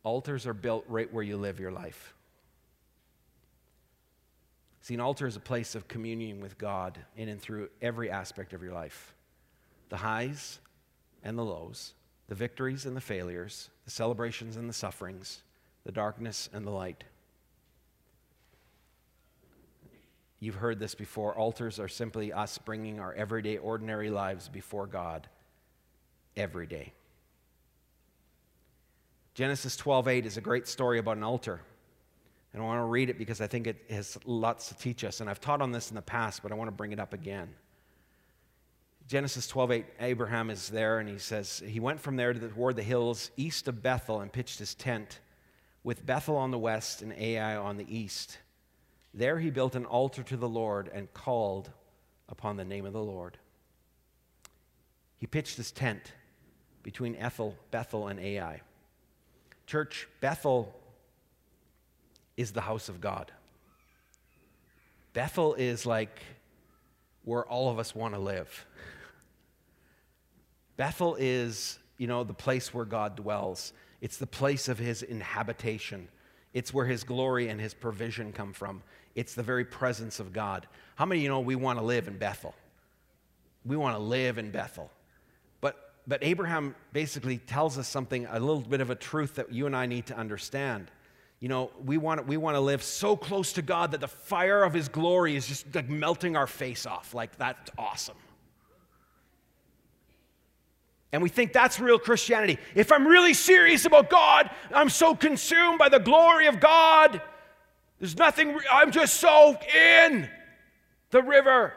Altars 0.05 0.47
are 0.47 0.55
built 0.55 0.85
right 0.87 1.13
where 1.13 1.25
you 1.25 1.37
live 1.37 1.59
your 1.59 1.73
life. 1.73 2.15
See, 4.83 4.95
an 4.95 5.01
altar 5.01 5.29
is 5.29 5.37
a 5.37 5.41
place 5.41 5.77
of 5.77 5.87
communion 5.87 6.41
with 6.41 6.59
God 6.59 6.99
in 7.17 7.29
and 7.29 7.41
through 7.41 7.71
every 7.81 8.11
aspect 8.11 8.53
of 8.53 8.63
your 8.63 8.73
life 8.73 9.15
the 9.89 9.97
highs 9.99 10.59
and 11.23 11.39
the 11.39 11.45
lows, 11.45 11.95
the 12.29 12.35
victories 12.35 12.85
and 12.85 12.97
the 12.97 13.01
failures, 13.01 13.71
the 13.85 13.91
celebrations 13.91 14.57
and 14.57 14.69
the 14.69 14.73
sufferings, 14.73 15.43
the 15.85 15.93
darkness 15.93 16.49
and 16.53 16.67
the 16.67 16.71
light. 16.71 17.05
You've 20.41 20.57
heard 20.57 20.81
this 20.81 20.97
before. 20.97 21.37
Altars 21.37 21.79
are 21.79 21.89
simply 21.89 22.33
us 22.33 22.59
bringing 22.59 22.99
our 22.99 23.13
everyday, 23.13 23.59
ordinary 23.59 24.11
lives 24.11 24.49
before 24.49 24.89
God 24.89 25.29
every 26.37 26.67
day. 26.67 26.93
Genesis 29.35 29.77
12:8 29.77 30.27
is 30.27 30.37
a 30.37 30.41
great 30.41 30.67
story 30.67 30.99
about 30.99 31.19
an 31.19 31.23
altar. 31.23 31.61
And 32.53 32.63
I 32.63 32.67
want 32.67 32.81
to 32.81 32.85
read 32.85 33.09
it 33.09 33.19
because 33.19 33.41
I 33.41 33.47
think 33.47 33.67
it 33.67 33.85
has 33.89 34.19
lots 34.25 34.69
to 34.69 34.77
teach 34.77 35.05
us. 35.05 35.21
And 35.21 35.31
I've 35.31 35.41
taught 35.41 35.63
on 35.63 35.73
this 35.73 35.91
in 35.91 35.95
the 35.95 36.03
past, 36.03 36.43
but 36.43 36.53
I 36.53 36.55
want 36.55 36.69
to 36.69 36.73
bring 36.73 36.93
it 36.93 37.01
up 37.01 37.15
again. 37.15 37.55
Genesis 39.09 39.47
12:8 39.51 39.85
Abraham 40.01 40.49
is 40.51 40.69
there 40.69 40.99
and 40.99 41.09
he 41.09 41.19
says 41.19 41.63
he 41.67 41.81
went 41.81 42.01
from 42.01 42.17
there 42.17 42.33
toward 42.33 42.77
the 42.77 42.83
hills 42.83 43.31
east 43.37 43.69
of 43.69 43.83
Bethel 43.83 44.21
and 44.21 44.33
pitched 44.33 44.59
his 44.59 44.75
tent 44.75 45.21
with 45.83 46.07
Bethel 46.07 46.37
on 46.37 46.51
the 46.51 46.59
west 46.59 47.03
and 47.03 47.13
Ai 47.13 47.57
on 47.57 47.77
the 47.77 47.95
east. 47.95 48.39
There 49.13 49.39
he 49.39 49.51
built 49.51 49.75
an 49.75 49.85
altar 49.85 50.23
to 50.23 50.37
the 50.37 50.49
Lord 50.49 50.89
and 50.93 51.13
called 51.13 51.71
upon 52.29 52.57
the 52.57 52.65
name 52.65 52.87
of 52.87 52.93
the 52.93 53.03
Lord. 53.03 53.39
He 55.19 55.27
pitched 55.27 55.57
his 55.57 55.71
tent 55.71 56.13
between 56.83 57.17
Ethel, 57.17 57.57
Bethel 57.71 58.09
and 58.09 58.19
Ai. 58.19 58.63
Church, 59.67 60.09
Bethel 60.21 60.75
is 62.37 62.53
the 62.53 62.61
house 62.61 62.89
of 62.89 63.01
God. 63.01 63.31
Bethel 65.13 65.55
is 65.55 65.85
like 65.85 66.23
where 67.25 67.45
all 67.45 67.71
of 67.71 67.79
us 67.79 67.95
want 67.95 68.15
to 68.15 68.21
live. 68.21 68.67
Bethel 70.77 71.17
is, 71.19 71.79
you 71.99 72.07
know, 72.07 72.25
the 72.25 72.35
place 72.35 72.73
where 72.73 72.85
God 72.85 73.17
dwells. 73.17 73.73
It's 74.01 74.17
the 74.17 74.27
place 74.27 74.69
of 74.69 74.79
his 74.79 75.03
inhabitation. 75.03 76.09
It's 76.55 76.73
where 76.73 76.87
his 76.87 77.05
glory 77.05 77.49
and 77.49 77.61
his 77.61 77.75
provision 77.75 78.33
come 78.33 78.53
from. 78.53 78.83
It's 79.15 79.35
the 79.35 79.43
very 79.43 79.65
presence 79.65 80.19
of 80.19 80.33
God. 80.33 80.67
How 80.97 81.07
many 81.07 81.21
you 81.21 81.29
know 81.29 81.41
we 81.41 81.55
want 81.55 81.79
to 81.79 81.85
live 81.85 82.09
in 82.09 82.19
Bethel? 82.19 82.55
We 83.65 83.77
want 83.77 83.97
to 83.97 84.03
live 84.03 84.39
in 84.39 84.51
Bethel. 84.51 84.91
But, 85.61 85.93
but 86.07 86.25
Abraham 86.25 86.75
basically 86.93 87.39
tells 87.39 87.79
us 87.79 87.87
something, 87.87 88.27
a 88.27 88.41
little 88.41 88.63
bit 88.63 88.81
of 88.81 88.91
a 88.91 88.95
truth 88.95 89.35
that 89.37 89.53
you 89.53 89.67
and 89.67 89.77
I 89.77 89.87
need 89.87 90.07
to 90.07 90.17
understand 90.17 90.91
you 91.43 91.49
know, 91.49 91.73
we 91.85 91.99
want, 91.99 92.25
we 92.29 92.37
want 92.37 92.55
to 92.55 92.61
live 92.61 92.85
so 92.85 93.17
close 93.17 93.55
to 93.55 93.63
God 93.63 93.91
that 93.91 94.01
the 94.01 94.07
fire 94.07 94.63
of 94.63 94.73
His 94.73 94.89
glory 94.89 95.35
is 95.35 95.45
just 95.45 95.75
like 95.75 95.89
melting 95.89 96.37
our 96.37 96.47
face 96.47 96.87
off. 96.87 97.15
Like, 97.15 97.37
that's 97.37 97.69
awesome. 97.77 98.15
And 101.11 101.21
we 101.21 101.29
think 101.29 101.53
that's 101.53 101.81
real 101.81 101.99
Christianity. 101.99 102.59
If 102.77 102.93
I'm 102.93 103.09
really 103.09 103.35
serious 103.35 103.85
about 103.87 104.09
God, 104.09 104.51
I'm 104.73 104.89
so 104.89 105.17
consumed 105.17 105.81
by 105.81 105.89
the 105.89 105.99
glory 105.99 106.47
of 106.47 106.61
God. 106.61 107.21
There's 107.99 108.17
nothing, 108.17 108.57
I'm 108.71 108.93
just 108.93 109.15
so 109.15 109.59
in 109.75 110.29
the 111.11 111.23
river. 111.25 111.73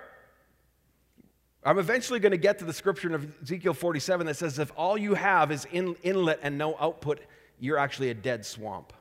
I'm 1.63 1.79
eventually 1.79 2.19
going 2.19 2.33
to 2.33 2.37
get 2.37 2.59
to 2.59 2.65
the 2.65 2.73
scripture 2.73 3.15
in 3.15 3.33
Ezekiel 3.41 3.73
47 3.73 4.27
that 4.27 4.35
says, 4.35 4.59
if 4.59 4.71
all 4.77 4.95
you 4.95 5.15
have 5.15 5.51
is 5.51 5.65
in, 5.71 5.95
inlet 6.03 6.37
and 6.43 6.55
no 6.55 6.77
output, 6.79 7.19
you're 7.59 7.79
actually 7.79 8.11
a 8.11 8.13
dead 8.13 8.45
swamp. 8.45 8.93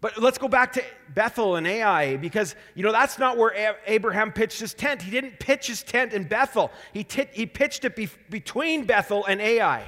But 0.00 0.20
let's 0.20 0.38
go 0.38 0.48
back 0.48 0.72
to 0.74 0.84
Bethel 1.14 1.56
and 1.56 1.66
Ai 1.66 2.16
because, 2.16 2.54
you 2.74 2.82
know, 2.82 2.92
that's 2.92 3.18
not 3.18 3.36
where 3.36 3.76
Abraham 3.86 4.32
pitched 4.32 4.58
his 4.58 4.72
tent. 4.72 5.02
He 5.02 5.10
didn't 5.10 5.38
pitch 5.38 5.66
his 5.66 5.82
tent 5.82 6.14
in 6.14 6.24
Bethel, 6.24 6.70
he, 6.92 7.04
t- 7.04 7.28
he 7.32 7.46
pitched 7.46 7.84
it 7.84 7.96
be- 7.96 8.08
between 8.30 8.84
Bethel 8.84 9.24
and 9.26 9.40
Ai. 9.40 9.84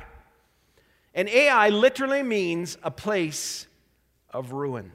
And 1.14 1.28
Ai 1.28 1.68
literally 1.68 2.22
means 2.22 2.78
a 2.82 2.90
place 2.90 3.66
of 4.30 4.52
ruin. 4.52 4.92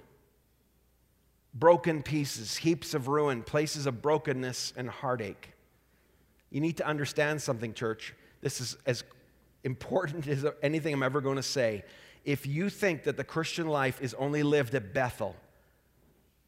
Broken 1.53 2.03
pieces, 2.03 2.57
heaps 2.57 2.93
of 2.93 3.07
ruin, 3.07 3.41
places 3.41 3.87
of 3.87 4.01
brokenness 4.01 4.73
and 4.77 4.89
heartache. 4.89 5.53
You 6.51 6.61
need 6.61 6.77
to 6.77 6.87
understand 6.87 7.41
something, 7.41 7.73
church. 7.73 8.13
This 8.41 8.61
is 8.61 8.77
as 8.85 9.03
important 9.63 10.27
as 10.27 10.45
anything 10.61 10.93
I'm 10.93 11.03
ever 11.03 11.21
going 11.21 11.37
to 11.37 11.43
say 11.43 11.83
if 12.27 12.45
you 12.45 12.69
think 12.69 13.03
that 13.03 13.15
the 13.15 13.23
Christian 13.23 13.67
life 13.67 14.01
is 14.01 14.13
only 14.15 14.43
lived 14.43 14.75
at 14.75 14.93
Bethel, 14.93 15.33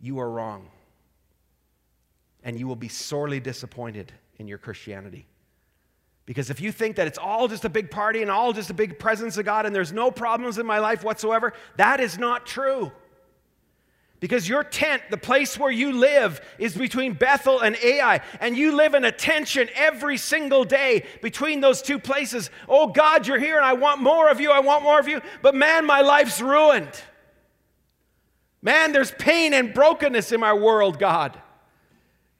you 0.01 0.19
are 0.19 0.29
wrong. 0.29 0.67
And 2.43 2.59
you 2.59 2.67
will 2.67 2.75
be 2.75 2.89
sorely 2.89 3.39
disappointed 3.39 4.11
in 4.37 4.47
your 4.49 4.57
Christianity. 4.57 5.25
Because 6.25 6.49
if 6.49 6.59
you 6.59 6.73
think 6.73 6.97
that 6.97 7.07
it's 7.07 7.17
all 7.17 7.47
just 7.47 7.63
a 7.63 7.69
big 7.69 7.89
party 7.89 8.21
and 8.21 8.29
all 8.29 8.51
just 8.51 8.69
a 8.69 8.73
big 8.73 8.99
presence 8.99 9.37
of 9.37 9.45
God 9.45 9.65
and 9.65 9.73
there's 9.73 9.93
no 9.93 10.11
problems 10.11 10.57
in 10.57 10.65
my 10.65 10.79
life 10.79 11.01
whatsoever, 11.01 11.53
that 11.77 12.01
is 12.01 12.17
not 12.17 12.45
true. 12.45 12.91
Because 14.19 14.49
your 14.49 14.65
tent, 14.65 15.03
the 15.09 15.17
place 15.17 15.57
where 15.57 15.71
you 15.71 15.93
live, 15.93 16.41
is 16.57 16.75
between 16.75 17.13
Bethel 17.13 17.61
and 17.61 17.77
Ai, 17.81 18.19
and 18.41 18.57
you 18.57 18.75
live 18.75 18.93
in 18.93 19.05
a 19.05 19.11
tension 19.11 19.69
every 19.75 20.17
single 20.17 20.65
day 20.65 21.05
between 21.21 21.61
those 21.61 21.81
two 21.81 21.99
places. 21.99 22.49
Oh 22.67 22.87
God, 22.87 23.27
you're 23.27 23.39
here, 23.39 23.55
and 23.55 23.65
I 23.65 23.73
want 23.73 24.01
more 24.01 24.29
of 24.29 24.41
you, 24.41 24.51
I 24.51 24.59
want 24.59 24.83
more 24.83 24.99
of 24.99 25.07
you, 25.07 25.21
but 25.41 25.55
man, 25.55 25.85
my 25.85 26.01
life's 26.01 26.41
ruined. 26.41 27.01
Man, 28.61 28.91
there's 28.91 29.11
pain 29.11 29.53
and 29.53 29.73
brokenness 29.73 30.33
in 30.33 30.41
my 30.41 30.51
world, 30.51 30.99
God. 30.99 31.39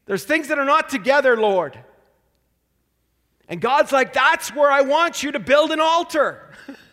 There's 0.05 0.25
things 0.25 0.49
that 0.49 0.59
are 0.59 0.65
not 0.65 0.89
together, 0.89 1.37
Lord. 1.37 1.79
And 3.47 3.61
God's 3.61 3.91
like, 3.93 4.11
that's 4.11 4.53
where 4.53 4.69
I 4.69 4.81
want 4.81 5.23
you 5.23 5.31
to 5.31 5.39
build 5.39 5.71
an 5.71 5.79
altar. 5.79 6.51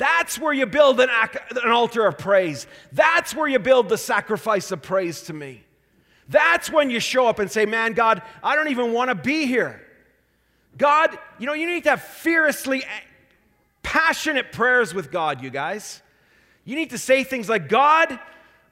That's 0.00 0.38
where 0.38 0.54
you 0.54 0.64
build 0.64 0.98
an, 0.98 1.10
an 1.62 1.70
altar 1.70 2.06
of 2.06 2.16
praise. 2.16 2.66
That's 2.90 3.34
where 3.34 3.46
you 3.46 3.58
build 3.58 3.90
the 3.90 3.98
sacrifice 3.98 4.72
of 4.72 4.80
praise 4.80 5.20
to 5.24 5.34
me. 5.34 5.62
That's 6.26 6.70
when 6.70 6.88
you 6.88 7.00
show 7.00 7.26
up 7.26 7.38
and 7.38 7.50
say, 7.50 7.66
Man, 7.66 7.92
God, 7.92 8.22
I 8.42 8.56
don't 8.56 8.68
even 8.68 8.94
want 8.94 9.10
to 9.10 9.14
be 9.14 9.44
here. 9.44 9.86
God, 10.78 11.18
you 11.38 11.44
know, 11.44 11.52
you 11.52 11.66
need 11.66 11.84
to 11.84 11.90
have 11.90 12.00
fiercely 12.00 12.82
eh, 12.82 12.88
passionate 13.82 14.52
prayers 14.52 14.94
with 14.94 15.10
God, 15.10 15.42
you 15.42 15.50
guys. 15.50 16.00
You 16.64 16.76
need 16.76 16.90
to 16.90 16.98
say 16.98 17.22
things 17.22 17.50
like, 17.50 17.68
God, 17.68 18.18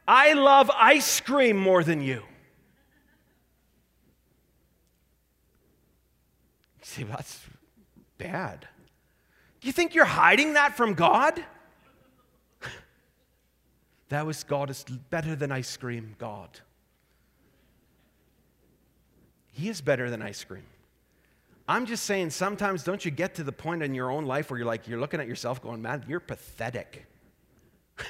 I 0.06 0.32
love 0.32 0.70
ice 0.70 1.20
cream 1.20 1.58
more 1.58 1.84
than 1.84 2.00
you. 2.00 2.22
See, 6.80 7.02
that's 7.02 7.38
bad. 8.16 8.66
You 9.68 9.72
think 9.72 9.94
you're 9.94 10.06
hiding 10.06 10.54
that 10.54 10.78
from 10.78 10.94
God? 10.94 11.44
that 14.08 14.24
was 14.24 14.42
God 14.42 14.70
is 14.70 14.82
better 15.10 15.36
than 15.36 15.52
ice 15.52 15.76
cream, 15.76 16.14
God. 16.16 16.48
He 19.52 19.68
is 19.68 19.82
better 19.82 20.08
than 20.08 20.22
ice 20.22 20.42
cream. 20.42 20.62
I'm 21.68 21.84
just 21.84 22.04
saying, 22.04 22.30
sometimes 22.30 22.82
don't 22.82 23.04
you 23.04 23.10
get 23.10 23.34
to 23.34 23.44
the 23.44 23.52
point 23.52 23.82
in 23.82 23.94
your 23.94 24.10
own 24.10 24.24
life 24.24 24.50
where 24.50 24.56
you're 24.56 24.66
like, 24.66 24.88
you're 24.88 25.00
looking 25.00 25.20
at 25.20 25.28
yourself 25.28 25.60
going, 25.60 25.82
man, 25.82 26.02
you're 26.08 26.18
pathetic. 26.18 27.04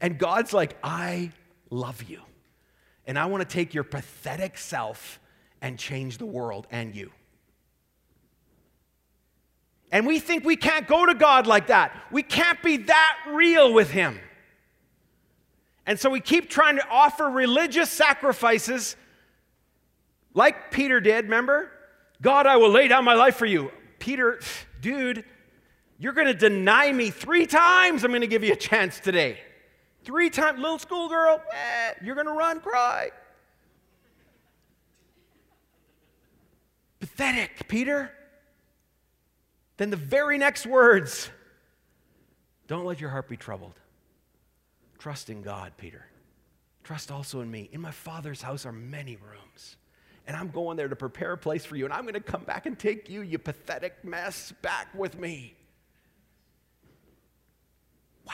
and 0.00 0.16
God's 0.16 0.52
like, 0.52 0.78
I 0.84 1.32
love 1.70 2.04
you. 2.04 2.20
And 3.04 3.18
I 3.18 3.26
want 3.26 3.40
to 3.40 3.52
take 3.52 3.74
your 3.74 3.82
pathetic 3.82 4.58
self 4.58 5.18
and 5.60 5.76
change 5.76 6.18
the 6.18 6.26
world 6.26 6.68
and 6.70 6.94
you. 6.94 7.10
And 9.94 10.08
we 10.08 10.18
think 10.18 10.44
we 10.44 10.56
can't 10.56 10.88
go 10.88 11.06
to 11.06 11.14
God 11.14 11.46
like 11.46 11.68
that. 11.68 11.94
We 12.10 12.24
can't 12.24 12.60
be 12.64 12.78
that 12.78 13.16
real 13.28 13.72
with 13.72 13.92
Him. 13.92 14.18
And 15.86 16.00
so 16.00 16.10
we 16.10 16.18
keep 16.18 16.50
trying 16.50 16.76
to 16.78 16.88
offer 16.88 17.30
religious 17.30 17.90
sacrifices 17.90 18.96
like 20.34 20.72
Peter 20.72 21.00
did, 21.00 21.26
remember? 21.26 21.70
God, 22.20 22.44
I 22.48 22.56
will 22.56 22.70
lay 22.70 22.88
down 22.88 23.04
my 23.04 23.14
life 23.14 23.36
for 23.36 23.46
you. 23.46 23.70
Peter, 24.00 24.40
dude, 24.80 25.24
you're 26.00 26.12
going 26.12 26.26
to 26.26 26.34
deny 26.34 26.92
me 26.92 27.10
three 27.10 27.46
times. 27.46 28.02
I'm 28.02 28.10
going 28.10 28.22
to 28.22 28.26
give 28.26 28.42
you 28.42 28.54
a 28.54 28.56
chance 28.56 28.98
today. 28.98 29.38
Three 30.02 30.28
times, 30.28 30.58
little 30.58 30.80
schoolgirl, 30.80 31.40
eh, 31.52 31.92
you're 32.02 32.16
going 32.16 32.26
to 32.26 32.32
run, 32.32 32.58
cry. 32.58 33.12
Pathetic, 36.98 37.68
Peter. 37.68 38.10
Then 39.76 39.90
the 39.90 39.96
very 39.96 40.38
next 40.38 40.66
words 40.66 41.28
don't 42.66 42.84
let 42.84 43.00
your 43.00 43.10
heart 43.10 43.28
be 43.28 43.36
troubled. 43.36 43.74
Trust 44.98 45.28
in 45.30 45.42
God, 45.42 45.72
Peter. 45.76 46.06
Trust 46.82 47.10
also 47.10 47.40
in 47.40 47.50
me. 47.50 47.68
In 47.72 47.80
my 47.80 47.90
Father's 47.90 48.42
house 48.42 48.64
are 48.64 48.72
many 48.72 49.16
rooms. 49.16 49.76
And 50.26 50.36
I'm 50.36 50.48
going 50.48 50.76
there 50.76 50.88
to 50.88 50.96
prepare 50.96 51.32
a 51.32 51.38
place 51.38 51.64
for 51.64 51.76
you. 51.76 51.84
And 51.84 51.92
I'm 51.92 52.02
going 52.02 52.14
to 52.14 52.20
come 52.20 52.44
back 52.44 52.66
and 52.66 52.78
take 52.78 53.10
you, 53.10 53.20
you 53.20 53.38
pathetic 53.38 54.04
mess, 54.04 54.52
back 54.62 54.88
with 54.94 55.18
me. 55.18 55.54
Wow. 58.26 58.32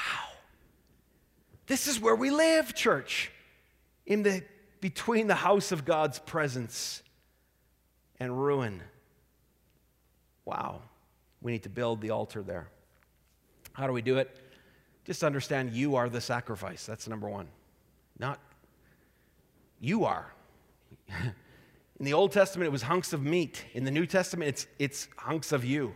This 1.66 1.88
is 1.88 2.00
where 2.00 2.14
we 2.14 2.30
live, 2.30 2.74
church. 2.74 3.32
In 4.06 4.22
the 4.22 4.42
between 4.80 5.26
the 5.26 5.34
house 5.34 5.72
of 5.72 5.84
God's 5.84 6.18
presence 6.18 7.02
and 8.18 8.40
ruin. 8.40 8.82
Wow. 10.44 10.82
We 11.42 11.52
need 11.52 11.62
to 11.62 11.68
build 11.68 12.00
the 12.00 12.10
altar 12.10 12.42
there. 12.42 12.68
How 13.72 13.86
do 13.86 13.92
we 13.92 14.02
do 14.02 14.18
it? 14.18 14.36
Just 15.04 15.24
understand 15.24 15.72
you 15.72 15.96
are 15.96 16.08
the 16.08 16.20
sacrifice. 16.20 16.84
That's 16.86 17.08
number 17.08 17.28
one. 17.28 17.48
Not 18.18 18.38
you 19.80 20.04
are. 20.04 20.32
In 22.00 22.06
the 22.06 22.14
Old 22.14 22.32
Testament, 22.32 22.66
it 22.66 22.72
was 22.72 22.82
hunks 22.82 23.12
of 23.12 23.22
meat. 23.22 23.64
In 23.74 23.84
the 23.84 23.90
New 23.90 24.06
Testament, 24.06 24.48
it's, 24.48 24.66
it's 24.78 25.08
hunks 25.18 25.52
of 25.52 25.64
you. 25.66 25.94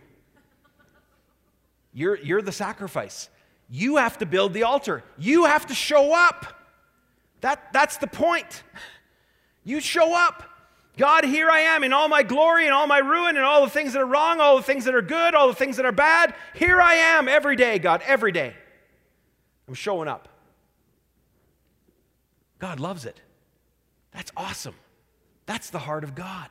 You're, 1.93 2.17
you're 2.17 2.43
the 2.43 2.51
sacrifice. 2.51 3.29
You 3.69 3.95
have 3.95 4.19
to 4.19 4.25
build 4.27 4.53
the 4.53 4.63
altar. 4.63 5.03
You 5.17 5.45
have 5.45 5.65
to 5.67 5.73
show 5.73 6.13
up. 6.13 6.53
That, 7.41 7.73
that's 7.73 7.97
the 7.97 8.07
point. 8.07 8.63
You 9.63 9.79
show 9.79 10.15
up. 10.15 10.43
God, 10.97 11.25
here 11.25 11.49
I 11.49 11.59
am 11.61 11.83
in 11.83 11.93
all 11.93 12.07
my 12.07 12.23
glory 12.23 12.65
and 12.65 12.73
all 12.73 12.87
my 12.87 12.99
ruin 12.99 13.35
and 13.35 13.45
all 13.45 13.63
the 13.63 13.69
things 13.69 13.93
that 13.93 14.01
are 14.01 14.05
wrong, 14.05 14.39
all 14.39 14.57
the 14.57 14.63
things 14.63 14.85
that 14.85 14.95
are 14.95 15.01
good, 15.01 15.35
all 15.35 15.47
the 15.47 15.55
things 15.55 15.77
that 15.77 15.85
are 15.85 15.91
bad. 15.91 16.33
Here 16.53 16.81
I 16.81 16.95
am 16.95 17.27
every 17.27 17.55
day, 17.55 17.79
God, 17.79 18.01
every 18.05 18.31
day. 18.31 18.53
I'm 19.67 19.73
showing 19.73 20.07
up. 20.07 20.29
God 22.59 22.79
loves 22.79 23.05
it. 23.05 23.19
That's 24.11 24.31
awesome. 24.37 24.75
That's 25.45 25.69
the 25.69 25.79
heart 25.79 26.03
of 26.03 26.15
God. 26.15 26.49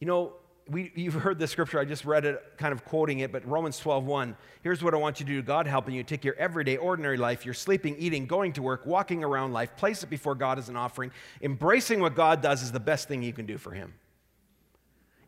You 0.00 0.06
know, 0.06 0.32
we, 0.72 0.90
you've 0.94 1.14
heard 1.14 1.38
the 1.38 1.46
scripture, 1.46 1.78
I 1.78 1.84
just 1.84 2.04
read 2.04 2.24
it, 2.24 2.42
kind 2.56 2.72
of 2.72 2.84
quoting 2.84 3.18
it, 3.18 3.30
but 3.30 3.46
Romans 3.46 3.78
12, 3.78 4.06
1. 4.06 4.36
Here's 4.62 4.82
what 4.82 4.94
I 4.94 4.96
want 4.96 5.20
you 5.20 5.26
to 5.26 5.32
do 5.32 5.42
God 5.42 5.66
helping 5.66 5.94
you 5.94 6.02
take 6.02 6.24
your 6.24 6.34
everyday, 6.36 6.78
ordinary 6.78 7.18
life, 7.18 7.44
your 7.44 7.54
sleeping, 7.54 7.94
eating, 7.98 8.26
going 8.26 8.54
to 8.54 8.62
work, 8.62 8.86
walking 8.86 9.22
around 9.22 9.52
life, 9.52 9.76
place 9.76 10.02
it 10.02 10.08
before 10.08 10.34
God 10.34 10.58
as 10.58 10.68
an 10.68 10.76
offering. 10.76 11.10
Embracing 11.42 12.00
what 12.00 12.14
God 12.14 12.40
does 12.40 12.62
is 12.62 12.72
the 12.72 12.80
best 12.80 13.06
thing 13.06 13.22
you 13.22 13.32
can 13.32 13.44
do 13.44 13.58
for 13.58 13.72
Him. 13.72 13.92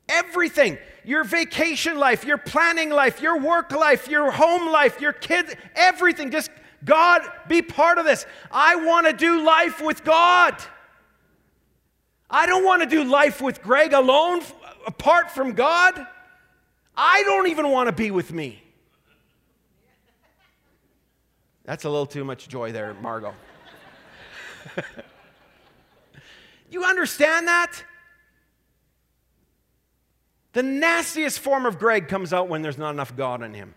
Everything 0.08 0.78
your 1.04 1.24
vacation 1.24 1.98
life, 1.98 2.24
your 2.24 2.38
planning 2.38 2.90
life, 2.90 3.20
your 3.20 3.38
work 3.38 3.70
life, 3.72 4.08
your 4.08 4.30
home 4.30 4.70
life, 4.70 5.00
your 5.00 5.12
kids, 5.12 5.54
everything. 5.74 6.30
Just 6.30 6.50
God, 6.84 7.22
be 7.48 7.62
part 7.62 7.98
of 7.98 8.04
this. 8.04 8.26
I 8.50 8.76
want 8.76 9.06
to 9.06 9.12
do 9.12 9.44
life 9.44 9.80
with 9.82 10.04
God. 10.04 10.56
I 12.30 12.46
don't 12.46 12.64
want 12.64 12.82
to 12.82 12.88
do 12.88 13.04
life 13.04 13.40
with 13.40 13.62
Greg 13.62 13.92
alone, 13.92 14.42
apart 14.86 15.30
from 15.30 15.52
God. 15.52 16.06
I 16.96 17.22
don't 17.24 17.48
even 17.48 17.70
want 17.70 17.88
to 17.88 17.92
be 17.92 18.10
with 18.10 18.32
me. 18.32 18.62
That's 21.64 21.84
a 21.84 21.88
little 21.88 22.06
too 22.06 22.24
much 22.24 22.48
joy 22.48 22.72
there, 22.72 22.94
Margot. 22.94 23.34
you 26.70 26.84
understand 26.84 27.48
that? 27.48 27.82
The 30.52 30.62
nastiest 30.62 31.40
form 31.40 31.66
of 31.66 31.78
Greg 31.78 32.06
comes 32.08 32.32
out 32.32 32.48
when 32.48 32.62
there's 32.62 32.78
not 32.78 32.90
enough 32.90 33.16
God 33.16 33.42
in 33.42 33.54
him. 33.54 33.74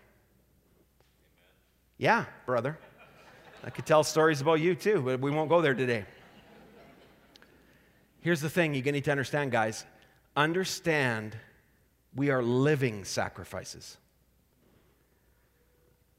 Yeah, 1.96 2.26
brother. 2.46 2.78
I 3.64 3.70
could 3.70 3.84
tell 3.84 4.04
stories 4.04 4.40
about 4.40 4.60
you 4.60 4.74
too, 4.76 5.02
but 5.02 5.20
we 5.20 5.30
won't 5.32 5.48
go 5.48 5.60
there 5.60 5.74
today. 5.74 6.04
Here's 8.20 8.40
the 8.40 8.50
thing 8.50 8.74
you 8.74 8.82
need 8.82 9.04
to 9.04 9.10
understand, 9.10 9.50
guys. 9.50 9.84
Understand 10.38 11.36
we 12.14 12.30
are 12.30 12.44
living 12.44 13.04
sacrifices. 13.04 13.96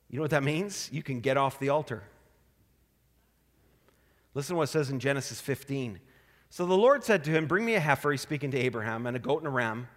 You 0.09 0.17
know 0.17 0.23
what 0.23 0.31
that 0.31 0.43
means? 0.43 0.89
You 0.91 1.01
can 1.01 1.21
get 1.21 1.37
off 1.37 1.57
the 1.57 1.69
altar. 1.69 2.03
Listen 4.33 4.55
to 4.55 4.57
what 4.57 4.63
it 4.63 4.73
says 4.73 4.89
in 4.89 4.99
Genesis 4.99 5.39
15. 5.39 6.01
So 6.49 6.65
the 6.65 6.75
Lord 6.75 7.05
said 7.05 7.23
to 7.23 7.31
him, 7.31 7.45
Bring 7.45 7.63
me 7.63 7.75
a 7.75 7.79
heifer, 7.79 8.11
he's 8.11 8.19
speaking 8.19 8.51
to 8.51 8.57
Abraham, 8.57 9.05
and 9.05 9.15
a 9.15 9.21
goat 9.21 9.37
and 9.37 9.47
a 9.47 9.51
ram, 9.51 9.87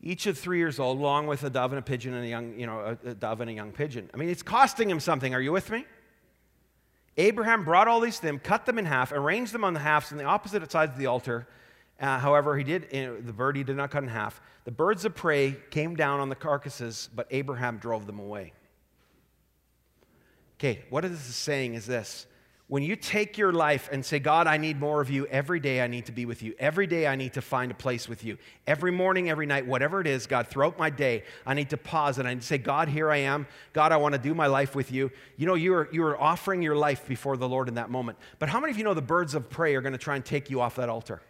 each 0.00 0.26
of 0.26 0.38
three 0.38 0.58
years 0.58 0.78
old, 0.78 1.00
along 1.00 1.26
with 1.26 1.42
a 1.42 1.50
dove 1.50 1.72
and 1.72 1.80
a 1.80 1.82
pigeon 1.82 2.14
and 2.14 2.24
a 2.24 2.28
young, 2.28 2.56
you 2.56 2.68
know, 2.68 2.96
a, 3.04 3.12
dove 3.12 3.40
and 3.40 3.50
a 3.50 3.54
young 3.54 3.72
pigeon. 3.72 4.08
I 4.14 4.18
mean, 4.18 4.28
it's 4.28 4.44
costing 4.44 4.88
him 4.88 5.00
something. 5.00 5.34
Are 5.34 5.40
you 5.40 5.50
with 5.50 5.68
me? 5.68 5.84
Abraham 7.16 7.64
brought 7.64 7.88
all 7.88 7.98
these 7.98 8.20
things, 8.20 8.40
cut 8.44 8.66
them 8.66 8.78
in 8.78 8.84
half, 8.84 9.10
arranged 9.10 9.50
them 9.50 9.64
on 9.64 9.74
the 9.74 9.80
halves 9.80 10.12
on 10.12 10.18
the 10.18 10.24
opposite 10.24 10.70
sides 10.70 10.92
of 10.92 10.98
the 10.98 11.06
altar. 11.06 11.48
Uh, 12.00 12.18
however, 12.18 12.56
he 12.56 12.64
did 12.64 12.92
know, 12.92 13.20
the 13.20 13.32
bird 13.32 13.56
he 13.56 13.64
did 13.64 13.76
not 13.76 13.90
cut 13.90 14.02
in 14.02 14.08
half. 14.08 14.40
The 14.64 14.70
birds 14.70 15.04
of 15.04 15.14
prey 15.14 15.56
came 15.70 15.96
down 15.96 16.20
on 16.20 16.28
the 16.28 16.34
carcasses, 16.34 17.08
but 17.14 17.26
Abraham 17.30 17.78
drove 17.78 18.06
them 18.06 18.18
away. 18.18 18.52
Okay, 20.58 20.84
what 20.90 21.02
this 21.02 21.12
is 21.12 21.36
saying 21.36 21.74
is 21.74 21.86
this 21.86 22.26
when 22.68 22.82
you 22.82 22.96
take 22.96 23.38
your 23.38 23.52
life 23.52 23.88
and 23.92 24.04
say, 24.04 24.18
God, 24.18 24.48
I 24.48 24.56
need 24.56 24.80
more 24.80 25.00
of 25.00 25.08
you, 25.08 25.26
every 25.26 25.60
day 25.60 25.80
I 25.80 25.86
need 25.86 26.06
to 26.06 26.12
be 26.12 26.26
with 26.26 26.42
you. 26.42 26.52
Every 26.58 26.88
day 26.88 27.06
I 27.06 27.14
need 27.14 27.34
to 27.34 27.40
find 27.40 27.70
a 27.70 27.76
place 27.76 28.08
with 28.08 28.24
you. 28.24 28.38
Every 28.66 28.90
morning, 28.90 29.30
every 29.30 29.46
night, 29.46 29.64
whatever 29.64 30.00
it 30.00 30.08
is, 30.08 30.26
God, 30.26 30.48
throughout 30.48 30.76
my 30.76 30.90
day, 30.90 31.22
I 31.46 31.54
need 31.54 31.70
to 31.70 31.76
pause 31.76 32.18
and 32.18 32.26
I 32.26 32.36
say, 32.40 32.58
God, 32.58 32.88
here 32.88 33.08
I 33.08 33.18
am. 33.18 33.46
God, 33.72 33.92
I 33.92 33.98
want 33.98 34.14
to 34.14 34.18
do 34.18 34.34
my 34.34 34.48
life 34.48 34.74
with 34.74 34.90
you. 34.90 35.12
You 35.36 35.46
know, 35.46 35.54
you 35.54 35.74
are, 35.74 35.88
you 35.92 36.02
are 36.02 36.20
offering 36.20 36.60
your 36.60 36.74
life 36.74 37.06
before 37.06 37.36
the 37.36 37.48
Lord 37.48 37.68
in 37.68 37.74
that 37.74 37.88
moment. 37.88 38.18
But 38.40 38.48
how 38.48 38.58
many 38.58 38.72
of 38.72 38.78
you 38.78 38.84
know 38.84 38.94
the 38.94 39.02
birds 39.02 39.36
of 39.36 39.48
prey 39.48 39.76
are 39.76 39.80
going 39.80 39.92
to 39.92 39.98
try 39.98 40.16
and 40.16 40.24
take 40.24 40.50
you 40.50 40.60
off 40.60 40.74
that 40.74 40.88
altar? 40.88 41.22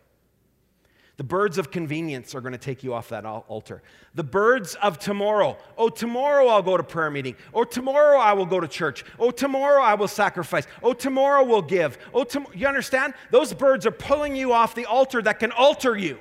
The 1.17 1.25
birds 1.25 1.57
of 1.57 1.71
convenience 1.71 2.35
are 2.35 2.43
going 2.43 2.53
to 2.53 2.59
take 2.59 2.85
you 2.85 2.93
off 2.93 3.09
that 3.09 3.25
altar. 3.25 3.83
The 4.15 4.23
birds 4.23 4.75
of 4.77 4.99
tomorrow. 4.99 5.57
Oh, 5.79 5.89
tomorrow 5.89 6.47
I'll 6.49 6.63
go 6.63 6.77
to 6.77 6.83
prayer 6.83 7.11
meeting. 7.11 7.37
Oh, 7.55 7.65
tomorrow 7.65 8.19
I 8.19 8.35
will 8.35 8.45
go 8.45 8.61
to 8.61 8.69
church. 8.69 9.03
Oh, 9.19 9.31
tomorrow 9.31 9.83
I 9.83 9.95
will 9.95 10.09
sacrifice. 10.09 10.67
Oh, 10.83 10.93
tomorrow 10.93 11.43
we'll 11.43 11.63
give. 11.63 11.97
Oh, 12.13 12.25
tom- 12.25 12.49
you 12.55 12.67
understand? 12.67 13.15
Those 13.31 13.55
birds 13.55 13.87
are 13.87 13.93
pulling 13.93 14.37
you 14.37 14.53
off 14.53 14.75
the 14.75 14.85
altar 14.85 15.23
that 15.23 15.39
can 15.39 15.53
alter 15.53 15.97
you. 15.97 16.19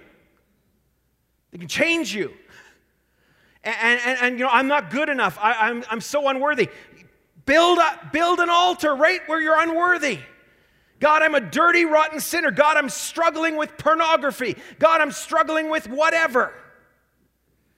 They 1.52 1.58
can 1.58 1.68
change 1.68 2.16
you. 2.16 2.32
And, 3.66 4.00
and, 4.00 4.20
and 4.22 4.40
you 4.40 4.46
know, 4.46 4.52
I'm 4.52 4.68
not 4.68 4.92
good 4.92 5.10
enough. 5.10 5.38
I, 5.42 5.70
I'm, 5.70 5.84
I'm 5.90 6.02
so 6.02 6.30
unworthy. 6.30 6.70
Build, 7.46 7.80
a, 7.80 8.10
build 8.14 8.40
an 8.40 8.50
altar 8.50 8.96
right 8.96 9.20
where 9.28 9.42
you're 9.42 9.60
unworthy. 9.60 10.20
God, 11.06 11.22
I'm 11.22 11.36
a 11.36 11.40
dirty, 11.40 11.86
rotten 11.86 12.20
sinner. 12.20 12.50
God, 12.50 12.78
I'm 12.78 12.90
struggling 12.90 13.58
with 13.58 13.78
pornography. 13.78 14.58
God, 14.80 15.02
I'm 15.02 15.12
struggling 15.12 15.70
with 15.70 15.88
whatever. 15.88 16.52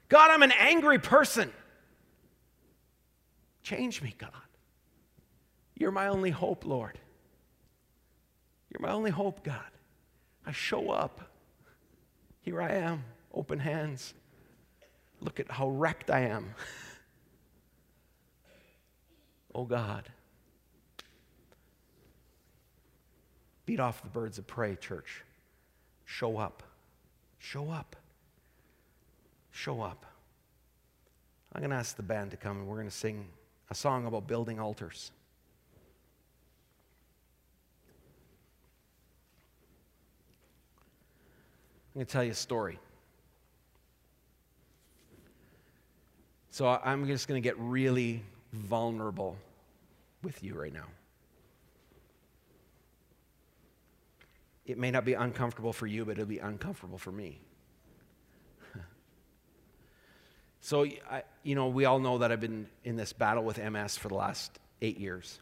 God, 0.08 0.32
I'm 0.32 0.44
an 0.44 0.54
angry 0.54 0.98
person. 0.98 1.52
Change 3.64 4.02
me, 4.02 4.16
God. 4.18 4.32
You're 5.76 5.92
my 5.92 6.08
only 6.08 6.30
hope, 6.30 6.66
Lord. 6.66 6.98
You're 8.70 8.88
my 8.88 8.94
only 8.94 9.12
hope, 9.12 9.44
God. 9.44 9.72
I 10.46 10.54
show 10.54 10.90
up. 10.90 11.20
Here 12.40 12.62
I 12.62 12.76
am, 12.76 13.04
open 13.34 13.60
hands. 13.60 14.14
Look 15.20 15.42
at 15.42 15.52
how 15.52 15.68
wrecked 15.68 16.10
I 16.10 16.22
am. 16.28 16.54
oh, 19.54 19.66
God. 19.66 20.10
Beat 23.68 23.82
off 23.82 24.02
the 24.02 24.08
birds 24.08 24.38
of 24.38 24.48
prey, 24.48 24.78
church. 24.78 25.26
Show 26.06 26.38
up. 26.38 26.64
Show 27.38 27.70
up. 27.70 27.98
Show 29.52 29.82
up. 29.82 30.06
I'm 31.52 31.60
going 31.60 31.72
to 31.72 31.76
ask 31.76 31.98
the 31.98 32.02
band 32.02 32.32
to 32.32 32.38
come 32.38 32.60
and 32.60 32.68
we're 32.68 32.78
going 32.78 32.88
to 32.88 32.96
sing 32.96 33.28
a 33.70 33.76
song 33.76 34.06
about 34.06 34.26
building 34.26 34.58
altars. 34.58 35.12
I'm 41.94 42.00
going 42.00 42.06
to 42.06 42.12
tell 42.12 42.24
you 42.24 42.32
a 42.32 42.36
story. 42.36 42.80
So 46.52 46.70
I'm 46.70 47.06
just 47.06 47.28
going 47.28 47.42
to 47.42 47.44
get 47.44 47.60
really 47.60 48.24
vulnerable 48.54 49.38
with 50.24 50.42
you 50.42 50.54
right 50.54 50.74
now. 50.74 50.86
It 54.68 54.78
may 54.78 54.92
not 54.92 55.06
be 55.06 55.14
uncomfortable 55.14 55.72
for 55.72 55.88
you, 55.88 56.04
but 56.04 56.12
it'll 56.12 56.26
be 56.26 56.40
uncomfortable 56.40 56.98
for 56.98 57.12
me. 57.12 57.40
so, 60.60 60.86
I, 61.10 61.24
you 61.42 61.56
know, 61.56 61.70
we 61.70 61.86
all 61.86 62.00
know 62.00 62.18
that 62.18 62.34
I've 62.34 62.42
been 62.42 62.68
in 62.84 62.98
this 62.98 63.14
battle 63.14 63.46
with 63.46 63.58
MS 63.58 63.98
for 63.98 64.10
the 64.10 64.16
last 64.16 64.60
eight 64.82 65.00
years. 65.00 65.40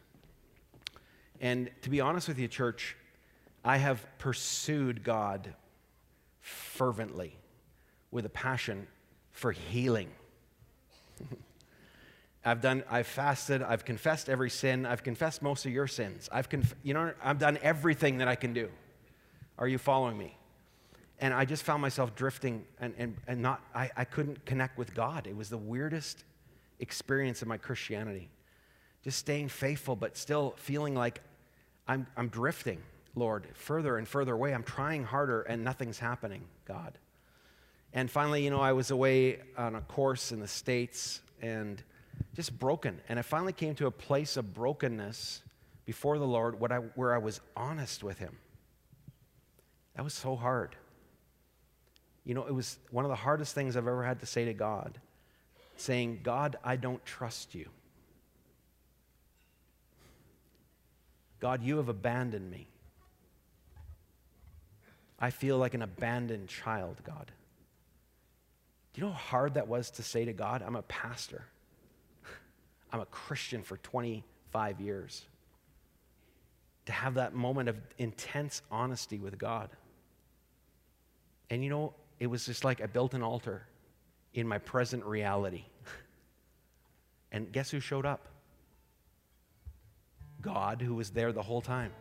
And 1.40 1.68
to 1.82 1.90
be 1.90 2.00
honest 2.00 2.28
with 2.28 2.38
you, 2.38 2.46
church, 2.46 2.96
I 3.64 3.78
have 3.78 4.06
pursued 4.18 5.02
God 5.02 5.52
fervently 6.40 7.36
with 8.12 8.26
a 8.26 8.30
passion 8.30 8.86
for 9.32 9.50
healing. 9.50 10.08
I've 12.44 12.60
done, 12.60 12.84
I've 12.88 13.08
fasted, 13.08 13.60
I've 13.60 13.84
confessed 13.84 14.28
every 14.28 14.50
sin, 14.50 14.86
I've 14.86 15.02
confessed 15.02 15.42
most 15.42 15.66
of 15.66 15.72
your 15.72 15.88
sins. 15.88 16.28
I've, 16.30 16.48
conf- 16.48 16.76
you 16.84 16.94
know, 16.94 17.12
I've 17.20 17.40
done 17.40 17.58
everything 17.60 18.18
that 18.18 18.28
I 18.28 18.36
can 18.36 18.52
do. 18.52 18.70
Are 19.58 19.68
you 19.68 19.78
following 19.78 20.18
me? 20.18 20.36
And 21.18 21.32
I 21.32 21.44
just 21.44 21.62
found 21.62 21.80
myself 21.80 22.14
drifting 22.14 22.64
and, 22.78 22.94
and, 22.98 23.16
and 23.26 23.40
not, 23.40 23.62
I, 23.74 23.90
I 23.96 24.04
couldn't 24.04 24.44
connect 24.44 24.76
with 24.76 24.94
God. 24.94 25.26
It 25.26 25.34
was 25.34 25.48
the 25.48 25.56
weirdest 25.58 26.24
experience 26.78 27.40
of 27.40 27.48
my 27.48 27.56
Christianity. 27.56 28.28
Just 29.02 29.18
staying 29.18 29.48
faithful, 29.48 29.96
but 29.96 30.16
still 30.16 30.54
feeling 30.58 30.94
like 30.94 31.20
I'm, 31.88 32.06
I'm 32.16 32.28
drifting, 32.28 32.82
Lord, 33.14 33.46
further 33.54 33.96
and 33.96 34.06
further 34.06 34.34
away. 34.34 34.52
I'm 34.52 34.62
trying 34.62 35.04
harder 35.04 35.42
and 35.42 35.64
nothing's 35.64 35.98
happening, 35.98 36.42
God. 36.66 36.98
And 37.94 38.10
finally, 38.10 38.44
you 38.44 38.50
know, 38.50 38.60
I 38.60 38.72
was 38.72 38.90
away 38.90 39.38
on 39.56 39.74
a 39.74 39.80
course 39.80 40.32
in 40.32 40.40
the 40.40 40.48
States 40.48 41.22
and 41.40 41.82
just 42.34 42.58
broken. 42.58 43.00
And 43.08 43.18
I 43.18 43.22
finally 43.22 43.54
came 43.54 43.74
to 43.76 43.86
a 43.86 43.90
place 43.90 44.36
of 44.36 44.52
brokenness 44.52 45.40
before 45.86 46.18
the 46.18 46.26
Lord 46.26 46.60
where 46.60 47.14
I 47.14 47.18
was 47.18 47.40
honest 47.56 48.04
with 48.04 48.18
Him. 48.18 48.36
That 49.96 50.04
was 50.04 50.14
so 50.14 50.36
hard. 50.36 50.76
You 52.24 52.34
know, 52.34 52.44
it 52.44 52.54
was 52.54 52.78
one 52.90 53.04
of 53.04 53.08
the 53.08 53.16
hardest 53.16 53.54
things 53.54 53.76
I've 53.76 53.86
ever 53.86 54.04
had 54.04 54.20
to 54.20 54.26
say 54.26 54.44
to 54.44 54.54
God 54.54 54.98
saying, 55.76 56.20
God, 56.22 56.56
I 56.64 56.76
don't 56.76 57.04
trust 57.04 57.54
you. 57.54 57.68
God, 61.38 61.62
you 61.62 61.76
have 61.76 61.88
abandoned 61.88 62.50
me. 62.50 62.66
I 65.18 65.30
feel 65.30 65.58
like 65.58 65.74
an 65.74 65.82
abandoned 65.82 66.48
child, 66.48 66.96
God. 67.04 67.30
Do 68.92 69.00
you 69.00 69.06
know 69.06 69.12
how 69.12 69.18
hard 69.18 69.54
that 69.54 69.68
was 69.68 69.90
to 69.92 70.02
say 70.02 70.24
to 70.24 70.32
God? 70.32 70.62
I'm 70.62 70.76
a 70.76 70.82
pastor. 70.82 71.44
I'm 72.92 73.00
a 73.00 73.06
Christian 73.06 73.62
for 73.62 73.76
25 73.78 74.80
years. 74.80 75.24
To 76.86 76.92
have 76.92 77.14
that 77.14 77.34
moment 77.34 77.68
of 77.68 77.76
intense 77.98 78.62
honesty 78.70 79.18
with 79.18 79.38
God. 79.38 79.70
And 81.50 81.62
you 81.62 81.70
know, 81.70 81.94
it 82.18 82.26
was 82.26 82.46
just 82.46 82.64
like 82.64 82.80
I 82.80 82.86
built 82.86 83.14
an 83.14 83.22
altar 83.22 83.66
in 84.34 84.46
my 84.46 84.58
present 84.58 85.04
reality. 85.04 85.64
and 87.32 87.50
guess 87.52 87.70
who 87.70 87.80
showed 87.80 88.06
up? 88.06 88.28
God, 90.40 90.82
who 90.82 90.94
was 90.94 91.10
there 91.10 91.32
the 91.32 91.42
whole 91.42 91.60
time, 91.60 91.92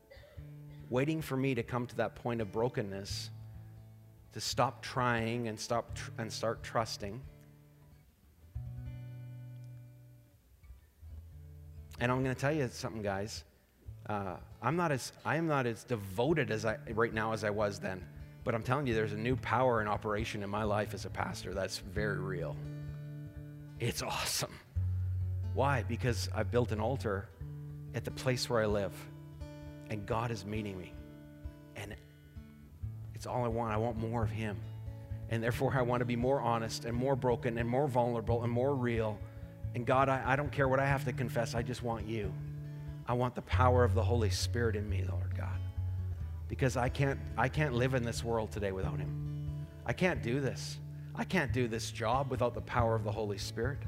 waiting 0.90 1.20
for 1.20 1.36
me 1.36 1.54
to 1.54 1.62
come 1.62 1.86
to 1.86 1.96
that 1.96 2.14
point 2.16 2.40
of 2.40 2.52
brokenness, 2.52 3.30
to 4.32 4.40
stop 4.40 4.82
trying 4.82 5.48
and, 5.48 5.58
stop 5.58 5.94
tr- 5.94 6.10
and 6.18 6.32
start 6.32 6.62
trusting. 6.62 7.20
And 11.98 12.10
I'm 12.10 12.22
going 12.22 12.34
to 12.34 12.40
tell 12.40 12.52
you 12.52 12.68
something, 12.72 13.02
guys. 13.02 13.44
Uh, 14.08 14.36
I'm 14.62 14.76
not 14.76 14.90
as 14.90 15.12
I 15.24 15.36
am 15.36 15.46
not 15.46 15.66
as 15.66 15.84
devoted 15.84 16.50
as 16.50 16.64
I 16.64 16.78
right 16.94 17.12
now 17.12 17.32
as 17.32 17.44
I 17.44 17.50
was 17.50 17.78
then. 17.78 18.02
But 18.44 18.54
I'm 18.54 18.62
telling 18.62 18.86
you, 18.86 18.94
there's 18.94 19.12
a 19.12 19.18
new 19.18 19.36
power 19.36 19.80
in 19.82 19.88
operation 19.88 20.42
in 20.42 20.50
my 20.50 20.62
life 20.62 20.94
as 20.94 21.04
a 21.04 21.10
pastor 21.10 21.52
that's 21.52 21.78
very 21.78 22.18
real. 22.18 22.56
It's 23.78 24.02
awesome. 24.02 24.54
Why? 25.54 25.84
Because 25.86 26.28
I 26.34 26.42
built 26.42 26.72
an 26.72 26.80
altar 26.80 27.28
at 27.94 28.04
the 28.04 28.10
place 28.10 28.48
where 28.48 28.62
I 28.62 28.66
live, 28.66 28.92
and 29.90 30.06
God 30.06 30.30
is 30.30 30.44
meeting 30.44 30.78
me. 30.78 30.92
And 31.76 31.94
it's 33.14 33.26
all 33.26 33.44
I 33.44 33.48
want. 33.48 33.74
I 33.74 33.76
want 33.76 33.98
more 33.98 34.22
of 34.22 34.30
Him. 34.30 34.56
And 35.28 35.42
therefore, 35.42 35.74
I 35.76 35.82
want 35.82 36.00
to 36.00 36.04
be 36.04 36.16
more 36.16 36.40
honest 36.40 36.84
and 36.84 36.96
more 36.96 37.16
broken 37.16 37.58
and 37.58 37.68
more 37.68 37.88
vulnerable 37.88 38.42
and 38.42 38.52
more 38.52 38.74
real. 38.74 39.18
And 39.74 39.86
God, 39.86 40.08
I, 40.08 40.22
I 40.24 40.36
don't 40.36 40.50
care 40.50 40.66
what 40.66 40.80
I 40.80 40.86
have 40.86 41.04
to 41.04 41.12
confess, 41.12 41.54
I 41.54 41.62
just 41.62 41.82
want 41.82 42.06
you. 42.06 42.32
I 43.06 43.12
want 43.12 43.34
the 43.34 43.42
power 43.42 43.84
of 43.84 43.94
the 43.94 44.02
Holy 44.02 44.30
Spirit 44.30 44.76
in 44.76 44.88
me, 44.88 45.04
Lord 45.08 45.36
God 45.36 45.59
because 46.50 46.76
I 46.76 46.88
can't, 46.88 47.18
I 47.38 47.48
can't 47.48 47.74
live 47.74 47.94
in 47.94 48.02
this 48.02 48.24
world 48.24 48.50
today 48.50 48.72
without 48.72 48.98
Him. 48.98 49.56
I 49.86 49.92
can't 49.92 50.20
do 50.20 50.40
this. 50.40 50.78
I 51.14 51.22
can't 51.22 51.52
do 51.52 51.68
this 51.68 51.92
job 51.92 52.28
without 52.28 52.54
the 52.54 52.60
power 52.60 52.96
of 52.96 53.04
the 53.04 53.12
Holy 53.12 53.38
Spirit. 53.38 53.78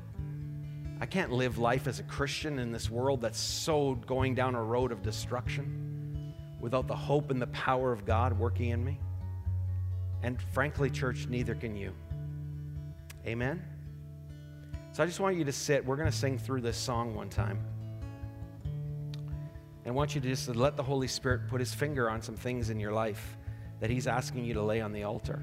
I 1.01 1.07
can't 1.07 1.33
live 1.33 1.59
life 1.59 1.89
as 1.89 1.99
a 1.99 2.05
Christian 2.05 2.61
in 2.61 2.71
this 2.71 2.89
world 2.89 3.21
that's 3.21 3.41
so 3.41 3.97
going 4.07 4.37
down 4.37 4.55
a 4.55 4.63
road 4.63 4.93
of 4.93 5.03
destruction 5.03 6.33
without 6.61 6.87
the 6.87 6.95
hope 6.95 7.33
and 7.33 7.43
the 7.43 7.49
power 7.49 7.91
of 7.91 8.07
God 8.07 8.39
working 8.39 8.71
in 8.71 8.85
me. 8.85 9.01
And 10.23 10.41
frankly, 10.41 10.89
church, 10.89 11.27
neither 11.29 11.57
can 11.57 11.75
you. 11.75 11.93
Amen? 13.27 13.61
So 14.93 15.03
I 15.03 15.07
just 15.07 15.19
want 15.19 15.37
you 15.37 15.45
to 15.45 15.53
sit. 15.53 15.85
We're 15.85 15.97
going 15.97 16.11
to 16.11 16.17
sing 16.17 16.39
through 16.39 16.61
this 16.61 16.77
song 16.77 17.17
one 17.17 17.29
time. 17.29 17.59
And 19.85 19.93
I 19.93 19.95
want 19.95 20.15
you 20.15 20.21
to 20.21 20.29
just 20.29 20.49
let 20.49 20.77
the 20.77 20.83
Holy 20.83 21.09
Spirit 21.09 21.49
put 21.49 21.61
his 21.61 21.75
finger 21.75 22.09
on 22.09 22.23
some 22.23 22.37
things 22.37 22.71
in 22.71 22.79
your 22.79 22.93
life 22.93 23.37
that 23.81 23.91
he's 23.91 24.07
asking 24.07 24.45
you 24.45 24.55
to 24.55 24.63
lay 24.63 24.81
on 24.81 24.93
the 24.93 25.03
altar. 25.03 25.43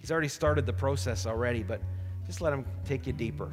He's 0.00 0.10
already 0.10 0.28
started 0.28 0.64
the 0.64 0.72
process 0.72 1.26
already, 1.26 1.62
but 1.62 1.80
just 2.26 2.40
let 2.40 2.52
him 2.52 2.64
take 2.84 3.06
you 3.06 3.12
deeper. 3.12 3.52